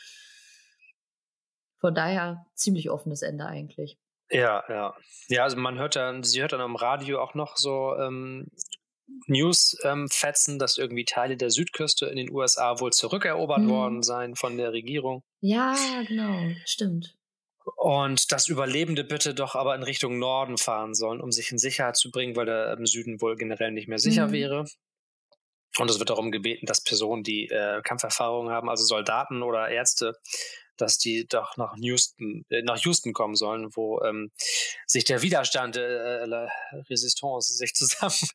Von 1.78 1.94
daher 1.94 2.46
ziemlich 2.54 2.90
offenes 2.90 3.22
Ende 3.22 3.46
eigentlich. 3.46 3.98
Ja, 4.32 4.64
ja. 4.68 4.94
Ja, 5.28 5.44
also 5.44 5.56
man 5.56 5.78
hört 5.78 5.96
dann, 5.96 6.22
sie 6.22 6.40
hört 6.40 6.52
dann 6.52 6.60
am 6.60 6.76
Radio 6.76 7.20
auch 7.20 7.34
noch 7.34 7.56
so 7.56 7.94
ähm, 7.96 8.48
News-Fetzen, 9.26 10.54
ähm, 10.54 10.58
dass 10.58 10.78
irgendwie 10.78 11.04
Teile 11.04 11.36
der 11.36 11.50
Südküste 11.50 12.06
in 12.06 12.16
den 12.16 12.30
USA 12.30 12.80
wohl 12.80 12.92
zurückerobert 12.92 13.60
mhm. 13.60 13.68
worden 13.68 14.02
seien 14.02 14.36
von 14.36 14.56
der 14.56 14.72
Regierung. 14.72 15.22
Ja, 15.40 15.74
genau, 16.06 16.52
stimmt. 16.64 17.16
Und 17.76 18.32
dass 18.32 18.48
Überlebende 18.48 19.04
bitte 19.04 19.34
doch 19.34 19.54
aber 19.54 19.74
in 19.74 19.82
Richtung 19.82 20.18
Norden 20.18 20.58
fahren 20.58 20.94
sollen, 20.94 21.20
um 21.20 21.30
sich 21.30 21.52
in 21.52 21.58
Sicherheit 21.58 21.96
zu 21.96 22.10
bringen, 22.10 22.34
weil 22.34 22.46
der 22.46 22.72
im 22.72 22.86
Süden 22.86 23.20
wohl 23.20 23.36
generell 23.36 23.70
nicht 23.70 23.88
mehr 23.88 23.98
sicher 23.98 24.28
mhm. 24.28 24.32
wäre. 24.32 24.64
Und 25.78 25.90
es 25.90 25.98
wird 25.98 26.10
darum 26.10 26.30
gebeten, 26.30 26.66
dass 26.66 26.82
Personen, 26.82 27.22
die 27.22 27.48
äh, 27.48 27.80
Kampferfahrung 27.82 28.50
haben, 28.50 28.68
also 28.68 28.84
Soldaten 28.84 29.42
oder 29.42 29.68
Ärzte, 29.68 30.14
dass 30.76 30.98
die 30.98 31.26
doch 31.26 31.56
nach 31.56 31.74
Houston, 31.76 32.44
äh, 32.48 32.62
nach 32.62 32.78
Houston 32.78 33.12
kommen 33.12 33.34
sollen, 33.34 33.74
wo 33.74 34.00
ähm, 34.02 34.30
sich 34.86 35.04
der 35.04 35.22
Widerstand, 35.22 35.76
äh, 35.76 36.24
La 36.26 36.48
Resistance, 36.90 37.54
sich 37.54 37.74
zusammen 37.74 38.28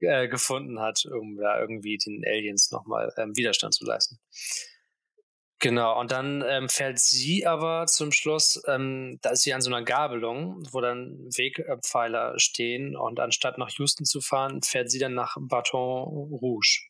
äh, 0.00 0.28
hat, 0.28 1.04
um 1.06 1.36
da 1.36 1.60
irgendwie 1.60 1.98
den 1.98 2.24
Aliens 2.26 2.70
nochmal 2.70 3.12
ähm, 3.16 3.36
Widerstand 3.36 3.74
zu 3.74 3.84
leisten. 3.84 4.18
Genau, 5.60 5.98
und 5.98 6.12
dann 6.12 6.44
ähm, 6.46 6.68
fällt 6.68 7.00
sie 7.00 7.44
aber 7.44 7.86
zum 7.86 8.12
Schluss, 8.12 8.62
ähm, 8.68 9.18
da 9.22 9.30
ist 9.30 9.42
sie 9.42 9.52
an 9.52 9.60
so 9.60 9.70
einer 9.70 9.82
Gabelung, 9.82 10.62
wo 10.70 10.80
dann 10.80 11.18
Wegpfeiler 11.36 12.38
stehen 12.38 12.96
und 12.96 13.18
anstatt 13.18 13.58
nach 13.58 13.70
Houston 13.70 14.04
zu 14.04 14.20
fahren, 14.20 14.62
fährt 14.62 14.88
sie 14.88 15.00
dann 15.00 15.14
nach 15.14 15.36
Baton 15.40 16.30
Rouge. 16.32 16.86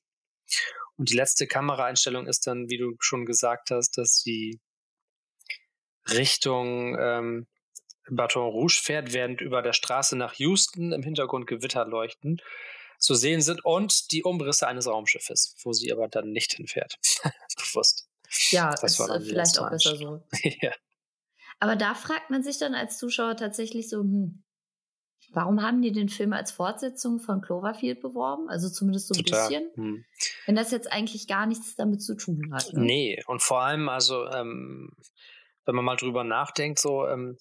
Und 0.96 1.08
die 1.08 1.14
letzte 1.14 1.46
Kameraeinstellung 1.46 2.26
ist 2.26 2.46
dann, 2.46 2.68
wie 2.68 2.76
du 2.76 2.94
schon 3.00 3.24
gesagt 3.24 3.70
hast, 3.70 3.96
dass 3.96 4.18
sie 4.18 4.60
Richtung 6.10 6.96
ähm, 6.98 7.46
Baton 8.10 8.50
Rouge 8.50 8.80
fährt, 8.82 9.12
während 9.12 9.40
über 9.40 9.62
der 9.62 9.72
Straße 9.72 10.16
nach 10.16 10.34
Houston 10.34 10.92
im 10.92 11.02
Hintergrund 11.02 11.46
Gewitter 11.46 11.86
leuchten, 11.86 12.40
zu 12.98 13.14
sehen 13.14 13.40
sind 13.40 13.64
und 13.64 14.10
die 14.12 14.24
Umrisse 14.24 14.66
eines 14.66 14.86
Raumschiffes, 14.86 15.54
wo 15.62 15.72
sie 15.72 15.92
aber 15.92 16.08
dann 16.08 16.30
nicht 16.30 16.54
hinfährt. 16.54 16.98
Bewusst. 17.56 18.08
Ja, 18.50 18.70
das 18.70 18.98
ist 18.98 19.26
vielleicht 19.26 19.58
auch 19.58 19.70
besser 19.70 19.96
so. 19.96 20.22
ja. 20.42 20.72
Aber 21.60 21.76
da 21.76 21.94
fragt 21.94 22.30
man 22.30 22.42
sich 22.42 22.58
dann 22.58 22.74
als 22.74 22.98
Zuschauer 22.98 23.36
tatsächlich 23.36 23.88
so, 23.88 24.00
hm, 24.00 24.42
warum 25.30 25.62
haben 25.62 25.82
die 25.82 25.92
den 25.92 26.08
Film 26.08 26.32
als 26.32 26.52
Fortsetzung 26.52 27.20
von 27.20 27.40
Cloverfield 27.40 28.00
beworben? 28.00 28.48
Also 28.48 28.68
zumindest 28.68 29.08
so 29.08 29.14
ein 29.14 29.24
Total. 29.24 29.48
bisschen. 29.48 29.70
Hm. 29.74 30.04
Wenn 30.46 30.56
das 30.56 30.70
jetzt 30.70 30.92
eigentlich 30.92 31.26
gar 31.26 31.46
nichts 31.46 31.74
damit 31.76 32.02
zu 32.02 32.16
tun 32.16 32.52
hat. 32.52 32.72
Ne? 32.72 32.80
Nee, 32.80 33.24
und 33.26 33.42
vor 33.42 33.62
allem, 33.62 33.88
also 33.88 34.26
ähm, 34.26 34.92
wenn 35.68 35.74
man 35.74 35.84
mal 35.84 35.96
drüber 35.96 36.24
nachdenkt, 36.24 36.78
so 36.78 37.06
ähm, 37.06 37.36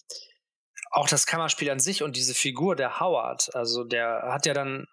auch 0.91 1.07
das 1.07 1.25
Kammerspiel 1.25 1.69
an 1.69 1.79
sich 1.79 2.03
und 2.03 2.17
diese 2.17 2.33
Figur 2.33 2.75
der 2.75 2.99
Howard, 2.99 3.55
also 3.55 3.85
der 3.85 4.23
hat 4.25 4.45
ja 4.45 4.53
dann, 4.53 4.85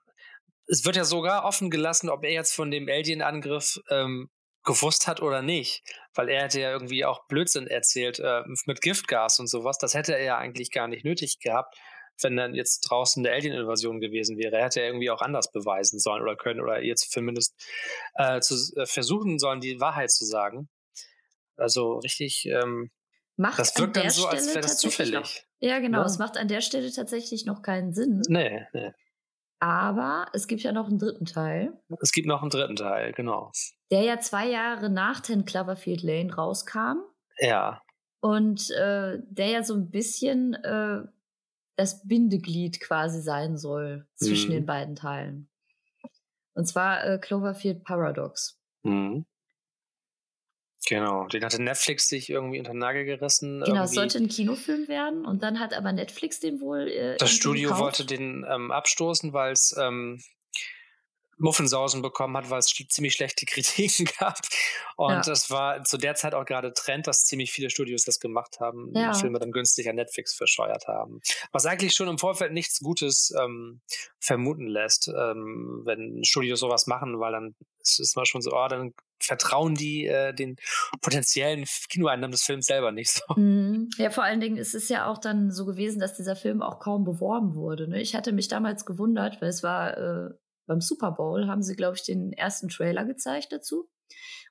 es 0.69 0.85
wird 0.85 0.95
ja 0.95 1.05
sogar 1.05 1.45
offen 1.45 1.69
gelassen, 1.69 2.11
ob 2.11 2.25
er 2.25 2.31
jetzt 2.31 2.55
von 2.55 2.71
dem 2.71 2.89
Alien-Angriff 2.89 3.81
ähm, 3.91 4.31
gewusst 4.63 5.09
hat 5.09 5.21
oder 5.21 5.43
nicht, 5.43 5.83
weil 6.15 6.29
er 6.29 6.45
hätte 6.45 6.61
ja 6.61 6.71
irgendwie 6.71 7.05
auch 7.05 7.27
Blödsinn 7.27 7.67
erzählt 7.67 8.21
äh, 8.21 8.43
mit 8.67 8.81
Giftgas 8.81 9.41
und 9.41 9.49
sowas. 9.49 9.79
Das 9.79 9.95
hätte 9.95 10.17
er 10.17 10.23
ja 10.23 10.39
eigentlich 10.39 10.71
gar 10.71 10.87
nicht 10.87 11.05
nötig 11.05 11.41
gehabt, 11.41 11.77
wenn 12.23 12.37
dann 12.37 12.55
jetzt 12.55 12.83
draußen 12.89 13.27
eine 13.27 13.35
Alien-Invasion 13.35 13.99
gewesen 13.99 14.39
wäre. 14.39 14.59
Er 14.59 14.67
hätte 14.67 14.81
ja 14.81 14.87
irgendwie 14.87 15.11
auch 15.11 15.23
anders 15.23 15.51
beweisen 15.51 15.99
sollen 15.99 16.23
oder 16.23 16.37
können 16.37 16.61
oder 16.61 16.81
jetzt 16.81 17.11
zumindest 17.11 17.61
äh, 18.15 18.41
zu, 18.41 18.55
äh, 18.77 18.87
versuchen 18.87 19.41
sollen, 19.41 19.61
die 19.61 19.81
Wahrheit 19.81 20.13
zu 20.13 20.25
sagen. 20.25 20.69
Also 21.57 21.99
richtig 21.99 22.47
ähm, 22.47 22.91
Macht 23.37 23.59
das 23.59 23.77
wirkt 23.79 23.97
dann 23.97 24.11
so, 24.11 24.27
als 24.27 24.49
wäre 24.49 24.61
das 24.61 24.79
zufällig. 24.79 25.15
Noch, 25.15 25.31
ja, 25.61 25.81
genau. 25.81 26.01
Ja. 26.01 26.07
Es 26.07 26.19
macht 26.19 26.37
an 26.37 26.49
der 26.49 26.61
Stelle 26.61 26.91
tatsächlich 26.93 27.47
noch 27.47 27.63
keinen 27.63 27.93
Sinn. 27.93 28.23
Nee, 28.29 28.67
nee. 28.73 28.93
Aber 29.59 30.27
es 30.35 30.47
gibt 30.47 30.63
ja 30.63 30.73
noch 30.73 30.89
einen 30.89 30.99
dritten 30.99 31.25
Teil. 31.25 31.73
Es 32.01 32.13
gibt 32.13 32.27
noch 32.27 32.43
einen 32.43 32.51
dritten 32.51 32.77
Teil, 32.77 33.13
genau. 33.13 33.51
Der 33.91 34.03
ja 34.03 34.21
zwei 34.21 34.49
Jahre 34.49 34.91
nach 34.91 35.21
Ten 35.21 35.45
Cloverfield 35.45 36.03
Lane 36.03 36.35
rauskam. 36.35 36.99
Ja. 37.39 37.83
Und 38.21 38.71
äh, 38.71 39.19
der 39.23 39.47
ja 39.49 39.63
so 39.63 39.75
ein 39.75 39.91
bisschen 39.91 40.55
äh, 40.55 41.03
das 41.77 42.07
Bindeglied 42.07 42.81
quasi 42.81 43.21
sein 43.21 43.57
soll 43.57 44.07
zwischen 44.17 44.51
mhm. 44.51 44.55
den 44.55 44.67
beiden 44.67 44.97
Teilen. 44.97 45.49
Und 46.55 46.67
zwar 46.67 47.05
äh, 47.05 47.19
Cloverfield 47.19 47.85
Paradox. 47.85 48.61
Mhm. 48.83 49.27
Genau, 50.87 51.27
den 51.27 51.45
hatte 51.45 51.63
Netflix 51.63 52.09
sich 52.09 52.29
irgendwie 52.29 52.59
unter 52.59 52.73
den 52.73 52.79
Nagel 52.79 53.05
gerissen. 53.05 53.63
Genau, 53.65 53.85
es 53.85 53.93
sollte 53.93 54.19
ein 54.19 54.29
Kinofilm 54.29 54.89
werden 54.89 55.25
und 55.25 55.43
dann 55.43 55.59
hat 55.59 55.73
aber 55.73 55.93
Netflix 55.93 56.41
den 56.41 56.61
wohl. 56.61 56.89
Äh, 56.89 57.17
das 57.17 57.31
Studio 57.31 57.71
gekauft. 57.71 57.83
wollte 57.83 58.05
den 58.05 58.47
ähm, 58.49 58.71
abstoßen, 58.71 59.33
weil 59.33 59.53
es 59.53 59.75
ähm, 59.79 60.21
Muffensausen 61.39 62.03
bekommen 62.03 62.37
hat, 62.37 62.51
weil 62.51 62.59
es 62.59 62.67
ziemlich 62.67 63.15
schlechte 63.15 63.47
Kritiken 63.47 64.07
gab. 64.19 64.39
Und 64.97 65.27
ja. 65.27 65.33
war 65.51 65.85
zu 65.85 65.97
der 65.97 66.15
Zeit 66.15 66.35
auch 66.35 66.45
gerade 66.45 66.73
Trend, 66.73 67.07
dass 67.07 67.25
ziemlich 67.25 67.51
viele 67.51 67.71
Studios 67.71 68.05
das 68.05 68.21
gemacht 68.21 68.61
haben, 68.61 68.93
ja. 68.95 69.13
die 69.13 69.19
Filme 69.19 69.39
dann 69.39 69.53
günstig 69.53 69.89
an 69.89 69.97
Netflix 69.97 70.35
verscheuert 70.35 70.87
haben. 70.87 71.21
Was 71.53 71.67
eigentlich 71.67 71.95
schon 71.95 72.09
im 72.09 72.19
Vorfeld 72.19 72.53
nichts 72.53 72.81
Gutes 72.81 73.33
ähm, 73.41 73.81
vermuten 74.19 74.67
lässt, 74.67 75.09
ähm, 75.09 75.83
wenn 75.85 76.25
Studios 76.25 76.61
sowas 76.61 76.87
machen, 76.87 77.19
weil 77.21 77.33
dann 77.33 77.55
ist 77.81 78.01
es 78.01 78.17
mal 78.17 78.27
schon 78.27 78.43
so, 78.43 78.53
oh, 78.53 78.69
dann 78.69 78.95
vertrauen 79.21 79.75
die 79.75 80.07
äh, 80.07 80.35
den 80.35 80.57
potenziellen 81.01 81.65
Kinoeinnahmen 81.89 82.33
des 82.33 82.43
Films 82.43 82.67
selber 82.67 82.93
nicht 82.93 83.11
so. 83.11 83.23
Mhm. 83.41 83.89
Ja, 83.97 84.11
vor 84.11 84.25
allen 84.25 84.41
Dingen 84.41 84.57
ist 84.57 84.75
es 84.75 84.89
ja 84.89 85.07
auch 85.07 85.19
dann 85.19 85.51
so 85.51 85.65
gewesen, 85.65 86.01
dass 86.01 86.17
dieser 86.17 86.37
Film 86.37 86.63
auch 86.63 86.79
kaum 86.79 87.05
beworben 87.05 87.55
wurde. 87.55 87.89
Ne? 87.89 88.01
Ich 88.01 88.15
hatte 88.15 88.33
mich 88.33 88.49
damals 88.49 88.85
gewundert, 88.85 89.41
weil 89.41 89.49
es 89.49 89.63
war 89.63 89.97
äh, 89.97 90.31
beim 90.67 90.81
Super 90.81 91.13
Bowl, 91.13 91.47
haben 91.47 91.63
sie, 91.63 91.77
glaube 91.77 91.97
ich, 91.97 92.05
den 92.05 92.33
ersten 92.33 92.69
Trailer 92.69 93.05
gezeigt 93.05 93.53
dazu. 93.53 93.89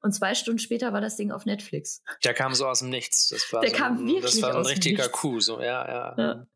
Und 0.01 0.13
zwei 0.13 0.35
Stunden 0.35 0.59
später 0.59 0.91
war 0.91 1.01
das 1.01 1.15
Ding 1.15 1.31
auf 1.31 1.45
Netflix. 1.45 2.03
Der 2.23 2.33
kam 2.33 2.53
so 2.53 2.67
aus 2.67 2.79
dem 2.79 2.89
Nichts. 2.89 3.29
Das 3.29 3.51
war 3.53 3.61
Der 3.61 3.69
so 3.69 3.75
kam 3.77 4.05
wirklich 4.05 4.21
Das 4.21 4.41
war 4.41 4.55
ein 4.55 4.65
richtiger 4.65 5.07
Coup, 5.09 5.41
so, 5.41 5.61
ja, 5.61 5.87
ja. 5.87 6.15
ja. 6.17 6.47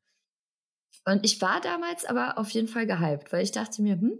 Und 1.05 1.23
ich 1.23 1.39
war 1.41 1.61
damals 1.61 2.03
aber 2.03 2.37
auf 2.37 2.49
jeden 2.49 2.67
Fall 2.67 2.85
gehypt, 2.85 3.31
weil 3.31 3.43
ich 3.43 3.53
dachte 3.53 3.81
mir, 3.81 3.93
hm, 3.93 4.19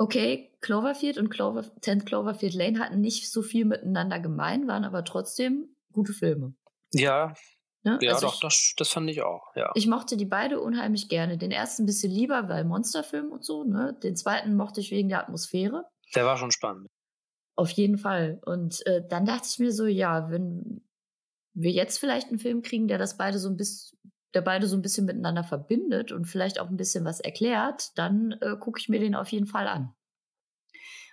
okay, 0.00 0.50
Cloverfield 0.60 1.18
und 1.18 1.28
Clover, 1.28 1.64
10 1.80 2.04
Cloverfield 2.04 2.54
Lane 2.54 2.80
hatten 2.80 3.00
nicht 3.00 3.30
so 3.30 3.42
viel 3.42 3.64
miteinander 3.64 4.18
gemein, 4.18 4.66
waren 4.66 4.84
aber 4.84 5.04
trotzdem 5.04 5.76
gute 5.92 6.12
Filme. 6.12 6.54
Ja, 6.92 7.34
Ne? 7.82 7.98
Ja, 8.02 8.12
also 8.12 8.26
doch, 8.26 8.34
ich, 8.34 8.40
das, 8.40 8.74
das 8.76 8.90
fand 8.90 9.08
ich 9.08 9.22
auch, 9.22 9.56
ja. 9.56 9.70
Ich 9.74 9.86
mochte 9.86 10.18
die 10.18 10.26
beide 10.26 10.60
unheimlich 10.60 11.08
gerne. 11.08 11.38
Den 11.38 11.50
ersten 11.50 11.84
ein 11.84 11.86
bisschen 11.86 12.12
lieber, 12.12 12.46
weil 12.48 12.64
Monsterfilm 12.64 13.32
und 13.32 13.42
so, 13.42 13.64
ne? 13.64 13.98
Den 14.02 14.16
zweiten 14.16 14.54
mochte 14.54 14.80
ich 14.80 14.90
wegen 14.90 15.08
der 15.08 15.20
Atmosphäre. 15.20 15.86
Der 16.14 16.26
war 16.26 16.36
schon 16.36 16.50
spannend. 16.50 16.88
Auf 17.56 17.70
jeden 17.70 17.96
Fall. 17.96 18.38
Und 18.44 18.84
äh, 18.86 19.02
dann 19.08 19.24
dachte 19.24 19.48
ich 19.50 19.58
mir 19.58 19.72
so, 19.72 19.86
ja, 19.86 20.30
wenn 20.30 20.82
wir 21.54 21.70
jetzt 21.70 21.98
vielleicht 21.98 22.28
einen 22.28 22.38
Film 22.38 22.60
kriegen, 22.60 22.86
der 22.86 22.98
das 22.98 23.16
beide 23.16 23.38
so 23.38 23.48
ein 23.48 23.56
bisschen, 23.56 23.98
der 24.34 24.42
beide 24.42 24.66
so 24.66 24.76
ein 24.76 24.82
bisschen 24.82 25.06
miteinander 25.06 25.44
verbindet 25.44 26.12
und 26.12 26.26
vielleicht 26.26 26.60
auch 26.60 26.68
ein 26.68 26.76
bisschen 26.76 27.04
was 27.04 27.20
erklärt, 27.20 27.96
dann 27.98 28.32
äh, 28.40 28.56
gucke 28.58 28.78
ich 28.78 28.88
mir 28.88 29.00
den 29.00 29.14
auf 29.14 29.28
jeden 29.28 29.46
Fall 29.46 29.66
an. 29.66 29.94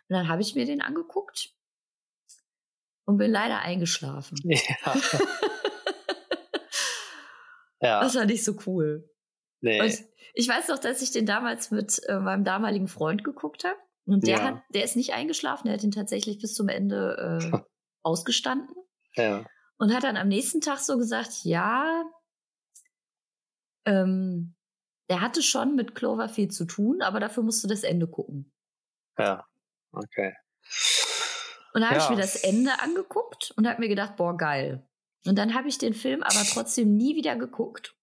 Und 0.09 0.15
dann 0.15 0.27
habe 0.27 0.41
ich 0.41 0.55
mir 0.55 0.65
den 0.65 0.81
angeguckt 0.81 1.53
und 3.05 3.17
bin 3.17 3.31
leider 3.31 3.59
eingeschlafen. 3.59 4.37
Ja. 4.43 4.95
Ja. 7.81 8.01
Das 8.01 8.15
war 8.15 8.25
nicht 8.25 8.43
so 8.43 8.55
cool. 8.65 9.09
Nee. 9.61 9.81
Und 9.81 10.03
ich 10.33 10.47
weiß 10.47 10.67
noch, 10.67 10.79
dass 10.79 11.01
ich 11.01 11.11
den 11.11 11.25
damals 11.25 11.71
mit 11.71 12.01
äh, 12.07 12.19
meinem 12.19 12.43
damaligen 12.43 12.87
Freund 12.87 13.23
geguckt 13.23 13.63
habe. 13.63 13.77
Und 14.05 14.25
der 14.25 14.37
ja. 14.37 14.43
hat, 14.43 14.61
der 14.73 14.83
ist 14.83 14.95
nicht 14.95 15.13
eingeschlafen, 15.13 15.67
der 15.67 15.73
hat 15.73 15.83
ihn 15.83 15.91
tatsächlich 15.91 16.39
bis 16.39 16.53
zum 16.53 16.69
Ende 16.69 17.41
äh, 17.41 17.57
ausgestanden. 18.03 18.75
Ja. 19.15 19.45
Und 19.77 19.93
hat 19.93 20.03
dann 20.03 20.17
am 20.17 20.27
nächsten 20.27 20.61
Tag 20.61 20.79
so 20.79 20.97
gesagt, 20.97 21.43
ja, 21.43 22.03
ähm, 23.87 24.53
der 25.09 25.21
hatte 25.21 25.41
schon 25.41 25.75
mit 25.75 25.95
Cloverfield 25.95 26.53
zu 26.53 26.65
tun, 26.65 27.01
aber 27.01 27.19
dafür 27.19 27.43
musst 27.43 27.63
du 27.63 27.67
das 27.67 27.83
Ende 27.83 28.07
gucken. 28.07 28.51
Ja, 29.17 29.45
okay. 29.93 30.35
Und 31.73 31.81
dann 31.81 31.89
habe 31.89 31.99
ich 31.99 32.09
mir 32.09 32.17
das 32.17 32.35
Ende 32.35 32.79
angeguckt 32.79 33.53
und 33.55 33.67
habe 33.67 33.79
mir 33.79 33.87
gedacht, 33.87 34.17
boah, 34.17 34.35
geil. 34.35 34.87
Und 35.25 35.37
dann 35.37 35.53
habe 35.53 35.69
ich 35.69 35.77
den 35.77 35.93
Film 35.93 36.23
aber 36.23 36.43
trotzdem 36.51 36.95
nie 36.95 37.15
wieder 37.15 37.35
geguckt. 37.35 37.95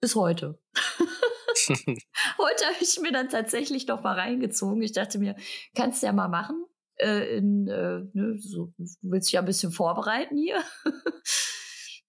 Bis 0.00 0.14
heute. 0.14 0.60
heute 1.68 2.64
habe 2.64 2.76
ich 2.80 2.98
mir 3.00 3.12
dann 3.12 3.28
tatsächlich 3.28 3.86
noch 3.86 4.02
mal 4.02 4.14
reingezogen. 4.14 4.82
Ich 4.82 4.92
dachte 4.92 5.18
mir, 5.18 5.36
kannst 5.74 6.02
du 6.02 6.06
ja 6.06 6.12
mal 6.12 6.28
machen. 6.28 6.64
Äh, 6.96 7.36
in, 7.36 7.68
äh, 7.68 8.04
ne, 8.12 8.38
so, 8.38 8.72
du 8.76 8.86
willst 9.02 9.28
dich 9.28 9.32
ja 9.32 9.40
ein 9.40 9.46
bisschen 9.46 9.72
vorbereiten 9.72 10.36
hier. 10.36 10.62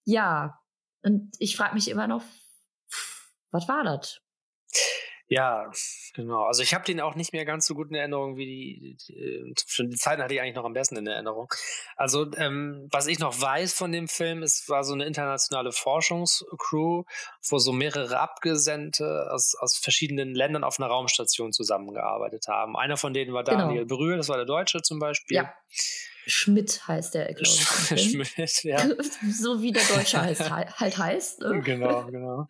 ja. 0.06 0.60
Und 1.02 1.36
ich 1.40 1.56
frage 1.56 1.74
mich 1.74 1.90
immer 1.90 2.08
noch, 2.08 2.24
was 3.52 3.68
war 3.68 3.84
das? 3.84 4.22
Ja, 5.32 5.70
genau. 6.16 6.46
Also 6.46 6.64
ich 6.64 6.74
habe 6.74 6.84
den 6.86 7.00
auch 7.00 7.14
nicht 7.14 7.34
mehr 7.34 7.46
ganz 7.46 7.68
so 7.68 7.76
gut 7.76 7.90
in 7.90 7.96
Erinnerung 7.96 8.36
wie 8.36 8.46
die, 8.48 8.98
die, 9.08 9.54
die 9.54 9.96
Zeiten 9.96 10.24
hatte 10.24 10.34
ich 10.34 10.42
eigentlich 10.42 10.56
noch 10.56 10.66
am 10.66 10.74
besten 10.74 10.98
in 10.98 11.06
Erinnerung. 11.06 11.54
Also 11.96 12.32
ähm, 12.36 12.88
was 12.92 13.06
ich 13.06 13.20
noch 13.20 13.40
weiß 13.40 13.76
von 13.76 13.92
dem 13.92 14.08
Film, 14.08 14.42
es 14.42 14.68
war 14.68 14.84
so 14.84 14.94
eine 14.94 15.06
internationale 15.06 15.72
Forschungscrew, 15.72 17.04
wo 17.48 17.60
so 17.60 17.72
mehrere 17.72 18.20
Abgesandte 18.20 19.30
aus, 19.32 19.54
aus 19.60 19.78
verschiedenen 19.78 20.34
Ländern 20.34 20.64
auf 20.64 20.80
einer 20.80 20.88
Raumstation 20.88 21.54
zusammengearbeitet 21.54 22.48
haben. 22.48 22.76
Einer 22.76 22.98
von 22.98 23.14
denen 23.14 23.32
war 23.32 23.44
genau. 23.44 23.60
Daniel 23.60 23.86
genau. 23.86 23.98
Brühl, 23.98 24.18
das 24.18 24.30
war 24.30 24.38
der 24.38 24.48
Deutsche 24.48 24.82
zum 24.82 24.98
Beispiel. 24.98 25.38
Ja. 25.38 25.54
Schmidt 26.26 26.88
heißt 26.88 27.14
der, 27.14 27.34
glaube 27.34 27.44
ich. 27.44 28.02
Schmidt, 28.12 28.64
ja. 28.64 28.80
so 29.32 29.62
wie 29.62 29.72
der 29.72 29.84
Deutsche 29.84 30.20
heißt, 30.20 30.50
halt 30.80 30.98
heißt. 30.98 31.42
Ne? 31.42 31.62
Genau, 31.62 32.06
genau. 32.06 32.48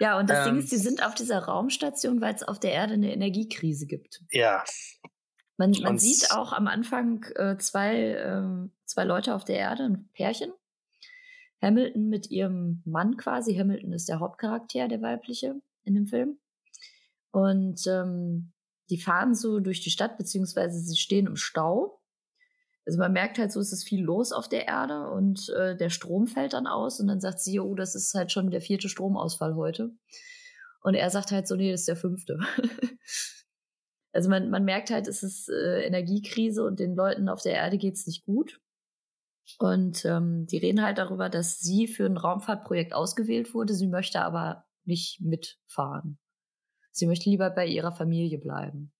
Ja, 0.00 0.18
und 0.18 0.28
das 0.28 0.46
ähm, 0.46 0.54
Ding 0.54 0.62
ist, 0.62 0.72
die 0.72 0.76
sind 0.76 1.04
auf 1.04 1.14
dieser 1.14 1.40
Raumstation, 1.40 2.20
weil 2.20 2.34
es 2.34 2.42
auf 2.42 2.58
der 2.58 2.72
Erde 2.72 2.94
eine 2.94 3.12
Energiekrise 3.12 3.86
gibt. 3.86 4.22
Ja. 4.30 4.64
Man, 5.56 5.72
man 5.82 5.98
sieht 5.98 6.32
auch 6.32 6.52
am 6.52 6.66
Anfang 6.66 7.24
äh, 7.36 7.56
zwei, 7.58 8.10
äh, 8.10 8.68
zwei 8.86 9.04
Leute 9.04 9.34
auf 9.34 9.44
der 9.44 9.56
Erde, 9.56 9.84
ein 9.84 10.08
Pärchen. 10.12 10.52
Hamilton 11.62 12.08
mit 12.08 12.30
ihrem 12.30 12.82
Mann 12.84 13.16
quasi. 13.16 13.54
Hamilton 13.56 13.92
ist 13.92 14.08
der 14.08 14.20
Hauptcharakter, 14.20 14.88
der 14.88 15.00
weibliche 15.00 15.54
in 15.84 15.94
dem 15.94 16.06
Film. 16.06 16.38
Und 17.30 17.86
ähm, 17.86 18.52
die 18.90 19.00
fahren 19.00 19.34
so 19.34 19.60
durch 19.60 19.80
die 19.80 19.90
Stadt, 19.90 20.18
beziehungsweise 20.18 20.78
sie 20.78 20.96
stehen 20.96 21.26
im 21.26 21.36
Stau. 21.36 22.00
Also 22.86 22.98
man 22.98 23.12
merkt 23.12 23.38
halt 23.38 23.50
so, 23.50 23.60
es 23.60 23.72
ist 23.72 23.88
viel 23.88 24.02
los 24.02 24.32
auf 24.32 24.48
der 24.48 24.68
Erde 24.68 25.08
und 25.10 25.48
äh, 25.50 25.76
der 25.76 25.90
Strom 25.90 26.26
fällt 26.26 26.52
dann 26.52 26.66
aus 26.66 27.00
und 27.00 27.06
dann 27.06 27.20
sagt 27.20 27.40
sie, 27.40 27.58
oh, 27.58 27.74
das 27.74 27.94
ist 27.94 28.12
halt 28.14 28.30
schon 28.30 28.50
der 28.50 28.60
vierte 28.60 28.88
Stromausfall 28.88 29.54
heute. 29.54 29.90
Und 30.82 30.94
er 30.94 31.08
sagt 31.08 31.30
halt 31.30 31.48
so, 31.48 31.56
nee, 31.56 31.70
das 31.70 31.80
ist 31.80 31.88
der 31.88 31.96
fünfte. 31.96 32.38
also 34.12 34.28
man, 34.28 34.50
man 34.50 34.64
merkt 34.64 34.90
halt, 34.90 35.08
es 35.08 35.22
ist 35.22 35.48
äh, 35.48 35.82
Energiekrise 35.86 36.62
und 36.62 36.78
den 36.78 36.94
Leuten 36.94 37.30
auf 37.30 37.40
der 37.40 37.54
Erde 37.54 37.78
geht's 37.78 38.06
nicht 38.06 38.26
gut. 38.26 38.60
Und 39.58 40.04
ähm, 40.04 40.46
die 40.46 40.58
reden 40.58 40.82
halt 40.82 40.98
darüber, 40.98 41.28
dass 41.28 41.58
sie 41.58 41.86
für 41.86 42.06
ein 42.06 42.16
Raumfahrtprojekt 42.16 42.94
ausgewählt 42.94 43.54
wurde. 43.54 43.74
Sie 43.74 43.88
möchte 43.88 44.20
aber 44.20 44.64
nicht 44.84 45.20
mitfahren. 45.20 46.18
Sie 46.90 47.06
möchte 47.06 47.28
lieber 47.28 47.50
bei 47.50 47.66
ihrer 47.66 47.92
Familie 47.92 48.38
bleiben. 48.38 48.93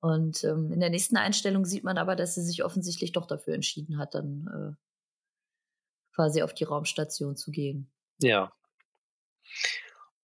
Und 0.00 0.44
ähm, 0.44 0.72
in 0.72 0.80
der 0.80 0.90
nächsten 0.90 1.16
Einstellung 1.16 1.64
sieht 1.64 1.84
man 1.84 1.98
aber, 1.98 2.16
dass 2.16 2.34
sie 2.34 2.42
sich 2.42 2.64
offensichtlich 2.64 3.12
doch 3.12 3.26
dafür 3.26 3.54
entschieden 3.54 3.98
hat, 3.98 4.14
dann 4.14 4.46
äh, 4.46 6.14
quasi 6.14 6.42
auf 6.42 6.54
die 6.54 6.64
Raumstation 6.64 7.36
zu 7.36 7.50
gehen. 7.50 7.90
Ja. 8.18 8.52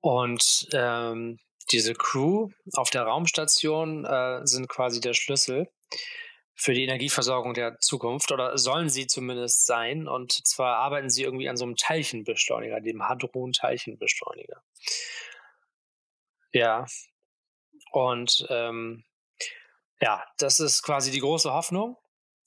Und 0.00 0.68
ähm, 0.72 1.38
diese 1.70 1.94
Crew 1.94 2.50
auf 2.72 2.90
der 2.90 3.02
Raumstation 3.02 4.04
äh, 4.04 4.46
sind 4.46 4.68
quasi 4.68 5.00
der 5.00 5.14
Schlüssel 5.14 5.68
für 6.54 6.72
die 6.72 6.84
Energieversorgung 6.84 7.52
der 7.52 7.78
Zukunft 7.80 8.32
oder 8.32 8.56
sollen 8.56 8.88
sie 8.88 9.06
zumindest 9.06 9.66
sein. 9.66 10.08
Und 10.08 10.32
zwar 10.46 10.76
arbeiten 10.76 11.10
sie 11.10 11.22
irgendwie 11.22 11.50
an 11.50 11.58
so 11.58 11.64
einem 11.64 11.76
Teilchenbeschleuniger, 11.76 12.80
dem 12.80 13.06
Hadron-Teilchenbeschleuniger. 13.06 14.62
Ja. 16.52 16.86
Und 17.92 18.46
ähm, 18.48 19.04
ja, 20.00 20.24
das 20.38 20.60
ist 20.60 20.82
quasi 20.82 21.10
die 21.10 21.20
große 21.20 21.52
Hoffnung. 21.52 21.96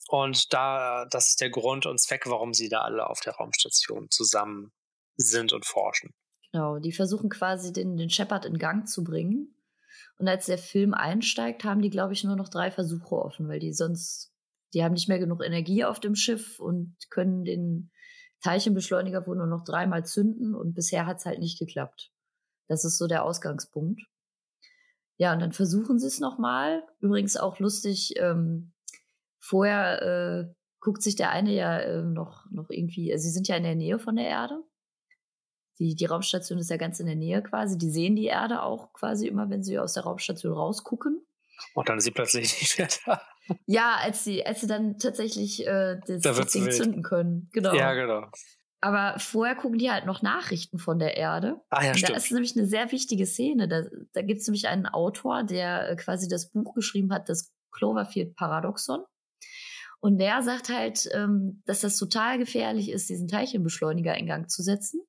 Und 0.07 0.53
da, 0.53 1.05
das 1.11 1.29
ist 1.29 1.41
der 1.41 1.49
Grund 1.49 1.85
und 1.85 1.99
Zweck, 1.99 2.23
warum 2.25 2.53
sie 2.53 2.67
da 2.67 2.81
alle 2.81 3.07
auf 3.07 3.19
der 3.19 3.33
Raumstation 3.33 4.09
zusammen 4.09 4.71
sind 5.17 5.53
und 5.53 5.65
forschen. 5.65 6.15
Genau, 6.51 6.79
die 6.79 6.91
versuchen 6.91 7.29
quasi 7.29 7.71
den, 7.71 7.95
den 7.95 8.09
Shepard 8.09 8.45
in 8.45 8.57
Gang 8.57 8.87
zu 8.87 9.03
bringen. 9.03 9.55
Und 10.17 10.27
als 10.27 10.47
der 10.47 10.57
Film 10.57 10.93
einsteigt, 10.93 11.63
haben 11.63 11.81
die, 11.81 11.89
glaube 11.89 12.13
ich, 12.13 12.23
nur 12.23 12.35
noch 12.35 12.49
drei 12.49 12.71
Versuche 12.71 13.15
offen, 13.15 13.47
weil 13.47 13.59
die 13.59 13.71
sonst, 13.71 14.31
die 14.73 14.83
haben 14.83 14.93
nicht 14.93 15.09
mehr 15.09 15.19
genug 15.19 15.43
Energie 15.43 15.85
auf 15.85 15.99
dem 15.99 16.15
Schiff 16.15 16.59
und 16.59 16.95
können 17.09 17.45
den 17.45 17.91
Teilchenbeschleuniger 18.41 19.27
wohl 19.27 19.37
nur 19.37 19.47
noch 19.47 19.63
dreimal 19.63 20.05
zünden 20.05 20.55
und 20.55 20.73
bisher 20.73 21.05
hat 21.05 21.17
es 21.17 21.25
halt 21.25 21.39
nicht 21.39 21.59
geklappt. 21.59 22.11
Das 22.67 22.85
ist 22.85 22.97
so 22.97 23.07
der 23.07 23.23
Ausgangspunkt. 23.23 24.01
Ja, 25.19 25.33
und 25.33 25.41
dann 25.41 25.51
versuchen 25.51 25.99
sie 25.99 26.07
es 26.07 26.21
nochmal. 26.21 26.81
Übrigens 27.01 27.35
auch 27.35 27.59
lustig, 27.59 28.13
ähm, 28.17 28.71
vorher 29.37 30.01
äh, 30.01 30.53
guckt 30.79 31.03
sich 31.03 31.17
der 31.17 31.31
eine 31.31 31.53
ja 31.53 31.77
äh, 31.77 32.03
noch, 32.03 32.49
noch 32.51 32.69
irgendwie, 32.69 33.11
also 33.11 33.23
sie 33.23 33.31
sind 33.31 33.49
ja 33.49 33.57
in 33.57 33.63
der 33.63 33.75
Nähe 33.75 33.99
von 33.99 34.15
der 34.15 34.27
Erde. 34.27 34.63
Die, 35.77 35.93
die 35.93 36.05
Raumstation 36.05 36.57
ist 36.57 36.69
ja 36.69 36.77
ganz 36.77 37.01
in 37.01 37.05
der 37.05 37.17
Nähe 37.17 37.43
quasi. 37.43 37.77
Die 37.77 37.91
sehen 37.91 38.15
die 38.15 38.27
Erde 38.27 38.63
auch 38.63 38.93
quasi 38.93 39.27
immer, 39.27 39.49
wenn 39.49 39.61
sie 39.61 39.77
aus 39.77 39.93
der 39.93 40.03
Raumstation 40.03 40.53
rausgucken. 40.53 41.21
Und 41.73 41.89
dann 41.89 41.97
ist 41.97 42.05
sie 42.05 42.11
plötzlich 42.11 42.53
nicht 42.61 42.77
mehr 42.77 42.87
da. 43.05 43.21
Ja, 43.65 43.97
als 44.01 44.23
sie, 44.23 44.45
als 44.45 44.61
sie 44.61 44.67
dann 44.67 44.99
tatsächlich 44.99 45.67
äh, 45.67 45.99
das, 46.07 46.21
da 46.21 46.31
das 46.31 46.51
Ding 46.53 46.63
wild. 46.63 46.75
zünden 46.75 47.03
können. 47.03 47.49
Genau. 47.51 47.73
Ja, 47.73 47.93
genau. 47.93 48.31
Aber 48.81 49.19
vorher 49.19 49.55
gucken 49.55 49.77
die 49.77 49.91
halt 49.91 50.05
noch 50.05 50.21
Nachrichten 50.21 50.79
von 50.79 50.99
der 50.99 51.17
Erde. 51.17 51.59
Ah, 51.69 51.83
ja, 51.83 51.93
stimmt. 51.93 52.11
Da 52.11 52.15
ist 52.15 52.31
nämlich 52.31 52.55
eine 52.55 52.65
sehr 52.65 52.91
wichtige 52.91 53.25
Szene. 53.25 53.67
Da, 53.67 53.83
da 54.13 54.21
gibt 54.21 54.39
es 54.39 54.47
nämlich 54.47 54.67
einen 54.67 54.85
Autor, 54.85 55.43
der 55.43 55.89
äh, 55.89 55.95
quasi 55.97 56.29
das 56.29 56.49
Buch 56.49 56.73
geschrieben 56.73 57.11
hat, 57.11 57.27
das 57.27 57.51
Cloverfield-Paradoxon. 57.71 59.03
Und 59.99 60.17
der 60.17 60.41
sagt 60.43 60.69
halt, 60.69 61.09
ähm, 61.13 61.61
dass 61.65 61.81
das 61.81 61.97
total 61.97 62.37
gefährlich 62.37 62.89
ist, 62.89 63.09
diesen 63.09 63.27
Teilchenbeschleuniger 63.27 64.15
in 64.17 64.27
Gang 64.27 64.49
zu 64.49 64.63
setzen. 64.63 65.01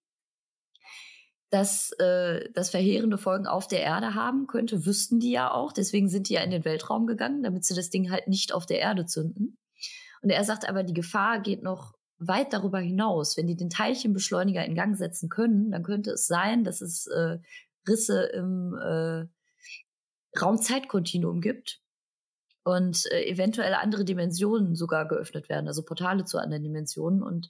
Dass 1.50 1.92
äh, 2.00 2.48
das 2.54 2.70
verheerende 2.70 3.18
Folgen 3.18 3.46
auf 3.46 3.68
der 3.68 3.82
Erde 3.82 4.14
haben 4.14 4.48
könnte, 4.48 4.84
wüssten 4.84 5.20
die 5.20 5.30
ja 5.30 5.52
auch. 5.52 5.72
Deswegen 5.72 6.08
sind 6.08 6.28
die 6.28 6.34
ja 6.34 6.42
in 6.42 6.50
den 6.50 6.64
Weltraum 6.64 7.06
gegangen, 7.06 7.44
damit 7.44 7.64
sie 7.64 7.74
das 7.74 7.90
Ding 7.90 8.10
halt 8.10 8.26
nicht 8.26 8.52
auf 8.52 8.66
der 8.66 8.80
Erde 8.80 9.06
zünden. 9.06 9.58
Und 10.22 10.30
er 10.30 10.42
sagt 10.42 10.68
aber, 10.68 10.82
die 10.82 10.92
Gefahr 10.92 11.40
geht 11.40 11.62
noch 11.62 11.94
weit 12.20 12.52
darüber 12.52 12.78
hinaus, 12.78 13.36
wenn 13.36 13.46
die 13.46 13.56
den 13.56 13.70
Teilchenbeschleuniger 13.70 14.64
in 14.64 14.74
Gang 14.74 14.96
setzen 14.96 15.28
können, 15.28 15.70
dann 15.70 15.82
könnte 15.82 16.12
es 16.12 16.26
sein, 16.26 16.64
dass 16.64 16.80
es 16.82 17.06
äh, 17.06 17.38
Risse 17.88 18.24
im 18.34 18.74
äh, 18.74 19.24
Raumzeitkontinuum 20.38 21.40
gibt 21.40 21.80
und 22.62 23.06
äh, 23.10 23.24
eventuell 23.24 23.74
andere 23.74 24.04
Dimensionen 24.04 24.76
sogar 24.76 25.08
geöffnet 25.08 25.48
werden, 25.48 25.66
also 25.66 25.82
Portale 25.82 26.24
zu 26.24 26.38
anderen 26.38 26.62
Dimensionen. 26.62 27.22
Und 27.22 27.48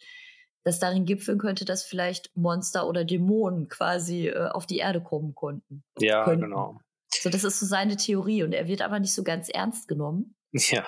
das 0.62 0.78
darin 0.78 1.04
gipfeln 1.04 1.38
könnte, 1.38 1.64
dass 1.64 1.84
vielleicht 1.84 2.30
Monster 2.36 2.86
oder 2.86 3.04
Dämonen 3.04 3.68
quasi 3.68 4.28
äh, 4.28 4.48
auf 4.48 4.66
die 4.66 4.78
Erde 4.78 5.02
kommen 5.02 5.34
konnten. 5.34 5.82
Ja, 5.98 6.24
könnten. 6.24 6.44
genau. 6.44 6.80
So, 7.12 7.28
das 7.28 7.42
ist 7.42 7.58
so 7.58 7.66
seine 7.66 7.96
Theorie 7.96 8.44
und 8.44 8.52
er 8.52 8.68
wird 8.68 8.82
aber 8.82 9.00
nicht 9.00 9.14
so 9.14 9.24
ganz 9.24 9.48
ernst 9.48 9.88
genommen. 9.88 10.36
Ja. 10.52 10.86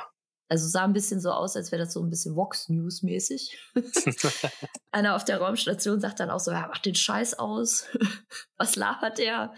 Also 0.53 0.69
sah 0.69 0.85
ein 0.85 0.93
bisschen 0.93 1.19
so 1.19 1.31
aus, 1.31 1.57
als 1.57 1.73
wäre 1.73 1.83
das 1.83 1.95
so 1.95 2.03
ein 2.03 2.11
bisschen 2.11 2.37
Vox 2.37 2.69
News 2.69 3.03
mäßig. 3.03 3.59
Einer 4.93 5.17
auf 5.17 5.25
der 5.25 5.39
Raumstation 5.39 5.99
sagt 5.99 6.21
dann 6.21 6.29
auch 6.29 6.41
so, 6.41 6.51
ja, 6.51 6.67
mach 6.69 6.77
den 6.77 6.95
Scheiß 6.95 7.39
aus. 7.39 7.87
Was 8.59 8.77
labert 8.77 9.17
der? 9.17 9.55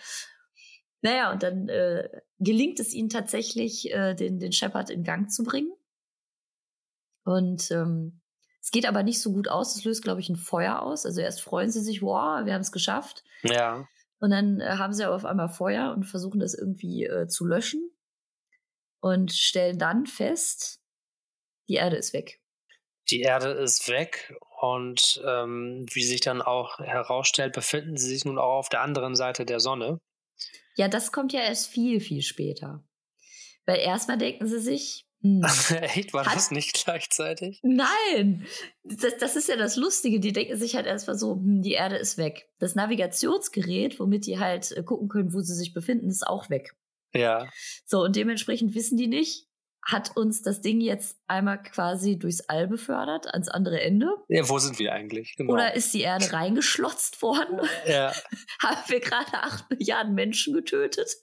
Naja, 1.03 1.33
und 1.33 1.43
dann 1.43 1.69
äh, 1.69 2.09
gelingt 2.39 2.79
es 2.79 2.95
ihnen 2.95 3.09
tatsächlich, 3.09 3.93
äh, 3.93 4.15
den, 4.15 4.39
den 4.39 4.53
Shepard 4.53 4.89
in 4.89 5.03
Gang 5.03 5.33
zu 5.33 5.43
bringen. 5.43 5.73
Und 7.25 7.73
ähm, 7.73 8.21
es 8.63 8.71
geht 8.71 8.87
aber 8.87 9.03
nicht 9.03 9.21
so 9.21 9.33
gut 9.33 9.49
aus. 9.49 9.75
Es 9.75 9.83
löst, 9.83 10.05
glaube 10.05 10.21
ich, 10.21 10.29
ein 10.29 10.37
Feuer 10.37 10.81
aus. 10.81 11.07
Also 11.07 11.21
erst 11.23 11.43
freuen 11.43 11.73
sie 11.73 11.81
sich, 11.81 12.03
wow, 12.03 12.47
wir 12.47 12.55
haben 12.55 12.61
es 12.61 12.71
geschafft. 12.71 13.25
Ja. 13.43 13.89
Und 14.21 14.31
dann 14.31 14.61
äh, 14.61 14.77
haben 14.79 14.93
sie 14.93 15.03
aber 15.03 15.17
auf 15.17 15.25
einmal 15.25 15.49
Feuer 15.49 15.93
und 15.93 16.05
versuchen 16.05 16.39
das 16.39 16.55
irgendwie 16.55 17.05
äh, 17.05 17.27
zu 17.27 17.45
löschen. 17.45 17.91
Und 19.01 19.33
stellen 19.33 19.77
dann 19.77 20.07
fest, 20.07 20.83
die 21.69 21.75
Erde 21.75 21.97
ist 21.97 22.13
weg. 22.13 22.41
Die 23.11 23.21
Erde 23.21 23.51
ist 23.51 23.89
weg 23.89 24.35
und 24.61 25.23
ähm, 25.27 25.85
wie 25.93 26.05
sich 26.05 26.21
dann 26.23 26.41
auch 26.41 26.79
herausstellt, 26.79 27.53
befinden 27.53 27.97
sie 27.99 28.09
sich 28.09 28.25
nun 28.25 28.39
auch 28.39 28.55
auf 28.59 28.69
der 28.71 28.81
anderen 28.81 29.15
Seite 29.15 29.45
der 29.45 29.61
Sonne. 29.61 30.01
Ja, 30.77 30.89
das 30.89 31.13
kommt 31.13 31.33
ja 31.33 31.41
erst 31.41 31.69
viel, 31.69 32.01
viel 32.01 32.23
später. 32.23 32.83
Weil 33.67 33.79
erstmal 33.79 34.19
denken 34.19 34.47
sie 34.47 34.59
sich, 34.59 35.07
hm, 35.21 35.43
Echt? 35.81 36.13
War 36.13 36.27
Hat- 36.27 36.37
das 36.37 36.51
nicht 36.51 36.85
gleichzeitig? 36.85 37.61
Nein, 37.63 38.47
das, 38.85 39.17
das 39.19 39.37
ist 39.37 39.49
ja 39.49 39.57
das 39.57 39.77
Lustige. 39.77 40.21
Die 40.21 40.33
denken 40.33 40.57
sich 40.59 40.75
halt 40.77 40.87
erstmal 40.87 41.17
so, 41.17 41.35
hm, 41.35 41.63
die 41.63 41.73
Erde 41.73 41.97
ist 41.97 42.19
weg. 42.19 42.51
Das 42.59 42.75
Navigationsgerät, 42.75 43.99
womit 44.01 44.27
die 44.27 44.39
halt 44.39 44.73
äh, 44.73 44.83
gucken 44.83 45.09
können, 45.09 45.33
wo 45.33 45.41
sie 45.41 45.55
sich 45.55 45.73
befinden, 45.73 46.09
ist 46.09 46.27
auch 46.27 46.51
weg. 46.51 46.75
Ja. 47.15 47.49
So, 47.87 48.03
und 48.03 48.17
dementsprechend 48.17 48.75
wissen 48.75 48.97
die 48.97 49.07
nicht, 49.07 49.47
hat 49.87 50.17
uns 50.17 50.43
das 50.43 50.61
Ding 50.61 50.81
jetzt 50.81 51.19
einmal 51.27 51.63
quasi 51.63 52.19
durchs 52.19 52.41
All 52.49 52.67
befördert, 52.67 53.27
ans 53.29 53.49
andere 53.49 53.81
Ende? 53.81 54.09
ja. 54.29 54.49
Wo 54.49 54.59
sind 54.59 54.79
wir 54.79 54.93
eigentlich? 54.93 55.37
Genau. 55.37 55.53
Oder 55.53 55.75
ist 55.75 55.93
die 55.93 56.01
Erde 56.01 56.33
reingeschlotzt 56.33 57.21
worden? 57.23 57.61
ja. 57.87 58.13
Haben 58.63 58.83
wir 58.89 59.01
gerade 59.01 59.35
acht 59.35 59.69
Milliarden 59.71 60.15
Menschen 60.15 60.55
getötet? 60.55 61.17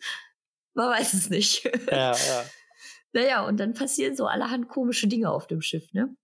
Man 0.74 0.90
weiß 0.90 1.14
es 1.14 1.30
nicht. 1.30 1.64
ja, 1.90 2.16
ja. 2.16 2.46
Naja, 3.14 3.46
und 3.46 3.58
dann 3.60 3.74
passieren 3.74 4.16
so 4.16 4.26
allerhand 4.26 4.70
komische 4.70 5.06
Dinge 5.06 5.30
auf 5.32 5.46
dem 5.46 5.62
Schiff, 5.62 5.92
ne? 5.92 6.16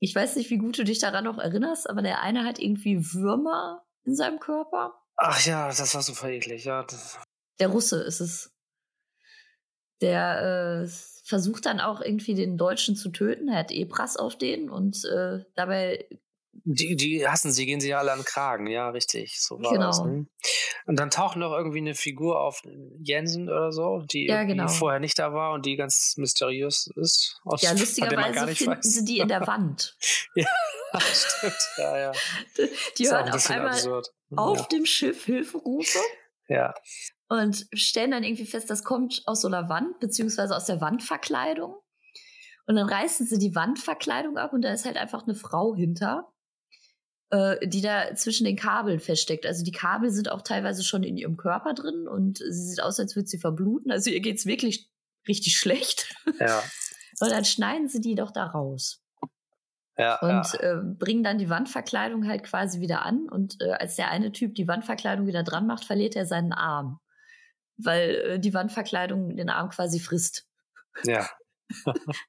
Ich 0.00 0.14
weiß 0.14 0.36
nicht, 0.36 0.48
wie 0.48 0.56
gut 0.56 0.78
du 0.78 0.84
dich 0.84 0.98
daran 0.98 1.24
noch 1.24 1.36
erinnerst, 1.38 1.90
aber 1.90 2.00
der 2.00 2.22
eine 2.22 2.44
hat 2.44 2.58
irgendwie 2.58 2.98
Würmer 3.12 3.84
in 4.04 4.14
seinem 4.14 4.40
Körper. 4.40 4.98
Ach 5.16 5.44
ja, 5.44 5.68
das 5.68 5.94
war 5.94 6.02
super 6.02 6.30
eklig. 6.30 6.64
Ja, 6.64 6.86
Der 7.60 7.68
Russe 7.68 8.02
ist 8.02 8.20
es. 8.20 8.51
Der 10.02 10.82
äh, 10.84 10.88
versucht 11.24 11.64
dann 11.66 11.80
auch 11.80 12.00
irgendwie 12.00 12.34
den 12.34 12.58
Deutschen 12.58 12.96
zu 12.96 13.08
töten. 13.10 13.48
Er 13.48 13.60
hat 13.60 13.70
Ebras 13.70 14.16
auf 14.16 14.36
den 14.36 14.68
und 14.68 15.04
äh, 15.04 15.44
dabei 15.54 16.06
die, 16.64 16.94
die 16.96 17.26
hassen 17.26 17.50
sie, 17.50 17.64
gehen 17.64 17.80
sie 17.80 17.88
ja 17.88 17.98
alle 17.98 18.12
an 18.12 18.18
den 18.20 18.24
Kragen. 18.26 18.66
Ja, 18.66 18.90
richtig. 18.90 19.40
So 19.40 19.58
war 19.62 19.72
Genau. 19.72 19.86
das. 19.86 20.00
Ne? 20.04 20.26
Und 20.86 20.98
dann 21.00 21.10
taucht 21.10 21.36
noch 21.36 21.52
irgendwie 21.52 21.78
eine 21.78 21.94
Figur 21.94 22.40
auf 22.40 22.62
Jensen 23.00 23.48
oder 23.48 23.72
so, 23.72 24.02
die 24.12 24.26
Ja, 24.26 24.44
genau. 24.44 24.68
vorher 24.68 25.00
nicht 25.00 25.18
da 25.18 25.32
war 25.32 25.54
und 25.54 25.64
die 25.64 25.76
ganz 25.76 26.14
mysteriös 26.18 26.90
ist. 26.96 27.40
Und 27.44 27.62
ja 27.62 27.72
lustigerweise 27.78 28.46
finden 28.54 28.72
weiß. 28.76 28.84
sie 28.84 29.04
die 29.04 29.18
in 29.20 29.28
der 29.28 29.46
Wand. 29.46 29.96
Stimmt, 31.00 31.68
ja, 31.78 31.98
ja. 31.98 32.12
Die 32.98 33.08
auch 33.08 33.12
hören 33.12 33.32
auf 33.32 33.50
einmal 33.50 33.68
absurd. 33.70 34.08
auf 34.36 34.68
dem 34.68 34.84
Schiff 34.84 35.24
Hilferufe 35.24 35.98
Ja. 36.48 36.74
Und 37.32 37.66
stellen 37.72 38.10
dann 38.10 38.24
irgendwie 38.24 38.44
fest, 38.44 38.68
das 38.68 38.84
kommt 38.84 39.22
aus 39.24 39.40
so 39.40 39.48
einer 39.48 39.68
Wand, 39.68 39.98
beziehungsweise 40.00 40.54
aus 40.54 40.66
der 40.66 40.80
Wandverkleidung. 40.80 41.76
Und 42.66 42.76
dann 42.76 42.88
reißen 42.88 43.26
sie 43.26 43.38
die 43.38 43.54
Wandverkleidung 43.54 44.36
ab 44.36 44.52
und 44.52 44.62
da 44.62 44.72
ist 44.72 44.84
halt 44.84 44.96
einfach 44.96 45.24
eine 45.24 45.34
Frau 45.34 45.74
hinter, 45.74 46.32
äh, 47.30 47.66
die 47.66 47.80
da 47.80 48.14
zwischen 48.14 48.44
den 48.44 48.56
Kabeln 48.56 49.00
feststeckt. 49.00 49.46
Also 49.46 49.64
die 49.64 49.72
Kabel 49.72 50.10
sind 50.10 50.30
auch 50.30 50.42
teilweise 50.42 50.84
schon 50.84 51.02
in 51.02 51.16
ihrem 51.16 51.36
Körper 51.36 51.74
drin 51.74 52.06
und 52.06 52.38
sie 52.38 52.68
sieht 52.68 52.82
aus, 52.82 53.00
als 53.00 53.16
würde 53.16 53.28
sie 53.28 53.38
verbluten. 53.38 53.90
Also 53.90 54.10
ihr 54.10 54.20
geht's 54.20 54.46
wirklich 54.46 54.90
richtig 55.26 55.56
schlecht. 55.56 56.14
Ja. 56.38 56.62
Und 57.20 57.30
dann 57.30 57.44
schneiden 57.44 57.88
sie 57.88 58.00
die 58.00 58.16
doch 58.16 58.32
da 58.32 58.46
raus 58.46 59.00
Ja, 59.96 60.18
und 60.20 60.54
ja. 60.54 60.60
äh, 60.60 60.82
bringen 60.82 61.22
dann 61.22 61.38
die 61.38 61.50
Wandverkleidung 61.50 62.26
halt 62.26 62.42
quasi 62.42 62.80
wieder 62.80 63.02
an. 63.02 63.28
Und 63.28 63.60
äh, 63.60 63.70
als 63.72 63.94
der 63.94 64.10
eine 64.10 64.32
Typ 64.32 64.56
die 64.56 64.66
Wandverkleidung 64.66 65.26
wieder 65.26 65.44
dran 65.44 65.66
macht, 65.66 65.84
verliert 65.84 66.16
er 66.16 66.26
seinen 66.26 66.52
Arm, 66.52 66.98
weil 67.84 68.10
äh, 68.10 68.38
die 68.40 68.54
Wandverkleidung 68.54 69.36
den 69.36 69.50
Arm 69.50 69.70
quasi 69.70 70.00
frisst. 70.00 70.46
ja. 71.04 71.28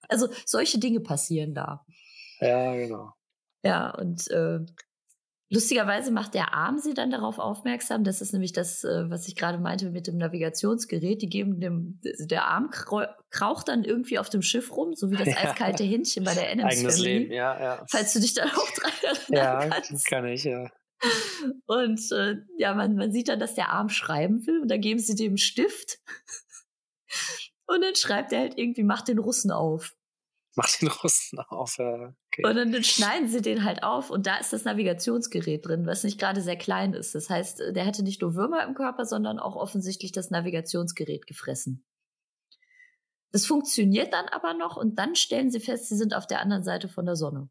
Also 0.07 0.29
solche 0.45 0.79
Dinge 0.79 1.01
passieren 1.01 1.53
da. 1.53 1.85
ja, 2.39 2.73
genau. 2.75 3.11
Ja, 3.65 3.89
und 3.91 4.29
äh, 4.31 4.59
lustigerweise 5.49 6.11
macht 6.11 6.33
der 6.33 6.53
Arm 6.53 6.77
sie 6.79 6.93
dann 6.93 7.11
darauf 7.11 7.39
aufmerksam. 7.39 8.03
Das 8.05 8.21
ist 8.21 8.31
nämlich 8.31 8.53
das, 8.53 8.83
äh, 8.85 9.09
was 9.09 9.27
ich 9.27 9.35
gerade 9.35 9.57
meinte 9.57 9.89
mit 9.91 10.07
dem 10.07 10.17
Navigationsgerät. 10.17 11.21
Die 11.21 11.27
geben 11.29 11.59
dem, 11.59 11.99
der 12.03 12.45
Arm 12.47 12.69
krau- 12.71 13.13
kraucht 13.31 13.67
dann 13.67 13.83
irgendwie 13.83 14.17
auf 14.17 14.29
dem 14.29 14.41
Schiff 14.41 14.71
rum, 14.75 14.93
so 14.93 15.11
wie 15.11 15.15
das 15.17 15.27
eiskalte 15.37 15.83
Händchen 15.83 16.23
bei 16.23 16.33
der 16.33 16.49
Adams 16.49 16.73
Eigenes 16.77 16.95
Family. 16.95 17.17
Leben, 17.19 17.33
ja, 17.33 17.59
ja. 17.61 17.85
Falls 17.89 18.13
du 18.13 18.19
dich 18.21 18.33
dann 18.33 18.49
auch 18.49 18.69
dran 18.71 18.91
erinnern 19.01 19.21
Ja, 19.29 19.69
kannst. 19.69 20.05
kann 20.05 20.25
ich, 20.25 20.43
ja. 20.45 20.69
Und 21.65 22.11
äh, 22.11 22.37
ja, 22.57 22.73
man, 22.73 22.95
man 22.95 23.11
sieht 23.11 23.29
dann, 23.29 23.39
dass 23.39 23.55
der 23.55 23.69
Arm 23.69 23.89
schreiben 23.89 24.45
will 24.45 24.61
und 24.61 24.69
dann 24.69 24.81
geben 24.81 24.99
sie 24.99 25.15
dem 25.15 25.37
Stift. 25.37 25.99
Und 27.65 27.81
dann 27.81 27.95
schreibt 27.95 28.33
er 28.33 28.41
halt 28.41 28.57
irgendwie, 28.57 28.83
mach 28.83 29.01
den 29.01 29.19
Russen 29.19 29.49
auf. 29.49 29.95
Mach 30.55 30.69
den 30.77 30.89
Russen 30.89 31.39
auf. 31.39 31.77
Ja. 31.77 32.13
Okay. 32.27 32.45
Und 32.45 32.55
dann, 32.55 32.71
dann 32.71 32.83
schneiden 32.83 33.27
sie 33.27 33.41
den 33.41 33.63
halt 33.63 33.83
auf 33.83 34.09
und 34.09 34.27
da 34.27 34.37
ist 34.37 34.53
das 34.53 34.65
Navigationsgerät 34.65 35.65
drin, 35.65 35.85
was 35.87 36.03
nicht 36.03 36.19
gerade 36.19 36.41
sehr 36.41 36.57
klein 36.57 36.93
ist. 36.93 37.15
Das 37.15 37.29
heißt, 37.29 37.61
äh, 37.61 37.73
der 37.73 37.85
hatte 37.85 38.03
nicht 38.03 38.21
nur 38.21 38.35
Würmer 38.35 38.63
im 38.63 38.75
Körper, 38.75 39.05
sondern 39.05 39.39
auch 39.39 39.55
offensichtlich 39.55 40.11
das 40.11 40.29
Navigationsgerät 40.29 41.25
gefressen. 41.25 41.85
Das 43.31 43.47
funktioniert 43.47 44.13
dann 44.13 44.27
aber 44.27 44.53
noch 44.53 44.77
und 44.77 44.99
dann 44.99 45.15
stellen 45.15 45.49
sie 45.49 45.59
fest, 45.59 45.89
sie 45.89 45.97
sind 45.97 46.13
auf 46.13 46.27
der 46.27 46.39
anderen 46.39 46.63
Seite 46.63 46.87
von 46.87 47.05
der 47.05 47.15
Sonne. 47.15 47.49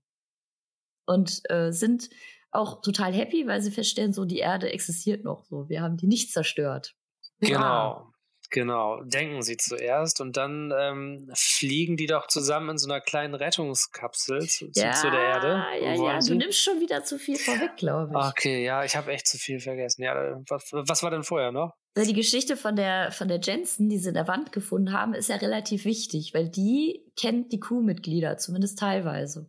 Und 1.06 1.42
äh, 1.50 1.72
sind 1.72 2.08
auch 2.52 2.82
total 2.82 3.12
happy, 3.12 3.46
weil 3.46 3.60
sie 3.60 3.70
feststellen, 3.70 4.12
so 4.12 4.24
die 4.24 4.38
Erde 4.38 4.70
existiert 4.72 5.24
noch. 5.24 5.44
So, 5.44 5.68
wir 5.68 5.80
haben 5.82 5.96
die 5.96 6.06
nicht 6.06 6.32
zerstört. 6.32 6.94
Genau. 7.40 8.08
Genau, 8.50 9.02
denken 9.04 9.40
sie 9.40 9.56
zuerst 9.56 10.20
und 10.20 10.36
dann 10.36 10.74
ähm, 10.78 11.30
fliegen 11.34 11.96
die 11.96 12.04
doch 12.04 12.26
zusammen 12.26 12.68
in 12.68 12.76
so 12.78 12.86
einer 12.86 13.00
kleinen 13.00 13.34
Rettungskapsel 13.34 14.46
zu, 14.46 14.66
Ja, 14.74 14.92
zu 14.92 15.10
der 15.10 15.20
Erde. 15.20 15.64
ja, 15.80 15.94
ja, 15.94 16.18
du 16.18 16.34
nimmst 16.34 16.62
schon 16.62 16.78
wieder 16.78 17.02
zu 17.02 17.18
viel 17.18 17.38
vorweg, 17.38 17.76
glaube 17.78 18.12
ich. 18.14 18.26
Okay, 18.26 18.62
ja, 18.62 18.84
ich 18.84 18.94
habe 18.94 19.10
echt 19.10 19.26
zu 19.26 19.38
viel 19.38 19.58
vergessen. 19.58 20.02
Ja, 20.02 20.38
was, 20.50 20.68
was 20.70 21.02
war 21.02 21.10
denn 21.10 21.22
vorher 21.22 21.50
noch? 21.50 21.72
Weil 21.94 22.04
Die 22.04 22.12
Geschichte 22.12 22.58
von 22.58 22.76
der, 22.76 23.10
von 23.10 23.26
der 23.26 23.40
Jensen, 23.40 23.88
die 23.88 23.96
sie 23.96 24.08
in 24.08 24.14
der 24.14 24.28
Wand 24.28 24.52
gefunden 24.52 24.92
haben, 24.92 25.14
ist 25.14 25.30
ja 25.30 25.36
relativ 25.36 25.86
wichtig, 25.86 26.34
weil 26.34 26.50
die 26.50 27.06
kennt 27.18 27.52
die 27.54 27.60
Crewmitglieder, 27.60 28.36
zumindest 28.36 28.78
teilweise. 28.78 29.48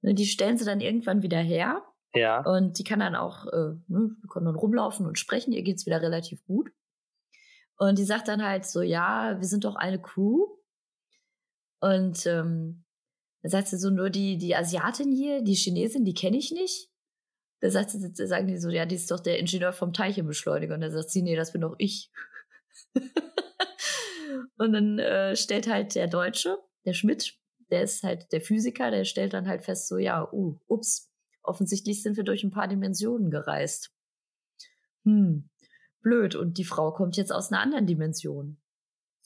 Ne, 0.00 0.14
Die 0.14 0.26
stellen 0.26 0.58
sie 0.58 0.64
dann 0.64 0.80
irgendwann 0.80 1.22
wieder 1.22 1.40
her 1.40 1.82
Ja, 2.14 2.40
und 2.40 2.78
die 2.78 2.84
kann 2.84 3.00
dann 3.00 3.14
auch, 3.14 3.46
äh, 3.46 3.74
ne, 3.88 4.16
die 4.22 4.28
kann 4.28 4.44
dann 4.44 4.54
rumlaufen 4.54 5.06
und 5.06 5.18
sprechen, 5.18 5.52
ihr 5.52 5.62
geht's 5.62 5.86
wieder 5.86 6.02
relativ 6.02 6.44
gut. 6.44 6.70
Und 7.76 7.98
die 7.98 8.04
sagt 8.04 8.28
dann 8.28 8.44
halt 8.44 8.64
so, 8.64 8.82
ja, 8.82 9.36
wir 9.38 9.46
sind 9.46 9.64
doch 9.64 9.76
eine 9.76 10.00
Crew. 10.00 10.46
Und 11.80 12.26
ähm, 12.26 12.84
da 13.42 13.48
sagt 13.48 13.68
sie 13.68 13.78
so, 13.78 13.90
nur 13.90 14.10
die, 14.10 14.38
die 14.38 14.54
Asiatin 14.54 15.10
hier, 15.10 15.42
die 15.42 15.54
Chinesin, 15.54 16.04
die 16.04 16.14
kenne 16.14 16.36
ich 16.36 16.52
nicht. 16.52 16.90
Da 17.60 17.70
sagt 17.70 17.90
sie, 17.90 18.26
sagen 18.26 18.46
die 18.46 18.58
so, 18.58 18.70
ja, 18.70 18.86
die 18.86 18.96
ist 18.96 19.10
doch 19.10 19.20
der 19.20 19.38
Ingenieur 19.38 19.72
vom 19.72 19.92
Teilchenbeschleuniger. 19.92 20.74
Und 20.74 20.80
da 20.80 20.90
sagt 20.90 21.10
sie, 21.10 21.22
nee, 21.22 21.36
das 21.36 21.52
bin 21.52 21.62
doch 21.62 21.74
ich. 21.78 22.10
und 24.56 24.72
dann 24.72 24.98
äh, 24.98 25.36
stellt 25.36 25.68
halt 25.68 25.94
der 25.94 26.08
Deutsche, 26.08 26.58
der 26.84 26.92
Schmidt, 26.92 27.36
der 27.70 27.82
ist 27.82 28.02
halt 28.02 28.32
der 28.32 28.40
Physiker, 28.40 28.90
der 28.90 29.04
stellt 29.04 29.32
dann 29.32 29.48
halt 29.48 29.62
fest, 29.62 29.88
so, 29.88 29.96
ja, 29.96 30.28
uh, 30.32 30.58
ups, 30.66 31.11
offensichtlich 31.42 32.02
sind 32.02 32.16
wir 32.16 32.24
durch 32.24 32.44
ein 32.44 32.50
paar 32.50 32.68
Dimensionen 32.68 33.30
gereist. 33.30 33.92
Hm, 35.04 35.50
blöd. 36.00 36.34
Und 36.34 36.58
die 36.58 36.64
Frau 36.64 36.92
kommt 36.92 37.16
jetzt 37.16 37.32
aus 37.32 37.50
einer 37.50 37.60
anderen 37.60 37.86
Dimension. 37.86 38.58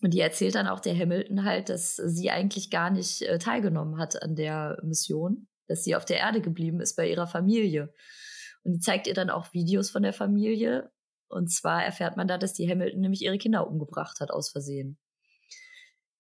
Und 0.03 0.13
die 0.13 0.21
erzählt 0.21 0.55
dann 0.55 0.69
auch 0.69 0.81
der 0.81 0.97
Hamilton 0.97 1.45
halt, 1.45 1.69
dass 1.69 1.97
sie 1.97 2.31
eigentlich 2.31 2.71
gar 2.71 2.91
nicht 2.91 3.23
äh, 3.23 3.39
teilgenommen 3.39 3.99
hat 3.99 4.23
an 4.23 4.37
der 4.37 4.79
Mission, 4.83 5.49
dass 5.69 5.85
sie 5.85 5.97
auf 5.97 6.05
der 6.05 6.19
Erde 6.19 6.43
geblieben 6.43 6.81
ist 6.81 6.97
bei 6.97 7.09
ihrer 7.09 7.27
Familie. 7.27 7.95
Und 8.63 8.73
die 8.73 8.81
zeigt 8.81 9.07
ihr 9.07 9.15
dann 9.15 9.31
auch 9.31 9.53
Videos 9.53 9.91
von 9.91 10.03
der 10.03 10.13
Familie. 10.13 10.91
Und 11.29 11.51
zwar 11.51 11.85
erfährt 11.85 12.17
man 12.17 12.29
da, 12.29 12.37
dass 12.37 12.53
die 12.53 12.69
Hamilton 12.69 13.01
nämlich 13.01 13.23
ihre 13.23 13.39
Kinder 13.39 13.67
umgebracht 13.67 14.21
hat 14.21 14.31
aus 14.31 14.51
Versehen. 14.51 14.99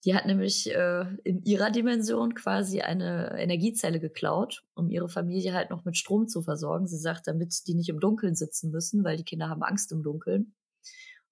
Die 0.07 0.15
hat 0.15 0.25
nämlich 0.25 0.73
äh, 0.73 1.05
in 1.25 1.43
ihrer 1.43 1.73
Dimension 1.73 2.35
quasi 2.37 2.81
eine 2.81 3.37
Energiezelle 3.37 3.99
geklaut, 3.99 4.65
um 4.75 4.89
ihre 4.89 5.09
Familie 5.09 5.53
halt 5.53 5.71
noch 5.71 5.85
mit 5.85 5.97
Strom 5.97 6.29
zu 6.29 6.43
versorgen. 6.43 6.87
Sie 6.87 6.97
sagt, 6.97 7.27
damit 7.27 7.67
die 7.67 7.75
nicht 7.75 7.89
im 7.89 7.99
Dunkeln 7.99 8.37
sitzen 8.37 8.71
müssen, 8.71 9.03
weil 9.03 9.17
die 9.17 9.25
Kinder 9.25 9.49
haben 9.49 9.65
Angst 9.65 9.91
im 9.91 10.05
Dunkeln. 10.05 10.55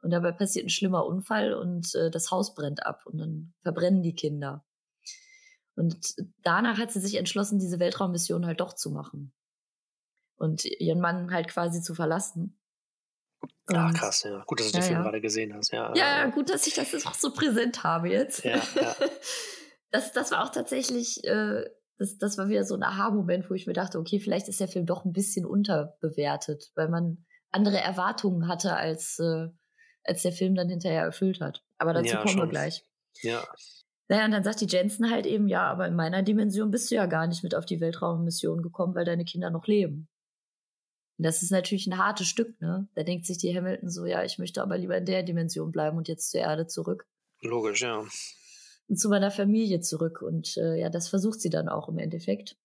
Und 0.03 0.11
dabei 0.11 0.33
passiert 0.33 0.67
ein 0.67 0.71
schlimmer 0.71 1.07
Unfall 1.07 1.55
und 1.55 1.95
äh, 1.95 2.11
das 2.11 2.33
Haus 2.33 2.57
brennt 2.57 2.85
ab 2.85 3.07
und 3.07 3.19
dann 3.19 3.55
verbrennen 3.63 4.03
die 4.03 4.17
Kinder. 4.17 4.65
Und 5.77 6.17
danach 6.43 6.77
hat 6.77 6.91
sie 6.91 7.01
sich 7.01 7.15
entschlossen, 7.15 7.61
diese 7.61 7.79
Weltraummission 7.79 8.45
halt 8.45 8.59
doch 8.59 8.75
zu 8.75 8.91
machen. 8.91 9.33
Und 10.35 10.65
ihren 10.65 11.01
Mann 11.01 11.33
halt 11.33 11.47
quasi 11.47 11.81
zu 11.81 11.95
verlassen. 11.95 12.59
Ja, 13.71 13.91
krass, 13.93 14.25
ja. 14.25 14.43
Gut, 14.47 14.61
dass 14.61 14.73
du 14.73 14.79
ja, 14.79 14.81
den 14.81 14.87
Film 14.87 14.99
ja. 14.99 15.03
gerade 15.03 15.21
gesehen 15.21 15.55
hast. 15.55 15.73
Ja, 15.73 15.95
ja, 15.95 16.27
gut, 16.27 16.51
dass 16.51 16.67
ich 16.67 16.75
das 16.75 16.93
jetzt 16.93 17.07
auch 17.07 17.15
so 17.15 17.33
präsent 17.33 17.83
habe 17.83 18.09
jetzt. 18.09 18.45
Ja, 18.45 18.57
ja. 18.75 18.97
Das, 19.91 20.11
das 20.11 20.33
war 20.33 20.43
auch 20.43 20.51
tatsächlich, 20.51 21.23
äh, 21.23 21.71
das, 21.99 22.19
das 22.19 22.37
war 22.37 22.49
wieder 22.49 22.65
so 22.65 22.75
ein 22.75 22.83
Aha-Moment, 22.83 23.49
wo 23.49 23.55
ich 23.55 23.69
mir 23.69 23.75
dachte, 23.75 24.01
okay, 24.01 24.19
vielleicht 24.19 24.49
ist 24.49 24.59
der 24.59 24.67
Film 24.67 24.87
doch 24.87 25.05
ein 25.05 25.13
bisschen 25.13 25.47
unterbewertet, 25.47 26.73
weil 26.75 26.89
man 26.89 27.25
andere 27.53 27.79
Erwartungen 27.79 28.49
hatte, 28.49 28.75
als, 28.75 29.21
äh, 29.21 29.51
als 30.03 30.23
der 30.23 30.33
Film 30.33 30.57
dann 30.57 30.69
hinterher 30.69 31.05
erfüllt 31.05 31.41
hat. 31.41 31.63
Aber 31.79 31.93
dazu 31.93 32.09
ja, 32.09 32.17
kommen 32.17 32.29
schon. 32.31 32.41
wir 32.41 32.49
gleich. 32.49 32.85
Ja. 33.23 33.45
Naja, 34.09 34.25
und 34.25 34.33
dann 34.33 34.43
sagt 34.43 34.61
die 34.61 34.67
Jensen 34.67 35.11
halt 35.11 35.27
eben, 35.27 35.47
ja, 35.47 35.71
aber 35.71 35.87
in 35.87 35.95
meiner 35.95 36.23
Dimension 36.23 36.73
bist 36.73 36.91
du 36.91 36.97
ja 36.97 37.07
gar 37.07 37.29
nicht 37.29 37.45
mit 37.45 37.55
auf 37.55 37.65
die 37.65 37.81
Weltraummission 37.81 38.63
gekommen, 38.63 38.97
weil 38.97 39.05
deine 39.05 39.25
Kinder 39.25 39.51
noch 39.51 39.69
leben. 39.69 40.09
Und 41.17 41.25
das 41.25 41.43
ist 41.43 41.53
natürlich 41.53 41.87
ein 41.87 41.99
hartes 41.99 42.27
Stück, 42.27 42.61
ne? 42.61 42.89
Da 42.95 43.03
denkt 43.05 43.27
sich 43.27 43.39
die 43.39 43.57
Hamilton 43.57 43.89
so, 43.89 44.05
ja, 44.05 44.25
ich 44.25 44.39
möchte 44.39 44.63
aber 44.63 44.79
lieber 44.79 44.97
in 44.97 45.07
der 45.07 45.23
Dimension 45.23 45.71
bleiben 45.71 45.97
und 45.97 46.09
jetzt 46.09 46.31
zur 46.31 46.41
Erde 46.41 46.67
zurück. 46.67 47.07
Logisch, 47.41 47.83
ja. 47.83 48.05
Und 48.89 48.97
zu 48.99 49.09
meiner 49.09 49.31
Familie 49.31 49.81
zurück. 49.81 50.23
Und 50.23 50.57
äh, 50.57 50.77
ja, 50.77 50.91
das 50.91 51.09
versucht 51.09 51.41
sie 51.41 51.51
dann 51.51 51.69
auch 51.69 51.89
im 51.89 51.99
Endeffekt. 51.99 52.57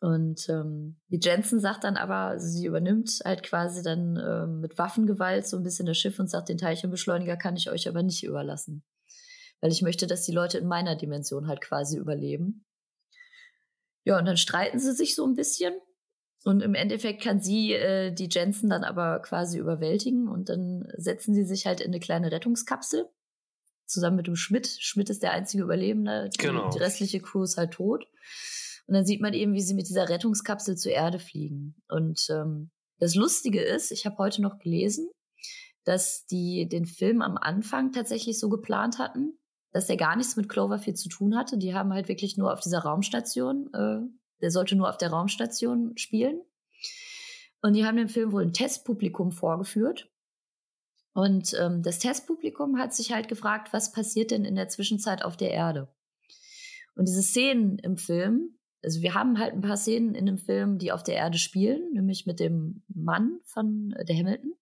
Und 0.00 0.48
ähm, 0.50 1.00
die 1.08 1.20
Jensen 1.22 1.58
sagt 1.58 1.84
dann 1.84 1.96
aber, 1.96 2.16
also 2.16 2.46
sie 2.46 2.66
übernimmt 2.66 3.20
halt 3.24 3.42
quasi 3.42 3.82
dann 3.82 4.16
ähm, 4.16 4.60
mit 4.60 4.76
Waffengewalt 4.78 5.46
so 5.46 5.56
ein 5.56 5.62
bisschen 5.62 5.86
das 5.86 5.96
Schiff 5.96 6.18
und 6.18 6.28
sagt, 6.28 6.50
den 6.50 6.58
Teilchenbeschleuniger 6.58 7.36
kann 7.36 7.56
ich 7.56 7.70
euch 7.70 7.88
aber 7.88 8.02
nicht 8.02 8.22
überlassen. 8.22 8.84
Weil 9.60 9.72
ich 9.72 9.80
möchte, 9.80 10.06
dass 10.06 10.24
die 10.24 10.32
Leute 10.32 10.58
in 10.58 10.66
meiner 10.66 10.96
Dimension 10.96 11.48
halt 11.48 11.62
quasi 11.62 11.96
überleben. 11.96 12.66
Ja, 14.04 14.18
und 14.18 14.26
dann 14.26 14.36
streiten 14.36 14.78
sie 14.78 14.92
sich 14.92 15.14
so 15.14 15.26
ein 15.26 15.34
bisschen. 15.34 15.74
Und 16.46 16.62
im 16.62 16.76
Endeffekt 16.76 17.22
kann 17.22 17.40
sie 17.40 17.72
äh, 17.72 18.12
die 18.12 18.28
Jensen 18.30 18.70
dann 18.70 18.84
aber 18.84 19.18
quasi 19.18 19.58
überwältigen 19.58 20.28
und 20.28 20.48
dann 20.48 20.86
setzen 20.96 21.34
sie 21.34 21.42
sich 21.42 21.66
halt 21.66 21.80
in 21.80 21.88
eine 21.88 21.98
kleine 21.98 22.30
Rettungskapsel 22.30 23.08
zusammen 23.84 24.18
mit 24.18 24.28
dem 24.28 24.36
Schmidt. 24.36 24.68
Schmidt 24.78 25.10
ist 25.10 25.24
der 25.24 25.32
einzige 25.32 25.64
Überlebende. 25.64 26.30
Die, 26.32 26.38
genau. 26.38 26.70
die 26.70 26.78
restliche 26.78 27.18
Crew 27.18 27.42
ist 27.42 27.56
halt 27.56 27.72
tot. 27.72 28.06
Und 28.86 28.94
dann 28.94 29.04
sieht 29.04 29.20
man 29.20 29.34
eben, 29.34 29.54
wie 29.54 29.60
sie 29.60 29.74
mit 29.74 29.88
dieser 29.88 30.08
Rettungskapsel 30.08 30.76
zur 30.76 30.92
Erde 30.92 31.18
fliegen. 31.18 31.74
Und 31.88 32.28
ähm, 32.30 32.70
das 33.00 33.16
Lustige 33.16 33.60
ist, 33.60 33.90
ich 33.90 34.06
habe 34.06 34.18
heute 34.18 34.40
noch 34.40 34.60
gelesen, 34.60 35.10
dass 35.82 36.26
die 36.26 36.68
den 36.68 36.86
Film 36.86 37.22
am 37.22 37.38
Anfang 37.38 37.90
tatsächlich 37.90 38.38
so 38.38 38.48
geplant 38.48 39.00
hatten, 39.00 39.36
dass 39.72 39.88
der 39.88 39.96
gar 39.96 40.14
nichts 40.14 40.36
mit 40.36 40.48
Cloverfield 40.48 40.96
zu 40.96 41.08
tun 41.08 41.36
hatte. 41.36 41.58
Die 41.58 41.74
haben 41.74 41.92
halt 41.92 42.06
wirklich 42.06 42.36
nur 42.36 42.52
auf 42.52 42.60
dieser 42.60 42.84
Raumstation 42.84 43.68
äh, 43.74 44.25
der 44.40 44.50
sollte 44.50 44.76
nur 44.76 44.88
auf 44.88 44.98
der 44.98 45.10
Raumstation 45.10 45.96
spielen. 45.96 46.40
Und 47.62 47.74
die 47.74 47.84
haben 47.84 47.96
dem 47.96 48.08
Film 48.08 48.32
wohl 48.32 48.42
ein 48.42 48.52
Testpublikum 48.52 49.32
vorgeführt. 49.32 50.10
Und 51.14 51.54
ähm, 51.58 51.82
das 51.82 51.98
Testpublikum 51.98 52.78
hat 52.78 52.94
sich 52.94 53.12
halt 53.12 53.28
gefragt, 53.28 53.72
was 53.72 53.92
passiert 53.92 54.30
denn 54.30 54.44
in 54.44 54.54
der 54.54 54.68
Zwischenzeit 54.68 55.24
auf 55.24 55.36
der 55.36 55.50
Erde? 55.50 55.88
Und 56.94 57.08
diese 57.08 57.22
Szenen 57.22 57.78
im 57.78 57.96
Film, 57.96 58.58
also 58.82 59.00
wir 59.02 59.14
haben 59.14 59.38
halt 59.38 59.54
ein 59.54 59.62
paar 59.62 59.76
Szenen 59.76 60.14
in 60.14 60.26
dem 60.26 60.38
Film, 60.38 60.78
die 60.78 60.92
auf 60.92 61.02
der 61.02 61.16
Erde 61.16 61.38
spielen, 61.38 61.92
nämlich 61.92 62.26
mit 62.26 62.38
dem 62.38 62.82
Mann 62.88 63.40
von 63.44 63.92
äh, 63.96 64.04
der 64.04 64.16
Hamilton. 64.16 64.52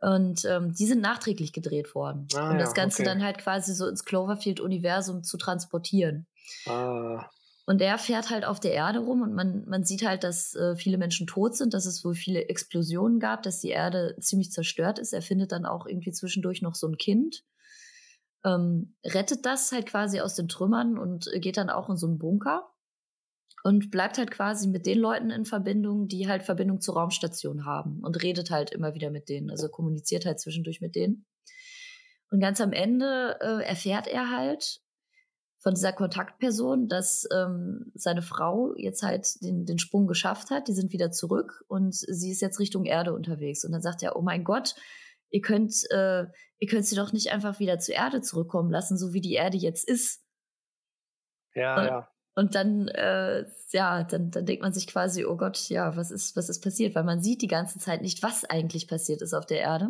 Und 0.00 0.44
ähm, 0.44 0.74
die 0.74 0.84
sind 0.84 1.00
nachträglich 1.00 1.52
gedreht 1.52 1.94
worden, 1.94 2.28
ah, 2.34 2.50
um 2.50 2.58
das 2.58 2.74
Ganze 2.74 3.02
okay. 3.02 3.10
dann 3.10 3.22
halt 3.22 3.38
quasi 3.38 3.72
so 3.72 3.86
ins 3.86 4.04
Cloverfield-Universum 4.04 5.22
zu 5.22 5.38
transportieren. 5.38 6.26
Ah. 6.66 7.30
Und 7.66 7.80
der 7.80 7.96
fährt 7.96 8.28
halt 8.28 8.44
auf 8.44 8.60
der 8.60 8.72
Erde 8.74 8.98
rum 8.98 9.22
und 9.22 9.32
man, 9.32 9.64
man 9.66 9.84
sieht 9.84 10.06
halt, 10.06 10.22
dass 10.22 10.54
äh, 10.54 10.76
viele 10.76 10.98
Menschen 10.98 11.26
tot 11.26 11.56
sind, 11.56 11.72
dass 11.72 11.86
es 11.86 12.04
wohl 12.04 12.14
viele 12.14 12.48
Explosionen 12.48 13.20
gab, 13.20 13.42
dass 13.42 13.60
die 13.60 13.70
Erde 13.70 14.16
ziemlich 14.20 14.50
zerstört 14.50 14.98
ist. 14.98 15.14
Er 15.14 15.22
findet 15.22 15.50
dann 15.50 15.64
auch 15.64 15.86
irgendwie 15.86 16.12
zwischendurch 16.12 16.60
noch 16.60 16.74
so 16.74 16.86
ein 16.86 16.98
Kind, 16.98 17.42
ähm, 18.44 18.94
rettet 19.04 19.46
das 19.46 19.72
halt 19.72 19.86
quasi 19.86 20.20
aus 20.20 20.34
den 20.34 20.48
Trümmern 20.48 20.98
und 20.98 21.30
geht 21.36 21.56
dann 21.56 21.70
auch 21.70 21.88
in 21.88 21.96
so 21.96 22.06
einen 22.06 22.18
Bunker 22.18 22.68
und 23.62 23.90
bleibt 23.90 24.18
halt 24.18 24.30
quasi 24.30 24.68
mit 24.68 24.84
den 24.84 24.98
Leuten 24.98 25.30
in 25.30 25.46
Verbindung, 25.46 26.06
die 26.06 26.28
halt 26.28 26.42
Verbindung 26.42 26.82
zur 26.82 26.96
Raumstation 26.96 27.64
haben 27.64 28.00
und 28.02 28.22
redet 28.22 28.50
halt 28.50 28.70
immer 28.70 28.94
wieder 28.94 29.10
mit 29.10 29.30
denen, 29.30 29.50
also 29.50 29.70
kommuniziert 29.70 30.26
halt 30.26 30.38
zwischendurch 30.38 30.82
mit 30.82 30.94
denen. 30.94 31.24
Und 32.30 32.40
ganz 32.40 32.60
am 32.60 32.72
Ende 32.72 33.38
äh, 33.40 33.64
erfährt 33.64 34.06
er 34.06 34.30
halt, 34.30 34.82
von 35.64 35.72
dieser 35.72 35.94
Kontaktperson, 35.94 36.88
dass 36.88 37.26
ähm, 37.34 37.90
seine 37.94 38.20
Frau 38.20 38.74
jetzt 38.76 39.02
halt 39.02 39.42
den, 39.42 39.64
den 39.64 39.78
Sprung 39.78 40.06
geschafft 40.06 40.50
hat. 40.50 40.68
Die 40.68 40.74
sind 40.74 40.92
wieder 40.92 41.10
zurück 41.10 41.64
und 41.68 41.94
sie 41.94 42.30
ist 42.30 42.42
jetzt 42.42 42.60
Richtung 42.60 42.84
Erde 42.84 43.14
unterwegs. 43.14 43.64
Und 43.64 43.72
dann 43.72 43.80
sagt 43.80 44.02
er, 44.02 44.14
oh 44.14 44.20
mein 44.20 44.44
Gott, 44.44 44.74
ihr 45.30 45.40
könnt, 45.40 45.74
äh, 45.90 46.26
ihr 46.58 46.68
könnt 46.68 46.84
sie 46.84 46.96
doch 46.96 47.14
nicht 47.14 47.32
einfach 47.32 47.60
wieder 47.60 47.78
zur 47.78 47.94
Erde 47.94 48.20
zurückkommen 48.20 48.70
lassen, 48.70 48.98
so 48.98 49.14
wie 49.14 49.22
die 49.22 49.32
Erde 49.32 49.56
jetzt 49.56 49.88
ist. 49.88 50.22
Ja, 51.54 51.80
und, 51.80 51.86
ja. 51.86 52.08
Und 52.34 52.54
dann, 52.54 52.88
äh, 52.88 53.46
ja, 53.72 54.04
dann, 54.04 54.30
dann 54.30 54.44
denkt 54.44 54.62
man 54.62 54.74
sich 54.74 54.86
quasi, 54.86 55.24
oh 55.24 55.38
Gott, 55.38 55.70
ja, 55.70 55.96
was 55.96 56.10
ist, 56.10 56.36
was 56.36 56.50
ist 56.50 56.60
passiert? 56.60 56.94
Weil 56.94 57.04
man 57.04 57.22
sieht 57.22 57.40
die 57.40 57.48
ganze 57.48 57.78
Zeit 57.78 58.02
nicht, 58.02 58.22
was 58.22 58.44
eigentlich 58.44 58.86
passiert 58.86 59.22
ist 59.22 59.32
auf 59.32 59.46
der 59.46 59.60
Erde. 59.60 59.88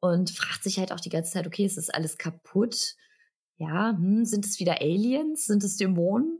Und 0.00 0.30
fragt 0.30 0.62
sich 0.62 0.78
halt 0.78 0.92
auch 0.92 1.00
die 1.00 1.10
ganze 1.10 1.32
Zeit, 1.32 1.46
okay, 1.46 1.66
ist 1.66 1.76
das 1.76 1.90
alles 1.90 2.16
kaputt? 2.16 2.96
Ja, 3.58 3.96
hm, 3.96 4.24
sind 4.24 4.44
es 4.44 4.60
wieder 4.60 4.80
Aliens? 4.80 5.46
Sind 5.46 5.64
es 5.64 5.76
Dämonen? 5.76 6.38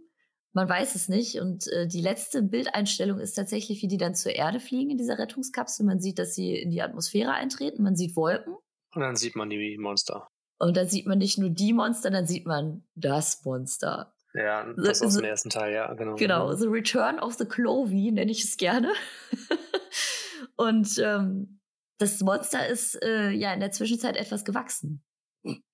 Man 0.52 0.68
weiß 0.68 0.94
es 0.94 1.08
nicht. 1.08 1.40
Und 1.40 1.66
äh, 1.68 1.86
die 1.86 2.00
letzte 2.00 2.42
Bildeinstellung 2.42 3.18
ist 3.18 3.34
tatsächlich, 3.34 3.82
wie 3.82 3.88
die 3.88 3.98
dann 3.98 4.14
zur 4.14 4.34
Erde 4.34 4.60
fliegen 4.60 4.90
in 4.90 4.98
dieser 4.98 5.18
Rettungskapsel. 5.18 5.84
Man 5.84 6.00
sieht, 6.00 6.18
dass 6.18 6.34
sie 6.34 6.56
in 6.56 6.70
die 6.70 6.82
Atmosphäre 6.82 7.32
eintreten. 7.32 7.82
Man 7.82 7.96
sieht 7.96 8.16
Wolken. 8.16 8.56
Und 8.94 9.02
dann 9.02 9.16
sieht 9.16 9.36
man 9.36 9.50
die 9.50 9.76
Monster. 9.78 10.28
Und 10.58 10.76
dann 10.76 10.88
sieht 10.88 11.06
man 11.06 11.18
nicht 11.18 11.38
nur 11.38 11.50
die 11.50 11.72
Monster, 11.74 12.10
dann 12.10 12.26
sieht 12.26 12.46
man 12.46 12.84
das 12.94 13.44
Monster. 13.44 14.14
Ja, 14.32 14.72
das 14.74 15.02
aus 15.02 15.14
dem 15.14 15.24
ersten 15.24 15.50
Teil, 15.50 15.72
ja, 15.74 15.92
genau. 15.94 16.14
Genau, 16.14 16.52
The 16.54 16.66
Return 16.66 17.18
of 17.18 17.34
the 17.34 17.46
Clovey 17.46 18.10
nenne 18.12 18.30
ich 18.30 18.44
es 18.44 18.56
gerne. 18.56 18.92
Und 20.56 20.98
ähm, 20.98 21.60
das 21.98 22.20
Monster 22.20 22.66
ist 22.66 23.02
äh, 23.02 23.30
ja 23.30 23.52
in 23.52 23.60
der 23.60 23.70
Zwischenzeit 23.70 24.16
etwas 24.16 24.44
gewachsen. 24.44 25.02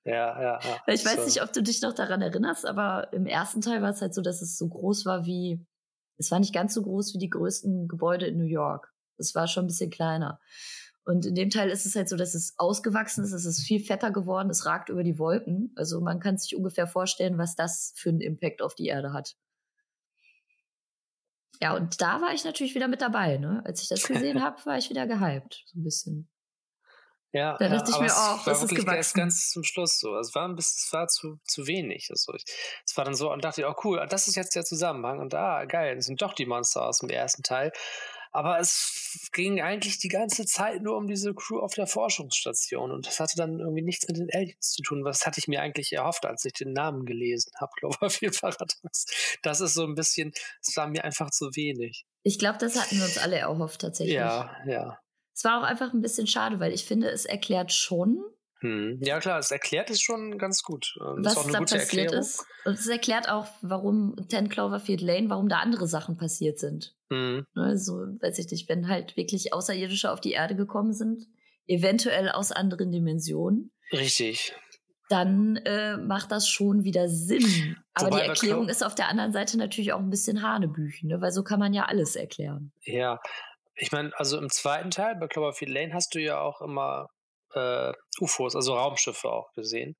Ja, 0.04 0.40
ja, 0.42 0.60
ja. 0.60 0.82
Ich 0.88 1.04
weiß 1.04 1.16
so. 1.16 1.24
nicht, 1.24 1.42
ob 1.42 1.52
du 1.52 1.62
dich 1.62 1.80
noch 1.82 1.92
daran 1.92 2.22
erinnerst, 2.22 2.66
aber 2.66 3.12
im 3.12 3.26
ersten 3.26 3.60
Teil 3.60 3.82
war 3.82 3.90
es 3.90 4.00
halt 4.00 4.14
so, 4.14 4.20
dass 4.20 4.42
es 4.42 4.58
so 4.58 4.68
groß 4.68 5.06
war 5.06 5.26
wie, 5.26 5.64
es 6.18 6.30
war 6.30 6.40
nicht 6.40 6.52
ganz 6.52 6.74
so 6.74 6.82
groß 6.82 7.14
wie 7.14 7.18
die 7.18 7.30
größten 7.30 7.88
Gebäude 7.88 8.26
in 8.26 8.36
New 8.36 8.44
York. 8.44 8.92
Es 9.16 9.34
war 9.34 9.46
schon 9.46 9.64
ein 9.64 9.68
bisschen 9.68 9.90
kleiner. 9.90 10.40
Und 11.04 11.26
in 11.26 11.34
dem 11.34 11.50
Teil 11.50 11.70
ist 11.70 11.84
es 11.84 11.96
halt 11.96 12.08
so, 12.08 12.16
dass 12.16 12.34
es 12.34 12.54
ausgewachsen 12.58 13.24
ist, 13.24 13.32
es 13.32 13.44
ist 13.44 13.64
viel 13.64 13.84
fetter 13.84 14.12
geworden, 14.12 14.50
es 14.50 14.66
ragt 14.66 14.88
über 14.88 15.02
die 15.02 15.18
Wolken. 15.18 15.72
Also 15.76 16.00
man 16.00 16.20
kann 16.20 16.38
sich 16.38 16.56
ungefähr 16.56 16.86
vorstellen, 16.86 17.38
was 17.38 17.56
das 17.56 17.92
für 17.96 18.10
einen 18.10 18.20
Impact 18.20 18.62
auf 18.62 18.74
die 18.74 18.86
Erde 18.86 19.12
hat. 19.12 19.36
Ja, 21.60 21.76
und 21.76 22.00
da 22.00 22.20
war 22.20 22.34
ich 22.34 22.44
natürlich 22.44 22.74
wieder 22.74 22.88
mit 22.88 23.02
dabei, 23.02 23.36
ne? 23.36 23.62
Als 23.64 23.82
ich 23.82 23.88
das 23.88 24.06
gesehen 24.06 24.42
habe, 24.42 24.64
war 24.64 24.78
ich 24.78 24.90
wieder 24.90 25.06
gehypt, 25.06 25.62
so 25.66 25.78
ein 25.78 25.84
bisschen. 25.84 26.28
Ja, 27.32 27.56
da 27.56 27.68
dachte 27.68 27.90
ja, 27.90 27.96
ich 27.96 28.02
mir 28.02 28.12
auch, 28.14 28.44
das 28.44 28.62
ist 28.62 28.74
gewachsen. 28.74 29.18
ganz 29.18 29.50
zum 29.50 29.64
Schluss 29.64 29.98
so. 29.98 30.16
Es 30.16 30.34
war 30.34 30.46
ein 30.46 30.54
bisschen, 30.54 30.78
es 30.84 30.92
war 30.92 31.08
zu, 31.08 31.38
zu 31.44 31.66
wenig. 31.66 32.08
Also 32.10 32.34
ich, 32.34 32.44
es 32.86 32.96
war 32.96 33.06
dann 33.06 33.14
so 33.14 33.32
und 33.32 33.42
dachte 33.42 33.62
ich, 33.62 33.66
oh 33.66 33.74
cool, 33.84 34.06
das 34.08 34.28
ist 34.28 34.36
jetzt 34.36 34.54
der 34.54 34.64
Zusammenhang 34.64 35.18
und 35.18 35.34
ah, 35.34 35.64
geil, 35.64 35.96
das 35.96 36.06
sind 36.06 36.20
doch 36.20 36.34
die 36.34 36.44
Monster 36.44 36.86
aus 36.86 36.98
dem 36.98 37.08
ersten 37.08 37.42
Teil. 37.42 37.72
Aber 38.34 38.58
es 38.58 39.28
ging 39.32 39.60
eigentlich 39.60 39.98
die 39.98 40.08
ganze 40.08 40.46
Zeit 40.46 40.82
nur 40.82 40.96
um 40.96 41.06
diese 41.06 41.34
Crew 41.34 41.58
auf 41.60 41.74
der 41.74 41.86
Forschungsstation 41.86 42.90
und 42.90 43.06
das 43.06 43.20
hatte 43.20 43.36
dann 43.36 43.60
irgendwie 43.60 43.82
nichts 43.82 44.08
mit 44.08 44.16
den 44.16 44.28
Aliens 44.32 44.72
zu 44.72 44.82
tun. 44.82 45.04
Was 45.04 45.26
hatte 45.26 45.38
ich 45.38 45.48
mir 45.48 45.60
eigentlich 45.60 45.92
erhofft, 45.92 46.24
als 46.24 46.44
ich 46.46 46.54
den 46.54 46.72
Namen 46.72 47.04
gelesen 47.04 47.52
habe, 47.60 47.72
Cloverfield 47.78 48.40
Paradox. 48.40 49.06
Das 49.42 49.60
ist 49.60 49.74
so 49.74 49.84
ein 49.84 49.94
bisschen, 49.94 50.32
es 50.60 50.76
war 50.76 50.86
mir 50.86 51.04
einfach 51.04 51.30
zu 51.30 51.54
wenig. 51.56 52.06
Ich 52.22 52.38
glaube, 52.38 52.58
das 52.58 52.80
hatten 52.80 52.96
wir 52.96 53.04
uns 53.04 53.18
alle 53.18 53.36
erhofft 53.36 53.80
tatsächlich. 53.80 54.16
Ja, 54.16 54.56
ja. 54.66 55.01
Es 55.34 55.44
war 55.44 55.60
auch 55.60 55.64
einfach 55.64 55.92
ein 55.92 56.02
bisschen 56.02 56.26
schade, 56.26 56.60
weil 56.60 56.72
ich 56.72 56.84
finde, 56.84 57.10
es 57.10 57.24
erklärt 57.24 57.72
schon. 57.72 58.22
Hm. 58.60 58.98
Ja, 59.02 59.18
klar, 59.18 59.38
es 59.38 59.50
erklärt 59.50 59.90
es 59.90 60.00
schon 60.00 60.38
ganz 60.38 60.62
gut. 60.62 60.94
Ähm, 61.00 61.24
was 61.24 61.34
da 61.34 61.60
passiert 61.60 61.82
Erklärung. 61.82 62.18
ist. 62.18 62.46
Und 62.64 62.74
es 62.74 62.86
erklärt 62.86 63.28
auch, 63.28 63.48
warum 63.60 64.14
Ten 64.28 64.48
Cloverfield 64.48 65.00
Lane, 65.00 65.30
warum 65.30 65.48
da 65.48 65.58
andere 65.58 65.88
Sachen 65.88 66.16
passiert 66.16 66.58
sind. 66.60 66.94
Hm. 67.10 67.44
Ne, 67.54 67.76
so, 67.76 67.94
weiß 67.94 68.38
ich 68.38 68.50
nicht, 68.50 68.68
wenn 68.68 68.88
halt 68.88 69.16
wirklich 69.16 69.52
Außerirdische 69.52 70.12
auf 70.12 70.20
die 70.20 70.32
Erde 70.32 70.54
gekommen 70.54 70.92
sind, 70.92 71.26
eventuell 71.66 72.28
aus 72.28 72.52
anderen 72.52 72.90
Dimensionen. 72.92 73.72
Richtig. 73.92 74.54
dann 75.08 75.56
äh, 75.56 75.98
macht 75.98 76.32
das 76.32 76.48
schon 76.48 76.84
wieder 76.84 77.08
Sinn. 77.08 77.76
Aber 77.94 78.06
Wobei 78.06 78.22
die 78.22 78.28
Erklärung 78.28 78.68
ist 78.70 78.82
auf 78.82 78.94
der 78.94 79.08
anderen 79.08 79.32
Seite 79.32 79.58
natürlich 79.58 79.92
auch 79.92 79.98
ein 79.98 80.08
bisschen 80.08 80.42
Hanebüchen, 80.42 81.10
ne? 81.10 81.20
weil 81.20 81.32
so 81.32 81.42
kann 81.42 81.58
man 81.58 81.74
ja 81.74 81.84
alles 81.84 82.16
erklären. 82.16 82.72
Ja, 82.84 83.20
ich 83.82 83.90
meine, 83.90 84.12
also 84.16 84.38
im 84.38 84.48
zweiten 84.48 84.92
Teil 84.92 85.16
bei 85.16 85.26
Cloverfield 85.26 85.72
Lane 85.72 85.92
hast 85.92 86.14
du 86.14 86.20
ja 86.20 86.40
auch 86.40 86.60
immer 86.60 87.10
äh, 87.52 87.92
UFOs, 88.20 88.54
also 88.54 88.76
Raumschiffe 88.76 89.28
auch 89.28 89.52
gesehen. 89.54 89.96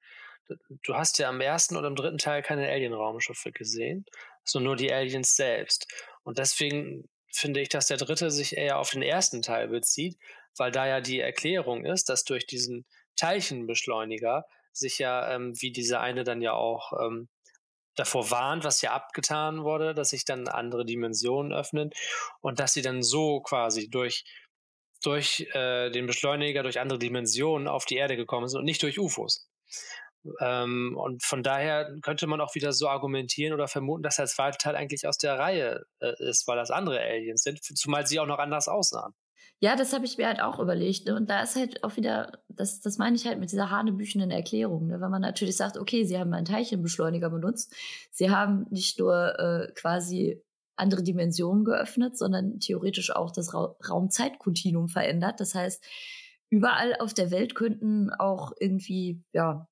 Du 0.84 0.94
hast 0.94 1.18
ja 1.18 1.28
am 1.28 1.40
ersten 1.40 1.76
oder 1.76 1.88
im 1.88 1.96
dritten 1.96 2.18
Teil 2.18 2.42
keine 2.42 2.68
Alien-Raumschiffe 2.68 3.50
gesehen, 3.50 4.04
sondern 4.44 4.66
nur 4.66 4.76
die 4.76 4.92
Aliens 4.92 5.34
selbst. 5.34 5.92
Und 6.22 6.38
deswegen 6.38 7.08
finde 7.32 7.60
ich, 7.60 7.70
dass 7.70 7.86
der 7.86 7.96
dritte 7.96 8.30
sich 8.30 8.56
eher 8.56 8.78
auf 8.78 8.90
den 8.90 9.02
ersten 9.02 9.42
Teil 9.42 9.66
bezieht, 9.66 10.16
weil 10.56 10.70
da 10.70 10.86
ja 10.86 11.00
die 11.00 11.18
Erklärung 11.18 11.84
ist, 11.84 12.08
dass 12.08 12.22
durch 12.22 12.46
diesen 12.46 12.86
Teilchenbeschleuniger 13.16 14.44
sich 14.72 14.98
ja, 14.98 15.34
ähm, 15.34 15.54
wie 15.60 15.72
dieser 15.72 16.00
eine 16.00 16.22
dann 16.22 16.40
ja 16.40 16.52
auch 16.52 16.92
ähm, 17.04 17.28
davor 17.95 18.30
warnt, 18.30 18.64
was 18.64 18.82
ja 18.82 18.93
abgetan 18.93 19.64
wurde, 19.64 19.95
dass 19.95 20.11
sich 20.11 20.24
dann 20.24 20.49
andere 20.49 20.84
Dimensionen 20.84 21.53
öffnen 21.53 21.90
und 22.40 22.61
dass 22.61 22.72
sie 22.72 22.82
dann 22.82 23.03
so 23.03 23.40
quasi 23.40 23.88
durch 23.90 24.24
durch 25.03 25.49
äh, 25.53 25.90
den 25.90 26.07
Beschleuniger, 26.07 26.62
durch 26.62 26.78
andere 26.78 26.99
Dimensionen 26.99 27.66
auf 27.66 27.84
die 27.84 27.97
Erde 27.97 28.16
gekommen 28.16 28.49
sind 28.49 28.61
und 28.61 28.64
nicht 28.64 28.82
durch 28.82 28.99
UFOs. 29.01 29.49
Ähm, 30.40 30.97
und 30.97 31.24
von 31.24 31.43
daher 31.43 31.93
könnte 32.03 32.26
man 32.28 32.40
auch 32.40 32.55
wieder 32.55 32.72
so 32.72 32.88
argumentieren 32.88 33.53
oder 33.53 33.66
vermuten, 33.66 34.05
dass 34.05 34.16
der 34.16 34.26
zweite 34.26 34.59
Teil 34.59 34.76
eigentlich 34.76 35.07
aus 35.07 35.18
der 35.18 35.38
Reihe 35.38 35.84
äh, 36.01 36.12
ist, 36.20 36.47
weil 36.47 36.57
das 36.57 36.70
andere 36.70 37.01
Aliens 37.01 37.43
sind, 37.43 37.62
zumal 37.62 38.07
sie 38.07 38.20
auch 38.20 38.26
noch 38.26 38.38
anders 38.38 38.68
aussahen. 38.68 39.14
Ja, 39.62 39.76
das 39.76 39.92
habe 39.92 40.04
ich 40.04 40.18
mir 40.18 40.26
halt 40.26 40.40
auch 40.40 40.58
überlegt. 40.58 41.06
Ne? 41.06 41.14
Und 41.14 41.30
da 41.30 41.40
ist 41.40 41.54
halt 41.54 41.84
auch 41.84 41.96
wieder, 41.96 42.42
das, 42.48 42.80
das 42.80 42.98
meine 42.98 43.14
ich 43.14 43.28
halt 43.28 43.38
mit 43.38 43.52
dieser 43.52 43.70
hanebüchenden 43.70 44.32
Erklärung. 44.32 44.88
Ne? 44.88 45.00
Wenn 45.00 45.10
man 45.12 45.22
natürlich 45.22 45.56
sagt, 45.56 45.78
okay, 45.78 46.04
sie 46.04 46.18
haben 46.18 46.32
einen 46.32 46.46
Teilchenbeschleuniger 46.46 47.30
benutzt, 47.30 47.72
sie 48.10 48.30
haben 48.30 48.66
nicht 48.70 48.98
nur 48.98 49.38
äh, 49.38 49.72
quasi 49.74 50.42
andere 50.74 51.04
Dimensionen 51.04 51.64
geöffnet, 51.64 52.18
sondern 52.18 52.58
theoretisch 52.58 53.14
auch 53.14 53.30
das 53.30 53.54
Ra 53.54 53.76
Raumzeitkontinuum 53.88 54.88
verändert. 54.88 55.38
Das 55.38 55.54
heißt, 55.54 55.84
überall 56.50 56.96
auf 56.98 57.14
der 57.14 57.30
Welt 57.30 57.54
könnten 57.54 58.10
auch 58.10 58.50
irgendwie, 58.58 59.22
ja, 59.32 59.68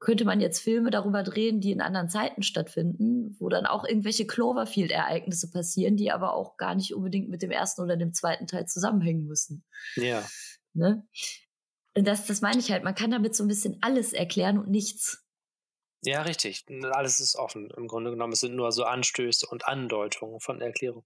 könnte 0.00 0.24
man 0.24 0.40
jetzt 0.40 0.60
Filme 0.60 0.90
darüber 0.90 1.22
drehen, 1.22 1.60
die 1.60 1.72
in 1.72 1.80
anderen 1.80 2.08
Zeiten 2.08 2.42
stattfinden, 2.42 3.36
wo 3.40 3.48
dann 3.48 3.66
auch 3.66 3.84
irgendwelche 3.84 4.26
Cloverfield-Ereignisse 4.26 5.50
passieren, 5.50 5.96
die 5.96 6.12
aber 6.12 6.34
auch 6.34 6.56
gar 6.56 6.74
nicht 6.74 6.94
unbedingt 6.94 7.28
mit 7.28 7.42
dem 7.42 7.50
ersten 7.50 7.82
oder 7.82 7.96
dem 7.96 8.12
zweiten 8.12 8.46
Teil 8.46 8.66
zusammenhängen 8.66 9.26
müssen. 9.26 9.64
Ja. 9.96 10.24
Ne? 10.72 11.06
Das, 11.94 12.26
das 12.26 12.40
meine 12.42 12.60
ich 12.60 12.70
halt, 12.70 12.84
man 12.84 12.94
kann 12.94 13.10
damit 13.10 13.34
so 13.34 13.42
ein 13.42 13.48
bisschen 13.48 13.78
alles 13.80 14.12
erklären 14.12 14.58
und 14.58 14.70
nichts. 14.70 15.24
Ja, 16.02 16.22
richtig. 16.22 16.64
Alles 16.92 17.18
ist 17.18 17.34
offen. 17.34 17.70
Im 17.76 17.88
Grunde 17.88 18.10
genommen 18.10 18.32
es 18.32 18.40
sind 18.40 18.54
nur 18.54 18.70
so 18.70 18.84
Anstöße 18.84 19.48
und 19.48 19.66
Andeutungen 19.66 20.38
von 20.38 20.60
Erklärung. 20.60 21.04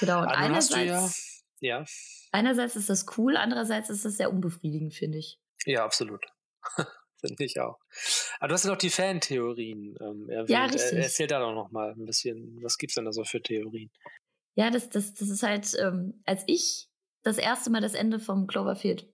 Genau. 0.00 0.22
Und 0.22 0.28
einerseits, 0.28 1.44
ja, 1.60 1.78
ja. 1.78 1.84
einerseits 2.32 2.74
ist 2.74 2.90
das 2.90 3.06
cool, 3.16 3.36
andererseits 3.36 3.90
ist 3.90 4.04
das 4.04 4.16
sehr 4.16 4.32
unbefriedigend, 4.32 4.92
finde 4.92 5.18
ich. 5.18 5.38
Ja, 5.66 5.84
absolut. 5.84 6.26
finde 7.28 7.44
ich 7.44 7.60
auch. 7.60 7.78
Aber 8.38 8.48
du 8.48 8.54
hast 8.54 8.64
ja 8.64 8.70
noch 8.70 8.78
die 8.78 8.90
Fantheorien 8.90 9.96
ähm, 10.00 10.28
erwähnt. 10.28 10.50
Ja, 10.50 10.64
richtig. 10.66 10.98
Erzähl 10.98 11.26
da 11.26 11.40
doch 11.40 11.54
noch 11.54 11.70
mal 11.70 11.92
ein 11.92 12.04
bisschen, 12.04 12.58
was 12.62 12.78
gibt 12.78 12.90
es 12.90 12.94
denn 12.94 13.04
da 13.04 13.12
so 13.12 13.24
für 13.24 13.42
Theorien? 13.42 13.90
Ja, 14.54 14.70
das, 14.70 14.88
das, 14.88 15.14
das 15.14 15.28
ist 15.28 15.42
halt, 15.42 15.74
ähm, 15.80 16.22
als 16.24 16.44
ich 16.46 16.88
das 17.22 17.38
erste 17.38 17.70
Mal 17.70 17.80
das 17.80 17.94
Ende 17.94 18.20
vom 18.20 18.46
Cloverfield 18.46 19.08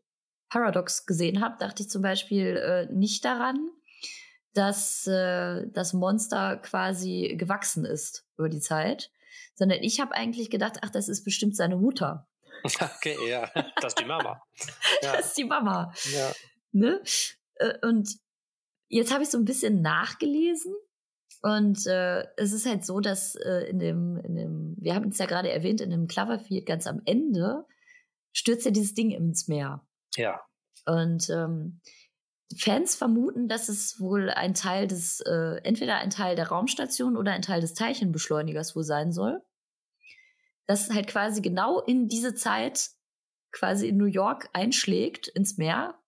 Paradox 0.51 1.07
gesehen 1.07 1.41
habe, 1.41 1.57
dachte 1.59 1.83
ich 1.83 1.91
zum 1.91 2.03
Beispiel 2.03 2.57
äh, 2.57 2.93
nicht 2.93 3.25
daran, 3.25 3.71
dass 4.53 5.07
äh, 5.07 5.67
das 5.69 5.93
Monster 5.93 6.57
quasi 6.57 7.35
gewachsen 7.39 7.85
ist 7.85 8.27
über 8.37 8.49
die 8.49 8.61
Zeit, 8.61 9.11
sondern 9.55 9.83
ich 9.83 10.01
habe 10.01 10.13
eigentlich 10.13 10.51
gedacht, 10.51 10.79
ach, 10.83 10.91
das 10.91 11.09
ist 11.09 11.25
bestimmt 11.25 11.57
seine 11.57 11.77
Mutter. 11.77 12.27
Okay, 12.81 13.17
ja, 13.27 13.47
das 13.81 13.95
ist 13.95 14.01
die 14.01 14.05
Mama. 14.05 14.43
Ja. 15.03 15.17
Das 15.17 15.29
ist 15.29 15.39
die 15.39 15.45
Mama. 15.45 15.95
Ja. 16.13 16.33
Ne? 16.73 17.01
Äh, 17.61 17.87
und 17.87 18.17
jetzt 18.89 19.13
habe 19.13 19.23
ich 19.23 19.31
so 19.31 19.39
ein 19.39 19.45
bisschen 19.45 19.83
nachgelesen 19.83 20.75
und 21.43 21.87
äh, 21.87 22.27
es 22.37 22.53
ist 22.53 22.67
halt 22.67 22.85
so, 22.85 23.01
dass 23.01 23.35
äh, 23.35 23.71
in, 23.71 23.79
dem, 23.79 24.19
in 24.19 24.37
dem, 24.37 24.77
wir 24.79 24.95
haben 24.95 25.09
es 25.09 25.19
ja 25.19 25.27
gerade 25.27 25.51
erwähnt, 25.51 25.81
in 25.81 25.91
dem 25.91 26.07
Cloverfield 26.07 26.67
ganz 26.67 26.87
am 26.87 27.01
Ende 27.07 27.65
stürzt 28.33 28.67
ja 28.67 28.71
dieses 28.71 28.95
Ding 28.95 29.11
ins 29.11 29.49
Meer. 29.49 29.87
Ja. 30.17 30.41
Und 30.85 31.31
ähm, 31.31 31.81
Fans 32.59 32.97
vermuten, 32.97 33.49
dass 33.49 33.69
es 33.69 34.01
wohl 34.01 34.29
ein 34.29 34.55
Teil 34.55 34.87
des, 34.87 35.21
äh, 35.21 35.61
entweder 35.63 35.97
ein 35.97 36.11
Teil 36.11 36.37
der 36.37 36.49
Raumstation 36.49 37.17
oder 37.17 37.33
ein 37.33 37.43
Teil 37.43 37.61
des 37.61 37.75
Teilchenbeschleunigers 37.75 38.77
wohl 38.77 38.85
sein 38.85 39.13
soll. 39.13 39.41
Das 40.67 40.91
halt 40.91 41.07
quasi 41.07 41.41
genau 41.41 41.81
in 41.81 42.09
diese 42.09 42.35
Zeit 42.35 42.91
quasi 43.53 43.89
in 43.89 43.97
New 43.97 44.05
York 44.05 44.49
einschlägt 44.53 45.29
ins 45.29 45.57
Meer 45.57 46.00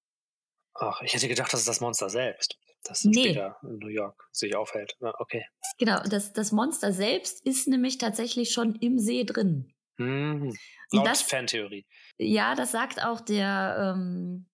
Ach, 0.82 1.00
ich 1.02 1.14
hätte 1.14 1.28
gedacht, 1.28 1.52
das 1.52 1.60
ist 1.60 1.68
das 1.68 1.80
Monster 1.80 2.10
selbst, 2.10 2.58
das 2.82 3.04
nee. 3.04 3.22
später 3.22 3.56
in 3.62 3.78
New 3.78 3.86
York 3.86 4.28
sich 4.32 4.56
aufhält. 4.56 4.96
Okay. 5.00 5.44
Genau, 5.78 6.02
das, 6.02 6.32
das 6.32 6.50
Monster 6.50 6.92
selbst 6.92 7.46
ist 7.46 7.68
nämlich 7.68 7.98
tatsächlich 7.98 8.52
schon 8.52 8.74
im 8.74 8.98
See 8.98 9.22
drin. 9.22 9.72
Mhm. 9.98 10.52
Laut 10.90 11.06
das, 11.06 11.22
Fantheorie. 11.22 11.86
Ja, 12.18 12.56
das 12.56 12.72
sagt 12.72 13.00
auch 13.00 13.20
der, 13.20 13.94
ähm, 13.94 14.46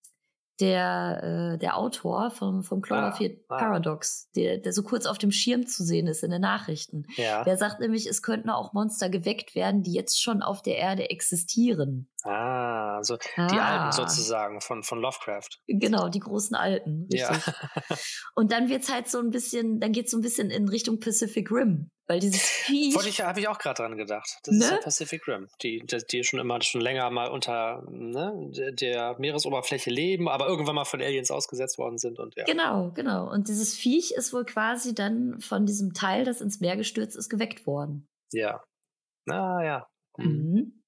der, 0.59 1.53
äh, 1.53 1.57
der 1.57 1.77
Autor 1.77 2.31
vom, 2.31 2.63
vom 2.63 2.81
Cloverfield 2.81 3.45
ah, 3.47 3.55
ah. 3.55 3.57
Paradox, 3.57 4.29
der, 4.35 4.57
der 4.57 4.73
so 4.73 4.83
kurz 4.83 5.05
auf 5.05 5.17
dem 5.17 5.31
Schirm 5.31 5.65
zu 5.67 5.83
sehen 5.83 6.07
ist 6.07 6.23
in 6.23 6.31
den 6.31 6.41
Nachrichten. 6.41 7.05
Ja. 7.15 7.43
Der 7.43 7.57
sagt 7.57 7.79
nämlich, 7.79 8.07
es 8.07 8.21
könnten 8.21 8.49
auch 8.49 8.73
Monster 8.73 9.09
geweckt 9.09 9.55
werden, 9.55 9.83
die 9.83 9.93
jetzt 9.93 10.21
schon 10.21 10.41
auf 10.41 10.61
der 10.61 10.77
Erde 10.77 11.09
existieren. 11.09 12.09
Ah, 12.23 12.97
also 12.97 13.17
ah. 13.35 13.47
die 13.47 13.57
Alten 13.57 13.91
sozusagen 13.93 14.59
von, 14.61 14.83
von 14.83 14.99
Lovecraft. 14.99 15.49
Genau, 15.67 16.09
die 16.09 16.19
großen 16.19 16.55
Alten. 16.55 17.07
Richtig. 17.11 17.45
Ja. 17.45 17.97
Und 18.35 18.51
dann 18.51 18.69
wird's 18.69 18.91
halt 18.91 19.07
so 19.07 19.19
ein 19.19 19.29
bisschen, 19.29 19.79
dann 19.79 19.93
geht's 19.93 20.11
so 20.11 20.17
ein 20.17 20.21
bisschen 20.21 20.49
in 20.49 20.67
Richtung 20.67 20.99
Pacific 20.99 21.49
Rim. 21.51 21.91
Weil 22.09 22.19
dieses 22.19 22.41
Viech. 22.65 22.95
Wollte 22.95 23.09
ich, 23.09 23.21
habe 23.21 23.39
ich 23.39 23.47
auch 23.47 23.59
gerade 23.59 23.83
dran 23.83 23.95
gedacht. 23.95 24.39
Das 24.43 24.55
ne? 24.55 24.65
ist 24.65 24.71
ja 24.71 24.77
Pacific 24.77 25.27
Rim. 25.27 25.47
Die, 25.61 25.79
die, 25.85 25.97
die 26.11 26.23
schon 26.23 26.39
immer 26.39 26.59
schon 26.61 26.81
länger 26.81 27.09
mal 27.11 27.29
unter 27.29 27.83
ne, 27.87 28.49
der 28.73 29.15
Meeresoberfläche 29.19 29.91
leben, 29.91 30.27
aber 30.27 30.47
irgendwann 30.47 30.75
mal 30.75 30.85
von 30.85 31.01
Aliens 31.01 31.29
ausgesetzt 31.29 31.77
worden 31.77 31.99
sind 31.99 32.17
und 32.17 32.35
ja. 32.35 32.45
Genau, 32.45 32.91
genau. 32.95 33.31
Und 33.31 33.47
dieses 33.47 33.75
Viech 33.75 34.11
ist 34.11 34.33
wohl 34.33 34.43
quasi 34.43 34.95
dann 34.95 35.39
von 35.39 35.67
diesem 35.67 35.93
Teil, 35.93 36.25
das 36.25 36.41
ins 36.41 36.59
Meer 36.59 36.77
gestürzt 36.77 37.15
ist, 37.15 37.29
geweckt 37.29 37.67
worden. 37.67 38.07
Ja. 38.33 38.63
Ah 39.29 39.63
ja. 39.63 39.87
Mhm. 40.17 40.81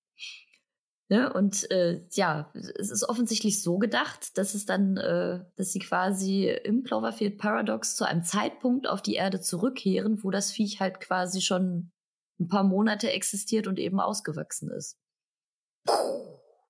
Ne? 1.11 1.31
Und 1.33 1.69
äh, 1.71 2.05
ja, 2.13 2.49
es 2.53 2.89
ist 2.89 3.03
offensichtlich 3.03 3.61
so 3.61 3.77
gedacht, 3.77 4.37
dass 4.37 4.55
es 4.55 4.65
dann, 4.65 4.95
äh, 4.95 5.43
dass 5.57 5.73
sie 5.73 5.79
quasi 5.79 6.47
im 6.47 6.83
Cloverfield 6.83 7.37
Paradox 7.37 7.97
zu 7.97 8.05
einem 8.05 8.23
Zeitpunkt 8.23 8.87
auf 8.87 9.01
die 9.01 9.15
Erde 9.15 9.41
zurückkehren, 9.41 10.23
wo 10.23 10.31
das 10.31 10.53
Viech 10.53 10.79
halt 10.79 11.01
quasi 11.01 11.41
schon 11.41 11.91
ein 12.39 12.47
paar 12.47 12.63
Monate 12.63 13.11
existiert 13.11 13.67
und 13.67 13.77
eben 13.77 13.99
ausgewachsen 13.99 14.71
ist. 14.71 14.97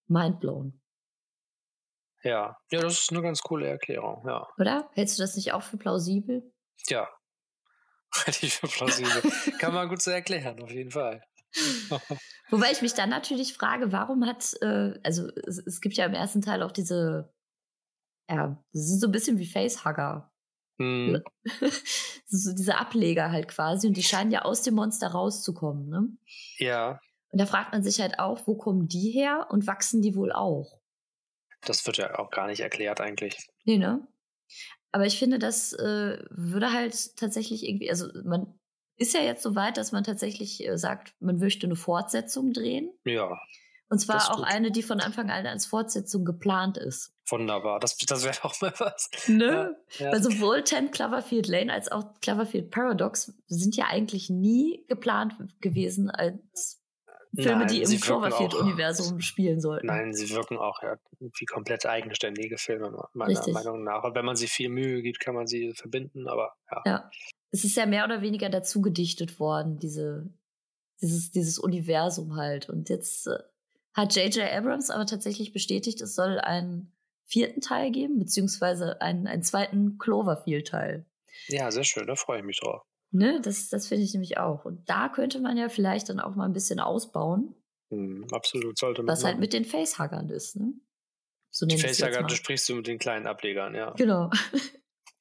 Mindblown. 0.07 0.81
Ja, 2.23 2.57
ja, 2.71 2.81
das 2.81 2.93
ist 2.93 3.11
eine 3.11 3.21
ganz 3.21 3.43
coole 3.43 3.67
Erklärung, 3.67 4.23
ja. 4.25 4.47
Oder? 4.57 4.89
Hältst 4.93 5.19
du 5.19 5.21
das 5.21 5.35
nicht 5.35 5.53
auch 5.53 5.61
für 5.61 5.77
plausibel? 5.77 6.51
Ja, 6.87 7.07
halte 8.25 8.47
ich 8.47 8.55
für 8.55 8.67
plausibel. 8.67 9.21
Kann 9.59 9.75
man 9.75 9.87
gut 9.87 10.01
so 10.01 10.09
erklären, 10.09 10.59
auf 10.63 10.71
jeden 10.71 10.89
Fall. 10.89 11.21
Wobei 12.51 12.71
ich 12.71 12.81
mich 12.81 12.93
dann 12.93 13.09
natürlich 13.09 13.53
frage, 13.53 13.91
warum 13.91 14.25
hat, 14.25 14.55
äh, 14.61 14.99
also 15.03 15.29
es, 15.47 15.57
es, 15.57 15.79
gibt 15.79 15.95
ja 15.95 16.05
im 16.05 16.13
ersten 16.13 16.41
Teil 16.41 16.61
auch 16.63 16.71
diese, 16.71 17.33
ja, 18.29 18.61
das 18.73 18.87
sind 18.87 18.99
so 18.99 19.07
ein 19.07 19.11
bisschen 19.11 19.39
wie 19.39 19.47
Facehugger. 19.47 20.31
Mhm. 20.77 21.23
so 22.27 22.53
diese 22.53 22.77
Ableger 22.77 23.31
halt 23.31 23.47
quasi 23.47 23.87
und 23.87 23.95
die 23.95 24.03
scheinen 24.03 24.31
ja 24.31 24.41
aus 24.41 24.63
dem 24.63 24.75
Monster 24.75 25.07
rauszukommen, 25.07 25.89
ne? 25.89 26.09
Ja. 26.57 26.99
Und 27.31 27.39
da 27.39 27.45
fragt 27.45 27.71
man 27.71 27.83
sich 27.83 28.01
halt 28.01 28.19
auch, 28.19 28.45
wo 28.47 28.55
kommen 28.55 28.87
die 28.87 29.11
her 29.11 29.47
und 29.49 29.65
wachsen 29.65 30.01
die 30.01 30.15
wohl 30.15 30.33
auch? 30.33 30.81
Das 31.61 31.85
wird 31.85 31.97
ja 31.97 32.19
auch 32.19 32.31
gar 32.31 32.47
nicht 32.47 32.59
erklärt 32.59 32.99
eigentlich. 32.99 33.47
Nee, 33.63 33.77
ne? 33.77 34.05
Aber 34.91 35.05
ich 35.05 35.17
finde, 35.17 35.39
das 35.39 35.71
äh, 35.71 36.17
würde 36.29 36.73
halt 36.73 37.15
tatsächlich 37.15 37.65
irgendwie, 37.65 37.89
also 37.89 38.09
man 38.25 38.59
ist 39.01 39.15
ja 39.15 39.21
jetzt 39.21 39.41
so 39.41 39.55
weit, 39.55 39.77
dass 39.77 39.91
man 39.91 40.03
tatsächlich 40.03 40.65
äh, 40.65 40.77
sagt, 40.77 41.15
man 41.19 41.37
möchte 41.39 41.65
eine 41.65 41.75
Fortsetzung 41.75 42.53
drehen. 42.53 42.91
Ja. 43.03 43.39
Und 43.89 43.99
zwar 43.99 44.31
auch 44.31 44.43
eine, 44.43 44.71
die 44.71 44.83
von 44.83 45.01
Anfang 45.01 45.29
an 45.29 45.45
als 45.45 45.65
Fortsetzung 45.65 46.23
geplant 46.23 46.77
ist. 46.77 47.13
Wunderbar, 47.27 47.79
das, 47.81 47.97
das 47.97 48.23
wäre 48.23 48.37
auch 48.43 48.61
mal 48.61 48.73
was. 48.77 49.09
Ne? 49.27 49.75
Ja, 49.97 50.05
ja. 50.05 50.11
Weil 50.13 50.23
sowohl 50.23 50.63
10 50.63 50.91
Cloverfield 50.91 51.47
Lane 51.47 51.73
als 51.73 51.91
auch 51.91 52.05
Cloverfield 52.21 52.71
Paradox 52.71 53.33
sind 53.47 53.75
ja 53.75 53.87
eigentlich 53.89 54.29
nie 54.29 54.85
geplant 54.87 55.35
gewesen 55.59 56.09
als 56.09 56.81
Filme, 57.33 57.59
Nein, 57.59 57.67
die 57.67 57.85
sie 57.85 57.95
im 57.95 58.01
Cloverfield-Universum 58.01 59.21
spielen 59.21 59.61
sollten. 59.61 59.87
Nein, 59.87 60.13
sie 60.13 60.29
wirken 60.29 60.57
auch 60.57 60.81
ja 60.83 60.97
wie 61.19 61.45
komplett 61.45 61.85
eigenständige 61.85 62.57
Filme, 62.57 62.91
meiner 63.13 63.31
Richtig. 63.31 63.53
Meinung 63.53 63.83
nach. 63.83 64.03
Und 64.03 64.15
wenn 64.15 64.25
man 64.25 64.35
sich 64.35 64.51
viel 64.51 64.69
Mühe 64.69 65.01
gibt, 65.01 65.19
kann 65.21 65.35
man 65.35 65.47
sie 65.47 65.73
verbinden, 65.73 66.27
aber 66.27 66.55
ja. 66.69 66.81
Ja. 66.85 67.11
Es 67.51 67.63
ist 67.63 67.75
ja 67.75 67.85
mehr 67.85 68.05
oder 68.05 68.21
weniger 68.21 68.49
dazu 68.49 68.81
gedichtet 68.81 69.39
worden, 69.39 69.77
diese, 69.79 70.29
dieses, 71.01 71.31
dieses 71.31 71.59
Universum 71.59 72.35
halt. 72.35 72.69
Und 72.69 72.89
jetzt 72.89 73.27
äh, 73.27 73.37
hat 73.93 74.15
J.J. 74.15 74.51
Abrams 74.51 74.89
aber 74.89 75.05
tatsächlich 75.05 75.51
bestätigt, 75.53 76.01
es 76.01 76.15
soll 76.15 76.39
einen 76.39 76.93
vierten 77.25 77.61
Teil 77.61 77.91
geben, 77.91 78.19
beziehungsweise 78.19 79.01
einen, 79.01 79.27
einen 79.27 79.43
zweiten 79.43 79.97
Cloverfield-Teil. 79.97 81.05
Ja, 81.47 81.71
sehr 81.71 81.83
schön, 81.83 82.07
da 82.07 82.15
freue 82.15 82.39
ich 82.39 82.45
mich 82.45 82.59
drauf. 82.59 82.83
Ne, 83.11 83.41
das, 83.41 83.69
das 83.69 83.87
finde 83.87 84.05
ich 84.05 84.13
nämlich 84.13 84.37
auch. 84.37 84.63
Und 84.63 84.89
da 84.89 85.09
könnte 85.09 85.39
man 85.39 85.57
ja 85.57 85.67
vielleicht 85.67 86.07
dann 86.09 86.19
auch 86.21 86.35
mal 86.35 86.45
ein 86.45 86.53
bisschen 86.53 86.79
ausbauen, 86.79 87.55
Hm, 87.91 88.25
absolut, 88.31 88.77
sollte 88.77 89.03
man. 89.03 89.11
was 89.11 89.25
halt 89.25 89.37
mit 89.39 89.51
den 89.51 89.65
Facehuggern 89.65 90.29
ist, 90.29 90.55
ne? 90.55 90.73
So 91.53 91.65
Die 91.65 91.77
Facehugger, 91.77 92.23
du 92.23 92.35
sprichst 92.35 92.69
du 92.69 92.75
mit 92.75 92.87
den 92.87 92.97
kleinen 92.99 93.27
Ablegern, 93.27 93.75
ja. 93.75 93.91
Genau. 93.97 94.29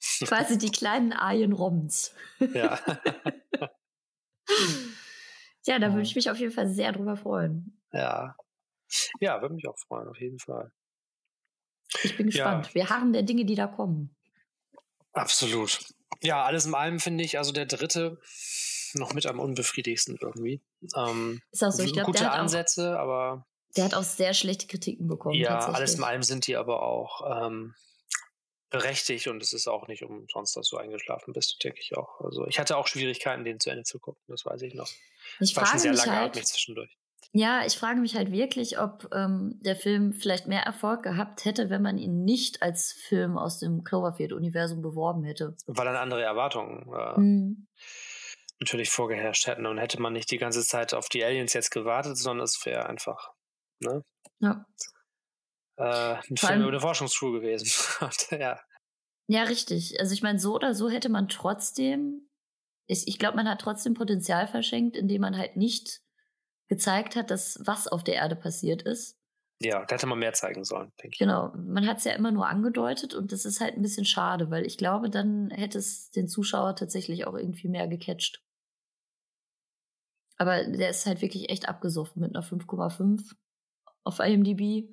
Quasi 0.26 0.58
die 0.58 0.70
kleinen 0.70 1.12
Arjen 1.12 1.52
Robbins. 1.52 2.14
ja. 2.54 2.78
Ja, 5.66 5.78
da 5.78 5.88
Ja. 5.88 5.92
würde 5.92 6.02
ich 6.02 6.14
mich 6.16 6.30
auf 6.30 6.38
jeden 6.38 6.52
Fall 6.52 6.68
sehr 6.68 6.92
drüber 6.92 7.16
freuen. 7.16 7.80
ja. 7.92 8.36
Ja, 9.20 9.40
würde 9.40 9.54
mich 9.54 9.68
auch 9.68 9.78
freuen, 9.78 10.08
auf 10.08 10.18
jeden 10.20 10.40
Fall. 10.40 10.72
Ich 12.02 12.16
bin 12.16 12.26
Ja. 12.28 12.32
gespannt. 12.58 12.74
Wir 12.74 12.88
harren 12.90 13.12
der 13.12 13.22
Dinge, 13.22 13.44
die 13.44 13.54
da 13.54 13.68
kommen. 13.68 14.16
Absolut. 15.12 15.78
Ja, 16.22 16.42
alles 16.44 16.66
in 16.66 16.74
allem 16.74 16.98
finde 16.98 17.22
ich, 17.22 17.38
also 17.38 17.52
der 17.52 17.66
dritte 17.66 18.18
noch 18.94 19.12
mit 19.14 19.26
am 19.26 19.38
unbefriedigsten 19.38 20.18
irgendwie. 20.20 20.60
Ähm, 20.96 21.40
Ist 21.52 21.62
auch 21.62 21.70
so. 21.70 21.84
Ich 21.84 21.92
glaube, 21.92 22.06
gute 22.06 22.18
der, 22.18 22.30
hat 22.30 22.34
auch- 22.34 22.40
Ansätze, 22.42 22.98
aber 22.98 23.46
der 23.76 23.84
hat 23.84 23.94
auch 23.94 24.02
sehr 24.02 24.34
schlechte 24.34 24.66
Kritiken 24.66 25.06
bekommen. 25.06 25.36
ja, 25.36 25.58
alles 25.68 25.94
in 25.94 26.02
allem 26.02 26.24
sind 26.24 26.48
die 26.48 26.56
aber 26.56 26.82
auch 26.82 27.46
ähm, 27.46 27.76
berechtigt 28.70 29.26
und 29.28 29.42
es 29.42 29.52
ist 29.52 29.66
auch 29.68 29.88
nicht 29.88 30.02
umsonst, 30.04 30.56
dass 30.56 30.68
du 30.68 30.76
eingeschlafen 30.76 31.32
bist, 31.32 31.62
denke 31.62 31.80
ich 31.80 31.96
auch. 31.96 32.20
Also 32.20 32.46
ich 32.46 32.58
hatte 32.58 32.76
auch 32.76 32.86
Schwierigkeiten, 32.86 33.44
den 33.44 33.58
zu 33.60 33.70
Ende 33.70 33.82
zu 33.84 33.98
gucken, 33.98 34.22
das 34.28 34.44
weiß 34.46 34.62
ich 34.62 34.74
noch. 34.74 34.88
Ich 35.40 35.56
War 35.56 35.66
schon 35.66 35.78
sehr 35.80 35.92
langatmig 35.92 36.36
halt, 36.36 36.46
zwischendurch. 36.46 36.96
ja, 37.32 37.64
ich 37.66 37.76
frage 37.76 38.00
mich 38.00 38.14
halt 38.16 38.30
wirklich, 38.32 38.78
ob 38.78 39.08
ähm, 39.12 39.58
der 39.60 39.76
Film 39.76 40.12
vielleicht 40.12 40.46
mehr 40.46 40.62
Erfolg 40.62 41.02
gehabt 41.02 41.44
hätte, 41.44 41.68
wenn 41.70 41.82
man 41.82 41.98
ihn 41.98 42.24
nicht 42.24 42.62
als 42.62 42.92
Film 42.92 43.36
aus 43.36 43.58
dem 43.58 43.82
Cloverfield-Universum 43.84 44.82
beworben 44.82 45.24
hätte. 45.24 45.56
Weil 45.66 45.84
dann 45.86 45.96
andere 45.96 46.22
Erwartungen 46.22 46.92
äh, 46.92 47.14
Hm. 47.16 47.66
natürlich 48.60 48.90
vorgeherrscht 48.90 49.46
hätten 49.46 49.66
und 49.66 49.78
hätte 49.78 50.00
man 50.00 50.12
nicht 50.12 50.30
die 50.30 50.38
ganze 50.38 50.62
Zeit 50.64 50.94
auf 50.94 51.08
die 51.08 51.24
Aliens 51.24 51.52
jetzt 51.54 51.70
gewartet, 51.70 52.16
sondern 52.18 52.44
es 52.44 52.64
wäre 52.64 52.86
einfach 52.86 53.32
ne, 53.80 54.04
Ja. 54.38 54.64
Äh, 55.80 56.16
ein 56.30 56.36
Film 56.36 56.60
über 56.60 56.68
eine 56.68 56.80
Forschungscrew 56.80 57.32
gewesen. 57.32 57.68
Ja, 58.38 58.60
ja, 59.30 59.44
richtig. 59.44 60.00
Also 60.00 60.12
ich 60.12 60.22
meine, 60.22 60.40
so 60.40 60.56
oder 60.56 60.74
so 60.74 60.90
hätte 60.90 61.08
man 61.08 61.28
trotzdem, 61.28 62.28
ich, 62.88 63.06
ich 63.06 63.16
glaube, 63.16 63.36
man 63.36 63.48
hat 63.48 63.60
trotzdem 63.60 63.94
Potenzial 63.94 64.48
verschenkt, 64.48 64.96
indem 64.96 65.20
man 65.20 65.36
halt 65.36 65.56
nicht 65.56 66.02
gezeigt 66.68 67.14
hat, 67.14 67.30
dass 67.30 67.60
was 67.64 67.86
auf 67.86 68.02
der 68.02 68.14
Erde 68.16 68.34
passiert 68.34 68.82
ist. 68.82 69.16
ja, 69.62 69.84
da 69.84 69.94
hätte 69.94 70.08
man 70.08 70.18
mehr 70.18 70.32
zeigen 70.32 70.64
sollen, 70.64 70.90
denke 71.00 71.14
ich. 71.14 71.18
Genau, 71.18 71.52
man 71.56 71.86
hat 71.86 71.98
es 71.98 72.04
ja 72.04 72.12
immer 72.14 72.32
nur 72.32 72.48
angedeutet 72.48 73.14
und 73.14 73.30
das 73.30 73.44
ist 73.44 73.60
halt 73.60 73.76
ein 73.76 73.82
bisschen 73.82 74.04
schade, 74.04 74.50
weil 74.50 74.66
ich 74.66 74.76
glaube, 74.78 75.10
dann 75.10 75.50
hätte 75.50 75.78
es 75.78 76.10
den 76.10 76.26
Zuschauer 76.26 76.74
tatsächlich 76.74 77.26
auch 77.26 77.34
irgendwie 77.34 77.68
mehr 77.68 77.86
gecatcht. 77.86 78.42
Aber 80.38 80.64
der 80.64 80.90
ist 80.90 81.06
halt 81.06 81.22
wirklich 81.22 81.50
echt 81.50 81.68
abgesoffen 81.68 82.20
mit 82.20 82.34
einer 82.34 82.44
5,5 82.44 83.34
auf 84.02 84.18
IMDb. 84.18 84.88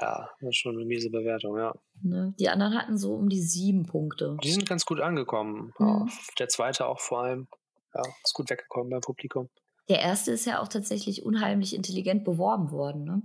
Ja, 0.00 0.30
das 0.40 0.48
ist 0.50 0.56
schon 0.56 0.76
eine 0.76 0.84
miese 0.84 1.10
Bewertung, 1.10 1.56
ja. 1.56 1.74
Ne? 2.02 2.34
Die 2.38 2.48
anderen 2.48 2.76
hatten 2.76 2.98
so 2.98 3.14
um 3.14 3.28
die 3.28 3.40
sieben 3.40 3.86
Punkte. 3.86 4.36
Die 4.42 4.52
sind 4.52 4.68
ganz 4.68 4.84
gut 4.84 5.00
angekommen. 5.00 5.72
Mhm. 5.78 5.86
Ja, 5.86 6.06
der 6.38 6.48
zweite 6.48 6.86
auch 6.86 7.00
vor 7.00 7.22
allem. 7.22 7.48
Ja, 7.94 8.02
ist 8.22 8.34
gut 8.34 8.50
weggekommen 8.50 8.90
beim 8.90 9.00
Publikum. 9.00 9.48
Der 9.88 10.00
erste 10.00 10.32
ist 10.32 10.44
ja 10.44 10.60
auch 10.60 10.68
tatsächlich 10.68 11.24
unheimlich 11.24 11.74
intelligent 11.74 12.24
beworben 12.24 12.70
worden. 12.72 13.04
Ne? 13.04 13.22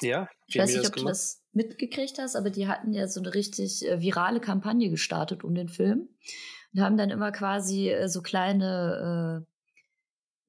Ja, 0.00 0.28
Ich 0.46 0.58
weiß 0.58 0.74
nicht, 0.74 0.86
ob 0.86 0.92
du 0.92 1.00
gemacht? 1.00 1.12
das 1.12 1.42
mitgekriegt 1.52 2.18
hast, 2.18 2.36
aber 2.36 2.50
die 2.50 2.66
hatten 2.66 2.92
ja 2.92 3.06
so 3.08 3.20
eine 3.20 3.32
richtig 3.34 3.86
äh, 3.86 4.00
virale 4.00 4.40
Kampagne 4.40 4.90
gestartet 4.90 5.44
um 5.44 5.54
den 5.54 5.68
Film 5.68 6.08
und 6.74 6.80
haben 6.80 6.96
dann 6.96 7.10
immer 7.10 7.32
quasi 7.32 7.88
äh, 7.88 8.08
so 8.08 8.20
kleine, 8.20 9.46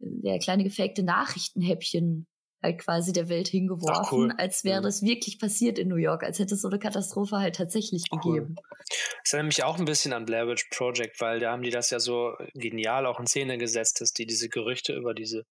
äh, 0.01 0.07
ja, 0.23 0.37
kleine 0.39 0.63
gefakte 0.63 1.03
Nachrichtenhäppchen 1.03 2.27
halt 2.63 2.79
quasi 2.79 3.11
der 3.13 3.29
Welt 3.29 3.47
hingeworfen, 3.49 4.03
Ach, 4.07 4.11
cool. 4.11 4.33
als 4.37 4.63
wäre 4.63 4.79
Mhm. 4.79 4.83
das 4.85 5.01
wirklich 5.03 5.37
passiert 5.39 5.77
in 5.77 5.89
New 5.89 5.97
York, 5.97 6.23
als 6.23 6.39
hätte 6.39 6.55
es 6.55 6.61
so 6.61 6.69
eine 6.69 6.79
Katastrophe 6.79 7.37
halt 7.37 7.55
tatsächlich 7.57 8.03
Cool. 8.11 8.21
gegeben. 8.21 8.55
Das 9.23 9.33
erinnert 9.33 9.47
mich 9.57 9.63
auch 9.63 9.77
ein 9.77 9.85
bisschen 9.85 10.13
an 10.13 10.25
Blair 10.25 10.47
Witch 10.47 10.69
Project, 10.71 11.19
weil 11.21 11.39
da 11.39 11.51
haben 11.51 11.61
die 11.63 11.69
das 11.69 11.89
ja 11.89 11.99
so 11.99 12.33
genial 12.53 13.05
auch 13.05 13.19
in 13.19 13.27
Szene 13.27 13.57
gesetzt, 13.57 14.01
dass 14.01 14.13
die 14.13 14.25
diese 14.25 14.49
Gerüchte 14.49 14.93
über 14.93 15.13
diese 15.13 15.43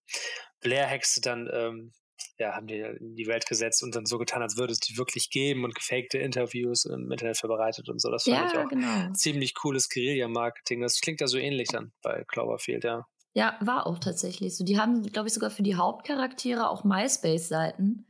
Blair-Hexe 0.61 1.21
dann, 1.21 1.49
ähm, 1.53 1.93
ja, 2.39 2.55
haben 2.55 2.67
die 2.67 2.79
in 2.79 3.17
die 3.17 3.27
Welt 3.27 3.47
gesetzt 3.47 3.83
und 3.83 3.95
dann 3.97 4.07
so 4.07 4.17
getan, 4.19 4.43
als 4.43 4.57
würde 4.57 4.73
es 4.73 4.79
die 4.81 4.97
wirklich 4.97 5.31
geben 5.31 5.65
und 5.65 5.75
gefakte 5.75 6.19
Interviews 6.19 6.85
im 6.85 7.11
Internet 7.11 7.37
verbreitet 7.39 7.89
und 7.89 8.01
so. 8.01 8.11
Das 8.11 8.25
fand 8.25 8.47
ich 8.49 8.55
Ja, 8.55 8.65
auch 8.65 8.69
genau. 8.69 9.13
ziemlich 9.13 9.55
cooles 9.55 9.89
Guerilla-Marketing. 9.89 10.81
Das 10.83 11.01
klingt 11.01 11.21
ja 11.21 11.27
so 11.27 11.39
ähnlich 11.39 11.69
dann 11.69 11.93
bei 12.03 12.25
Cloverfield, 12.29 12.85
ja. 12.85 13.07
Ja, 13.35 13.57
war 13.61 13.87
auch 13.87 13.99
tatsächlich 13.99 14.57
so. 14.57 14.65
Die 14.65 14.79
haben, 14.79 15.03
glaube 15.03 15.29
ich, 15.29 15.35
sogar 15.35 15.51
für 15.51 15.63
die 15.63 15.77
Hauptcharaktere 15.77 16.69
auch 16.69 16.85
MySpace-Seiten 16.85 18.07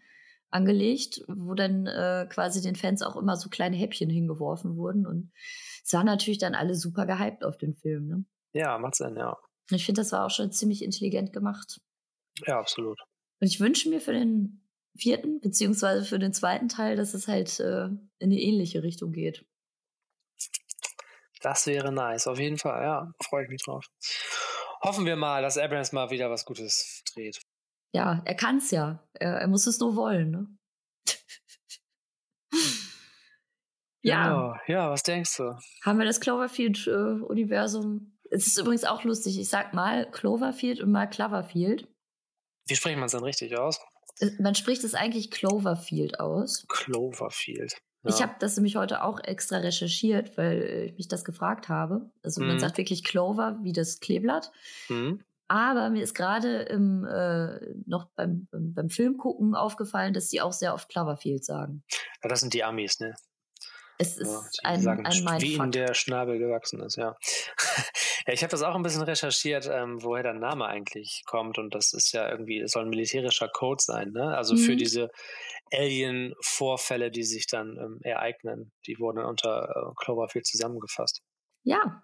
angelegt, 0.51 1.23
wo 1.29 1.55
dann 1.55 1.87
äh, 1.87 2.27
quasi 2.29 2.61
den 2.61 2.77
Fans 2.77 3.03
auch 3.03 3.17
immer 3.17 3.37
so 3.37 3.49
kleine 3.49 3.77
Häppchen 3.77 4.11
hingeworfen 4.11 4.77
wurden. 4.77 5.07
Und 5.07 5.33
es 5.85 5.93
waren 5.93 6.07
natürlich 6.07 6.39
dann 6.39 6.55
alle 6.55 6.75
super 6.75 7.07
gehypt 7.07 7.45
auf 7.45 7.57
den 7.57 7.75
Film. 7.75 8.07
Ne? 8.07 8.25
Ja, 8.53 8.79
macht 8.79 8.97
Sinn, 8.97 9.17
ja. 9.17 9.37
Ich 9.71 9.87
finde, 9.87 10.01
das 10.01 10.13
war 10.13 10.27
auch 10.27 10.31
schon 10.31 10.53
ziemlich 10.53 10.83
intelligent 10.83 11.33
gemacht. 11.33 11.81
Ja, 12.47 12.59
absolut. 12.59 13.01
Und 13.41 13.47
ich 13.47 13.61
wünsche 13.61 13.89
mir 13.89 14.01
für 14.01 14.13
den 14.13 14.67
vierten, 14.97 15.41
beziehungsweise 15.41 16.05
für 16.05 16.19
den 16.19 16.33
zweiten 16.33 16.69
Teil, 16.69 16.97
dass 16.97 17.15
es 17.15 17.29
halt 17.29 17.61
äh, 17.61 17.87
in 17.87 18.11
eine 18.21 18.41
ähnliche 18.41 18.83
Richtung 18.83 19.13
geht. 19.13 19.45
Das 21.41 21.67
wäre 21.67 21.93
nice, 21.93 22.27
auf 22.27 22.39
jeden 22.39 22.59
Fall, 22.59 22.83
ja. 22.83 23.13
Freue 23.25 23.45
ich 23.45 23.51
mich 23.51 23.63
drauf. 23.63 23.87
Hoffen 24.85 25.07
wir 25.07 25.17
mal, 25.17 25.43
dass 25.43 25.59
Abrams 25.59 25.93
mal 25.93 26.11
wieder 26.11 26.31
was 26.31 26.45
Gutes 26.45 27.03
dreht. 27.15 27.41
Ja, 27.95 28.23
er 28.25 28.35
kann 28.35 28.57
es 28.59 28.71
ja. 28.71 29.07
Er, 29.15 29.35
er 29.41 29.49
muss 29.49 29.67
es 29.67 29.79
nur 29.79 29.95
wollen. 29.97 30.31
Ne? 30.31 30.47
ja. 34.03 34.25
Genau. 34.29 34.55
Ja, 34.67 34.91
was 34.91 35.03
denkst 35.03 35.37
du? 35.37 35.57
haben 35.85 35.99
wir 35.99 36.05
das 36.07 36.21
Cloverfield-Universum. 36.21 38.17
es 38.31 38.47
ist 38.47 38.59
übrigens 38.59 38.85
auch 38.85 39.05
lustig. 39.05 39.39
Ich 39.39 39.49
sag 39.49 39.75
mal 39.75 40.11
Cloverfield 40.11 40.81
und 40.81 40.91
mal 40.91 41.07
Cloverfield. 41.09 41.89
Wie 42.67 42.77
spricht 42.77 42.97
man 42.97 43.07
es 43.07 43.13
denn 43.13 43.25
richtig 43.25 43.57
aus? 43.57 43.79
Äh, 44.21 44.31
Man 44.41 44.55
spricht 44.55 44.85
es 44.85 44.95
eigentlich 44.95 45.31
Cloverfield 45.31 46.19
aus. 46.21 46.65
Cloverfield. 46.69 47.77
Ich 48.05 48.21
habe 48.23 48.35
das 48.41 48.57
nämlich 48.57 48.77
heute 48.77 49.03
auch 49.05 49.21
extra 49.23 49.59
recherchiert, 49.59 50.37
weil 50.37 50.87
ich 50.91 50.97
mich 50.97 51.09
das 51.09 51.25
gefragt 51.25 51.69
habe. 51.69 52.11
Also 52.23 52.41
man 52.41 52.57
Mhm. 52.57 52.59
sagt 52.59 52.79
wirklich 52.79 53.05
Clover 53.05 53.59
wie 53.63 53.73
das 53.73 54.01
Kleeblatt. 54.01 54.51
Hm? 54.89 55.23
Aber 55.49 55.91
mir 55.91 56.03
ist 56.03 56.15
gerade 56.15 56.63
im 56.63 57.05
äh, 57.05 57.61
noch 57.87 58.09
beim, 58.17 58.49
beim, 58.51 58.73
beim 58.75 58.89
Film 58.91 59.19
gucken 59.19 59.55
aufgefallen, 59.55 60.15
dass 60.15 60.29
die 60.29 60.41
auch 60.41 60.53
sehr 60.53 60.73
oft 60.75 60.89
Cloverfield 60.89 61.45
sagen. 61.45 61.85
Ja, 62.23 62.29
das 62.29 62.41
sind 62.41 62.55
die 62.55 62.65
Amis, 62.65 62.99
ne? 63.01 63.15
Es 63.99 64.17
Ja, 64.21 64.49
ist 64.49 64.59
die 64.65 64.67
ein, 64.67 64.81
sagen, 64.81 65.05
ein 65.05 65.31
wie 65.37 65.59
Mindfuck. 65.59 65.71
der 65.73 65.95
Schnabel 65.95 66.39
gewachsen 66.39 66.81
ist, 66.81 66.97
ja. 66.97 67.17
ja 68.27 68.33
ich 68.33 68.43
habe 68.43 68.51
das 68.51 68.63
auch 68.63 68.75
ein 68.75 68.83
bisschen 68.83 69.03
recherchiert, 69.03 69.69
ähm, 69.71 70.03
woher 70.03 70.23
der 70.23 70.35
Name 70.35 70.67
eigentlich 70.67 71.23
kommt. 71.27 71.59
Und 71.59 71.75
das 71.75 71.93
ist 71.93 72.13
ja 72.13 72.29
irgendwie, 72.31 72.61
es 72.61 72.73
soll 72.73 72.85
ein 72.85 72.91
militärischer 72.91 73.49
Code 73.49 73.83
sein, 73.85 74.11
ne? 74.13 74.37
Also 74.37 74.57
für 74.57 74.75
Mhm. 74.75 74.77
diese 74.77 75.11
Alien-Vorfälle, 75.73 77.11
die 77.11 77.25
sich 77.25 77.47
dann 77.47 77.77
ähm, 77.79 77.99
ereignen, 78.03 78.73
die 78.87 78.99
wurden 78.99 79.25
unter 79.25 79.69
äh, 79.91 79.95
Cloverfield 80.05 80.47
zusammengefasst. 80.47 81.23
Ja, 81.65 82.03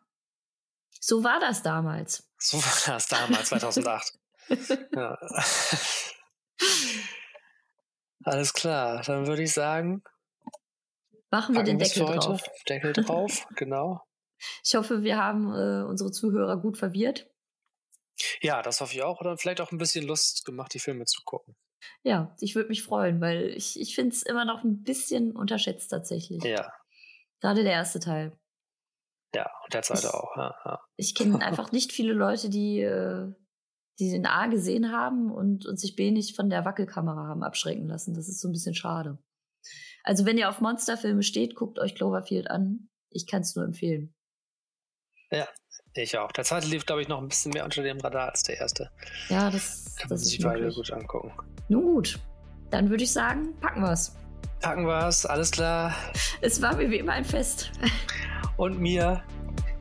so 1.01 1.25
war 1.25 1.41
das 1.41 1.63
damals. 1.63 2.31
So 2.39 2.59
war 2.63 2.95
das 2.95 3.09
damals, 3.09 3.49
2008. 3.51 4.13
ja. 4.95 5.19
Alles 8.25 8.53
klar, 8.53 9.03
dann 9.03 9.27
würde 9.27 9.43
ich 9.43 9.53
sagen, 9.53 10.03
Machen 11.31 11.55
wir 11.55 11.63
den 11.63 11.79
Deckel 11.79 12.05
drauf. 12.07 12.43
Deckel 12.69 12.93
drauf, 12.93 13.47
genau. 13.57 14.03
Ich 14.65 14.75
hoffe, 14.75 15.03
wir 15.03 15.19
haben 15.19 15.53
äh, 15.53 15.85
unsere 15.85 16.11
Zuhörer 16.11 16.57
gut 16.61 16.79
verwirrt. 16.79 17.29
Ja, 18.41 18.63
das 18.63 18.81
hoffe 18.81 18.95
ich 18.95 19.03
auch. 19.03 19.21
Oder 19.21 19.37
vielleicht 19.37 19.61
auch 19.61 19.71
ein 19.73 19.79
bisschen 19.79 20.07
Lust 20.07 20.45
gemacht, 20.45 20.73
die 20.75 20.79
Filme 20.79 21.05
zu 21.05 21.23
gucken. 21.25 21.55
Ja, 22.03 22.35
ich 22.41 22.55
würde 22.55 22.69
mich 22.69 22.83
freuen, 22.83 23.21
weil 23.21 23.49
ich, 23.51 23.79
ich 23.81 23.95
finde 23.95 24.15
es 24.15 24.23
immer 24.23 24.45
noch 24.45 24.65
ein 24.65 24.83
bisschen 24.83 25.37
unterschätzt 25.37 25.91
tatsächlich. 25.91 26.43
Ja, 26.45 26.73
Gerade 27.41 27.63
der 27.63 27.73
erste 27.73 28.01
Teil. 28.01 28.37
ja, 29.35 29.49
und 29.65 29.75
der 29.75 29.83
zweite 29.83 30.09
Ich- 30.09 30.15
auch. 30.15 30.37
Ja, 30.37 30.55
ja. 30.65 30.81
Ich 30.97 31.15
kenne 31.15 31.41
einfach 31.43 31.71
nicht 31.73 31.93
viele 31.93 32.13
Leute, 32.15 32.49
die, 32.49 32.81
äh, 32.81 33.33
die 34.01 34.11
den 34.11 34.27
A 34.27 34.47
gesehen 34.47 34.91
haben 34.93 35.31
und, 35.31 35.67
und 35.67 35.79
sich 35.79 35.95
B 35.95 36.11
nicht 36.11 36.35
von 36.35 36.49
der 36.51 36.65
Wackelkamera 36.65 37.27
haben 37.29 37.43
abschrecken 37.45 37.87
lassen. 37.87 38.15
Das 38.15 38.29
ist 38.29 38.41
so 38.41 38.49
ein 38.49 38.53
bisschen 38.53 38.75
schade. 38.75 39.19
Also 40.05 40.25
wenn 40.25 40.39
ihr 40.39 40.49
auf 40.49 40.61
Monsterfilme 40.61 41.23
steht, 41.23 41.55
guckt 41.55 41.79
euch 41.79 41.95
Cloverfield 41.95 42.51
an. 42.51 42.89
Ich 43.11 43.27
kann 43.27 43.43
es 43.43 43.55
nur 43.57 43.65
empfehlen. 43.65 44.15
Ja, 45.31 45.47
ich 45.95 46.17
auch. 46.17 46.33
Der 46.33 46.45
zweite 46.45 46.67
lief, 46.67 46.87
glaube 46.87 47.03
ich, 47.03 47.09
noch 47.09 47.21
ein 47.21 47.29
bisschen 47.29 47.53
mehr 47.53 47.65
unter 47.65 47.83
dem 47.83 47.99
Radar 47.99 48.31
als 48.31 48.43
der 48.43 48.59
erste. 48.59 48.91
Ja, 49.29 49.51
das, 49.51 49.97
Kann 49.97 50.09
das 50.09 50.11
man 50.11 50.19
ist 50.19 50.29
sich 50.29 50.41
beide 50.41 50.73
gut 50.73 50.93
angucken. 50.93 51.33
Nun 51.69 51.83
gut, 51.83 52.19
dann 52.71 52.89
würde 52.89 53.05
ich 53.05 53.13
sagen, 53.13 53.55
packen 53.61 53.83
wir's. 53.83 54.17
Packen 54.61 54.87
wir's, 54.87 55.27
alles 55.27 55.51
klar. 55.51 55.95
Es 56.41 56.61
war 56.61 56.77
mir 56.77 56.91
wie 56.91 56.99
immer 56.99 57.13
ein 57.13 57.25
Fest. 57.25 57.71
Und 58.57 58.81
mir. 58.81 59.23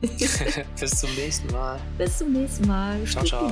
Bis 0.00 1.00
zum 1.00 1.14
nächsten 1.14 1.52
Mal. 1.52 1.80
Bis 1.96 2.18
zum 2.18 2.32
nächsten 2.32 2.66
Mal. 2.66 3.04
Ciao, 3.04 3.24
ciao. 3.24 3.50